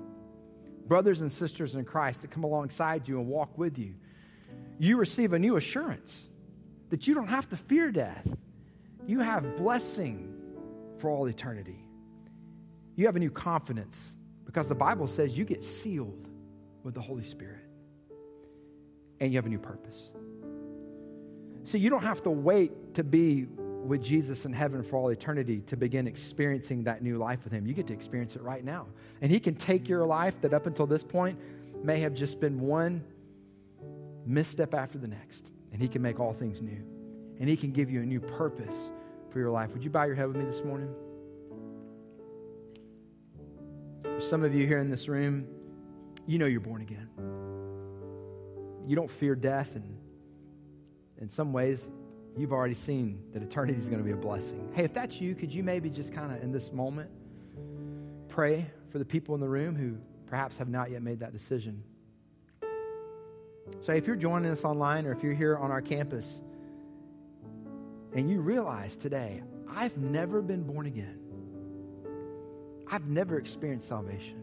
Brothers 0.86 1.20
and 1.20 1.30
sisters 1.30 1.74
in 1.74 1.84
Christ 1.84 2.22
that 2.22 2.30
come 2.30 2.44
alongside 2.44 3.08
you 3.08 3.18
and 3.18 3.28
walk 3.28 3.58
with 3.58 3.78
you. 3.78 3.94
You 4.78 4.96
receive 4.96 5.32
a 5.32 5.38
new 5.38 5.56
assurance 5.56 6.26
that 6.90 7.06
you 7.06 7.14
don't 7.14 7.28
have 7.28 7.48
to 7.50 7.56
fear 7.56 7.90
death. 7.90 8.26
You 9.06 9.20
have 9.20 9.56
blessing 9.56 10.34
for 10.98 11.10
all 11.10 11.26
eternity. 11.26 11.84
You 12.96 13.06
have 13.06 13.16
a 13.16 13.20
new 13.20 13.30
confidence 13.30 14.00
because 14.44 14.68
the 14.68 14.74
Bible 14.74 15.08
says 15.08 15.36
you 15.36 15.44
get 15.44 15.62
sealed 15.62 16.28
with 16.82 16.94
the 16.94 17.00
Holy 17.00 17.24
Spirit 17.24 17.60
and 19.20 19.32
you 19.32 19.38
have 19.38 19.46
a 19.46 19.50
new 19.50 19.58
purpose. 19.58 20.10
So 21.64 21.76
you 21.76 21.90
don't 21.90 22.02
have 22.02 22.22
to 22.22 22.30
wait 22.30 22.94
to 22.94 23.04
be 23.04 23.46
with 23.88 24.02
Jesus 24.02 24.44
in 24.44 24.52
heaven 24.52 24.82
for 24.82 24.96
all 24.96 25.08
eternity 25.08 25.60
to 25.62 25.76
begin 25.76 26.06
experiencing 26.06 26.84
that 26.84 27.02
new 27.02 27.18
life 27.18 27.42
with 27.44 27.52
Him. 27.52 27.66
You 27.66 27.74
get 27.74 27.86
to 27.88 27.92
experience 27.92 28.36
it 28.36 28.42
right 28.42 28.64
now. 28.64 28.86
And 29.20 29.32
He 29.32 29.40
can 29.40 29.54
take 29.54 29.88
your 29.88 30.06
life 30.06 30.40
that 30.42 30.54
up 30.54 30.66
until 30.66 30.86
this 30.86 31.02
point 31.02 31.38
may 31.82 31.98
have 32.00 32.14
just 32.14 32.40
been 32.40 32.60
one 32.60 33.04
misstep 34.26 34.74
after 34.74 34.98
the 34.98 35.08
next, 35.08 35.50
and 35.72 35.80
He 35.80 35.88
can 35.88 36.02
make 36.02 36.20
all 36.20 36.32
things 36.32 36.60
new. 36.60 36.84
And 37.40 37.48
He 37.48 37.56
can 37.56 37.72
give 37.72 37.90
you 37.90 38.02
a 38.02 38.06
new 38.06 38.20
purpose 38.20 38.90
for 39.30 39.38
your 39.38 39.50
life. 39.50 39.72
Would 39.72 39.82
you 39.82 39.90
bow 39.90 40.04
your 40.04 40.14
head 40.14 40.28
with 40.28 40.36
me 40.36 40.44
this 40.44 40.62
morning? 40.62 40.94
some 44.18 44.42
of 44.42 44.52
you 44.52 44.66
here 44.66 44.80
in 44.80 44.90
this 44.90 45.08
room, 45.08 45.46
you 46.26 46.38
know 46.38 46.46
you're 46.46 46.60
born 46.60 46.82
again. 46.82 47.08
You 48.86 48.96
don't 48.96 49.10
fear 49.10 49.34
death, 49.34 49.76
and 49.76 49.96
in 51.18 51.28
some 51.28 51.52
ways, 51.52 51.90
you've 52.38 52.52
already 52.52 52.74
seen 52.74 53.22
that 53.32 53.42
eternity 53.42 53.78
is 53.78 53.88
going 53.88 53.98
to 53.98 54.04
be 54.04 54.12
a 54.12 54.16
blessing. 54.16 54.70
Hey, 54.72 54.84
if 54.84 54.92
that's 54.92 55.20
you, 55.20 55.34
could 55.34 55.52
you 55.52 55.62
maybe 55.62 55.90
just 55.90 56.12
kind 56.12 56.32
of 56.32 56.42
in 56.42 56.52
this 56.52 56.72
moment 56.72 57.10
pray 58.28 58.66
for 58.90 58.98
the 58.98 59.04
people 59.04 59.34
in 59.34 59.40
the 59.40 59.48
room 59.48 59.74
who 59.74 59.96
perhaps 60.26 60.58
have 60.58 60.68
not 60.68 60.90
yet 60.90 61.02
made 61.02 61.20
that 61.20 61.32
decision? 61.32 61.82
So 63.80 63.92
if 63.92 64.06
you're 64.06 64.16
joining 64.16 64.50
us 64.50 64.64
online 64.64 65.06
or 65.06 65.12
if 65.12 65.22
you're 65.22 65.34
here 65.34 65.56
on 65.56 65.70
our 65.70 65.82
campus 65.82 66.42
and 68.14 68.30
you 68.30 68.40
realize 68.40 68.96
today, 68.96 69.42
I've 69.68 69.96
never 69.96 70.40
been 70.42 70.62
born 70.62 70.86
again, 70.86 71.18
I've 72.90 73.06
never 73.06 73.38
experienced 73.38 73.88
salvation. 73.88 74.42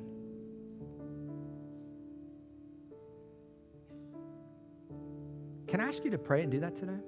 Can 5.67 5.81
I 5.81 5.87
ask 5.87 6.05
you 6.05 6.11
to 6.11 6.17
pray 6.17 6.43
and 6.43 6.51
do 6.51 6.59
that 6.59 6.75
today? 6.75 6.99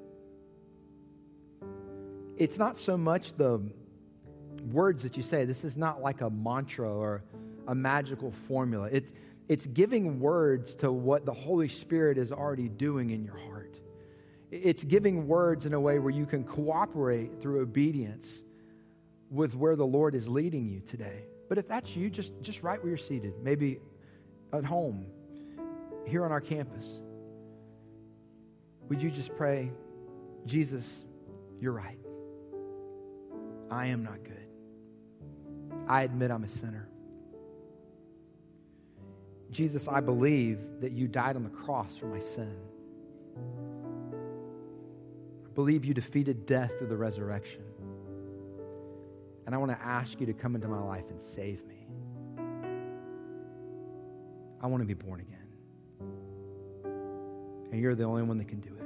It's 2.37 2.57
not 2.57 2.77
so 2.77 2.97
much 2.97 3.33
the 3.33 3.61
words 4.71 5.03
that 5.03 5.17
you 5.17 5.23
say. 5.23 5.45
This 5.45 5.63
is 5.63 5.75
not 5.75 6.01
like 6.01 6.21
a 6.21 6.29
mantra 6.29 6.89
or 6.89 7.23
a 7.67 7.75
magical 7.75 8.31
formula. 8.31 8.89
It's, 8.91 9.11
it's 9.47 9.65
giving 9.65 10.19
words 10.19 10.75
to 10.75 10.91
what 10.91 11.25
the 11.25 11.33
Holy 11.33 11.67
Spirit 11.67 12.17
is 12.17 12.31
already 12.31 12.69
doing 12.69 13.09
in 13.09 13.23
your 13.23 13.37
heart. 13.37 13.75
It's 14.51 14.83
giving 14.83 15.27
words 15.27 15.65
in 15.65 15.73
a 15.73 15.79
way 15.79 15.99
where 15.99 16.11
you 16.11 16.25
can 16.25 16.43
cooperate 16.43 17.41
through 17.41 17.61
obedience 17.61 18.41
with 19.29 19.55
where 19.55 19.75
the 19.75 19.85
Lord 19.85 20.15
is 20.15 20.27
leading 20.27 20.67
you 20.67 20.79
today. 20.79 21.23
But 21.49 21.57
if 21.57 21.67
that's 21.67 21.95
you, 21.95 22.09
just, 22.09 22.31
just 22.41 22.63
right 22.63 22.79
where 22.81 22.89
you're 22.89 22.97
seated, 22.97 23.33
maybe 23.41 23.79
at 24.53 24.63
home, 24.63 25.05
here 26.05 26.23
on 26.23 26.31
our 26.31 26.39
campus, 26.39 27.01
would 28.87 29.01
you 29.01 29.11
just 29.11 29.35
pray, 29.35 29.71
Jesus, 30.45 31.03
you're 31.59 31.73
right. 31.73 31.99
I 33.69 33.87
am 33.87 34.03
not 34.03 34.23
good. 34.23 34.47
I 35.87 36.03
admit 36.03 36.31
I'm 36.31 36.43
a 36.43 36.47
sinner. 36.47 36.87
Jesus, 39.51 39.87
I 39.87 40.01
believe 40.01 40.59
that 40.81 40.91
you 40.91 41.07
died 41.07 41.35
on 41.35 41.43
the 41.43 41.49
cross 41.49 41.95
for 41.95 42.07
my 42.07 42.19
sin. 42.19 42.55
I 45.45 45.49
believe 45.55 45.85
you 45.85 45.93
defeated 45.93 46.45
death 46.45 46.77
through 46.77 46.87
the 46.87 46.97
resurrection. 46.97 47.63
And 49.45 49.55
I 49.55 49.57
want 49.57 49.71
to 49.71 49.81
ask 49.81 50.19
you 50.19 50.25
to 50.25 50.33
come 50.33 50.55
into 50.55 50.67
my 50.67 50.81
life 50.81 51.09
and 51.09 51.21
save 51.21 51.65
me. 51.65 51.87
I 54.61 54.67
want 54.67 54.81
to 54.81 54.87
be 54.87 54.93
born 54.93 55.21
again. 55.21 55.37
And 57.71 57.79
you're 57.79 57.95
the 57.95 58.03
only 58.03 58.23
one 58.23 58.37
that 58.39 58.47
can 58.47 58.59
do 58.59 58.69
it. 58.69 58.83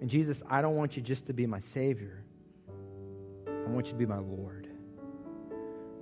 And 0.00 0.10
Jesus, 0.10 0.42
I 0.48 0.60
don't 0.60 0.74
want 0.76 0.96
you 0.96 1.02
just 1.02 1.26
to 1.26 1.32
be 1.32 1.46
my 1.46 1.60
Savior. 1.60 2.24
I 3.66 3.70
want 3.70 3.86
you 3.86 3.92
to 3.92 3.98
be 3.98 4.06
my 4.06 4.18
Lord. 4.18 4.68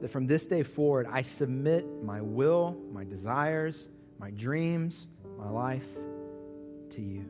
That 0.03 0.09
from 0.09 0.27
this 0.27 0.47
day 0.47 0.63
forward, 0.63 1.07
I 1.11 1.23
submit 1.23 1.87
my 2.03 2.21
will, 2.21 2.77
my 2.93 3.05
desires, 3.05 3.89
my 4.19 4.31
dreams, 4.31 5.07
my 5.39 5.49
life 5.49 5.87
to 6.91 7.01
you. 7.01 7.25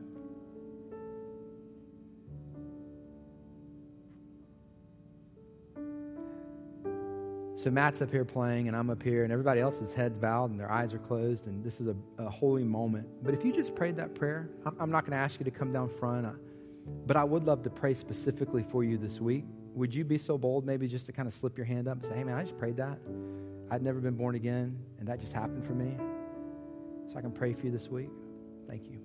So 7.55 7.71
Matt's 7.71 8.01
up 8.01 8.11
here 8.11 8.25
playing, 8.25 8.67
and 8.67 8.75
I'm 8.75 8.89
up 8.89 9.01
here, 9.01 9.23
and 9.23 9.31
everybody 9.31 9.61
else's 9.61 9.93
heads 9.93 10.19
bowed 10.19 10.51
and 10.51 10.59
their 10.59 10.69
eyes 10.69 10.93
are 10.93 10.99
closed, 10.99 11.47
and 11.47 11.63
this 11.63 11.79
is 11.79 11.87
a, 11.87 11.95
a 12.19 12.29
holy 12.29 12.65
moment. 12.65 13.07
But 13.23 13.33
if 13.33 13.45
you 13.45 13.53
just 13.53 13.73
prayed 13.73 13.95
that 13.95 14.13
prayer, 14.13 14.49
I'm, 14.65 14.75
I'm 14.81 14.91
not 14.91 15.03
going 15.05 15.11
to 15.11 15.17
ask 15.17 15.39
you 15.39 15.45
to 15.45 15.51
come 15.51 15.71
down 15.71 15.87
front, 15.87 16.27
but 17.07 17.15
I 17.15 17.23
would 17.23 17.45
love 17.45 17.63
to 17.63 17.69
pray 17.69 17.93
specifically 17.93 18.61
for 18.61 18.83
you 18.83 18.97
this 18.97 19.21
week 19.21 19.45
would 19.75 19.93
you 19.93 20.05
be 20.05 20.17
so 20.17 20.37
bold 20.37 20.65
maybe 20.65 20.87
just 20.87 21.05
to 21.05 21.11
kind 21.11 21.27
of 21.27 21.33
slip 21.33 21.57
your 21.57 21.65
hand 21.65 21.87
up 21.87 21.97
and 21.97 22.05
say, 22.05 22.15
hey, 22.15 22.23
man, 22.23 22.35
I 22.35 22.41
just 22.41 22.57
prayed 22.57 22.77
that. 22.77 22.97
I'd 23.69 23.81
never 23.81 23.99
been 23.99 24.15
born 24.15 24.35
again, 24.35 24.77
and 24.99 25.07
that 25.07 25.19
just 25.19 25.33
happened 25.33 25.65
for 25.65 25.73
me. 25.73 25.97
So 27.11 27.17
I 27.17 27.21
can 27.21 27.31
pray 27.31 27.53
for 27.53 27.65
you 27.65 27.71
this 27.71 27.89
week. 27.89 28.09
Thank 28.67 28.89
you. 28.89 28.99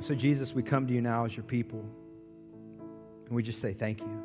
So, 0.00 0.14
Jesus, 0.14 0.54
we 0.54 0.62
come 0.62 0.86
to 0.86 0.92
you 0.92 1.00
now 1.00 1.24
as 1.24 1.34
your 1.34 1.44
people, 1.44 1.82
and 3.26 3.34
we 3.34 3.42
just 3.42 3.60
say 3.60 3.72
thank 3.72 4.00
you. 4.00 4.23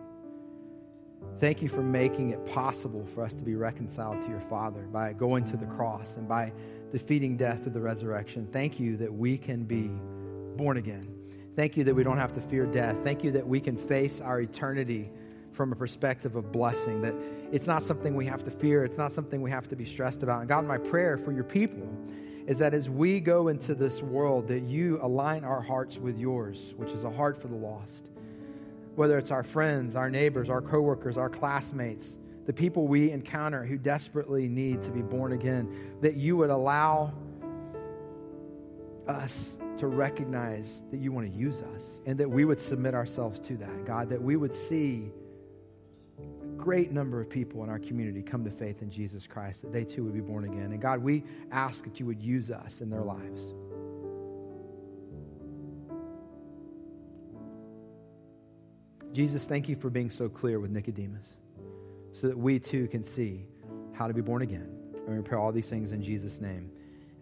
Thank 1.40 1.62
you 1.62 1.70
for 1.70 1.82
making 1.82 2.32
it 2.32 2.46
possible 2.46 3.06
for 3.06 3.24
us 3.24 3.34
to 3.36 3.46
be 3.46 3.56
reconciled 3.56 4.22
to 4.24 4.28
your 4.28 4.42
Father 4.42 4.82
by 4.82 5.14
going 5.14 5.46
to 5.46 5.56
the 5.56 5.68
cross 5.68 6.18
and 6.18 6.28
by 6.28 6.52
defeating 6.92 7.38
death 7.38 7.64
through 7.64 7.72
the 7.72 7.80
resurrection. 7.80 8.46
Thank 8.52 8.78
you 8.78 8.98
that 8.98 9.14
we 9.14 9.38
can 9.38 9.64
be 9.64 9.90
born 10.58 10.76
again. 10.76 11.16
Thank 11.56 11.78
you 11.78 11.86
that 11.86 11.96
we 11.96 12.04
don't 12.04 12.18
have 12.18 12.34
to 12.34 12.42
fear 12.42 12.66
death. 12.66 12.98
Thank 13.06 13.24
you 13.24 13.32
that 13.32 13.48
we 13.48 13.62
can 13.62 13.78
face 13.78 14.20
our 14.20 14.42
eternity 14.42 15.10
from 15.54 15.72
a 15.72 15.78
perspective 15.78 16.36
of 16.36 16.52
blessing, 16.52 17.02
that 17.04 17.16
it's 17.54 17.68
not 17.68 17.84
something 17.84 18.16
we 18.16 18.26
have 18.26 18.44
to 18.44 18.52
fear, 18.52 18.84
it's 18.84 18.98
not 18.98 19.14
something 19.14 19.42
we 19.42 19.50
have 19.50 19.70
to 19.70 19.78
be 19.78 19.86
stressed 19.86 20.24
about. 20.24 20.42
And 20.42 20.50
God, 20.50 20.66
my 20.66 20.78
prayer 20.78 21.18
for 21.18 21.32
your 21.32 21.46
people 21.46 21.88
is 22.48 22.58
that 22.58 22.74
as 22.74 22.90
we 22.90 23.22
go 23.22 23.48
into 23.48 23.76
this 23.76 24.02
world, 24.02 24.50
that 24.50 24.64
you 24.64 25.00
align 25.02 25.46
our 25.46 25.62
hearts 25.62 25.98
with 26.00 26.18
yours, 26.18 26.74
which 26.76 26.92
is 26.92 27.06
a 27.06 27.10
heart 27.10 27.42
for 27.42 27.48
the 27.48 27.56
lost. 27.56 28.10
Whether 28.96 29.18
it's 29.18 29.32
our 29.32 29.44
friends, 29.44 29.96
our 29.96 30.10
neighbors, 30.10 30.50
our 30.50 30.62
coworkers, 30.62 31.18
our 31.18 31.30
classmates, 31.30 32.18
the 32.46 32.54
people 32.54 32.88
we 32.88 33.12
encounter 33.12 33.64
who 33.64 33.78
desperately 33.78 34.48
need 34.48 34.82
to 34.82 34.92
be 34.92 35.02
born 35.02 35.34
again, 35.34 35.72
that 36.02 36.16
you 36.16 36.36
would 36.38 36.50
allow 36.50 37.14
us 39.08 39.58
to 39.78 39.88
recognize 39.88 40.84
that 40.92 40.98
you 40.98 41.12
want 41.12 41.32
to 41.32 41.38
use 41.38 41.62
us 41.62 42.02
and 42.06 42.20
that 42.20 42.30
we 42.30 42.46
would 42.46 42.60
submit 42.60 42.94
ourselves 42.94 43.40
to 43.40 43.56
that, 43.58 43.86
God, 43.86 44.10
that 44.10 44.22
we 44.22 44.36
would 44.36 44.54
see 44.54 45.12
a 46.20 46.48
great 46.58 46.92
number 46.92 47.22
of 47.22 47.30
people 47.30 47.64
in 47.64 47.70
our 47.70 47.80
community 47.80 48.22
come 48.22 48.44
to 48.44 48.52
faith 48.52 48.82
in 48.82 48.90
Jesus 48.90 49.26
Christ, 49.26 49.62
that 49.62 49.72
they 49.72 49.86
too 49.86 50.04
would 50.04 50.14
be 50.14 50.20
born 50.20 50.44
again. 50.44 50.72
And 50.72 50.82
God, 50.82 51.00
we 51.00 51.24
ask 51.52 51.84
that 51.86 52.00
you 52.00 52.06
would 52.08 52.22
use 52.22 52.52
us 52.52 52.82
in 52.82 52.90
their 52.90 53.04
lives. 53.04 53.54
Jesus, 59.12 59.46
thank 59.46 59.68
you 59.68 59.76
for 59.76 59.90
being 59.90 60.10
so 60.10 60.30
clear 60.30 60.60
with 60.60 60.72
Nicodemus 60.72 61.34
so 62.14 62.28
that 62.28 62.38
we 62.38 62.60
too 62.60 62.88
can 62.88 63.04
see 63.04 63.46
how 63.94 64.08
to 64.08 64.14
be 64.14 64.22
born 64.22 64.42
again. 64.42 64.70
And 65.08 65.18
we 65.18 65.24
pray 65.24 65.38
all 65.38 65.52
these 65.52 65.70
things 65.70 65.92
in 65.92 66.02
Jesus' 66.02 66.40
name. 66.40 66.70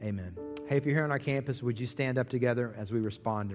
Amen. 0.04 0.36
Hey, 0.68 0.78
if 0.78 0.86
you're 0.86 0.96
here 0.96 1.06
on 1.06 1.12
our 1.12 1.20
campus, 1.20 1.64
would 1.64 1.80
you 1.80 1.88
stand 1.88 2.18
up 2.18 2.28
together 2.28 2.76
as 2.78 2.92
we 2.92 3.00
respond? 3.00 3.46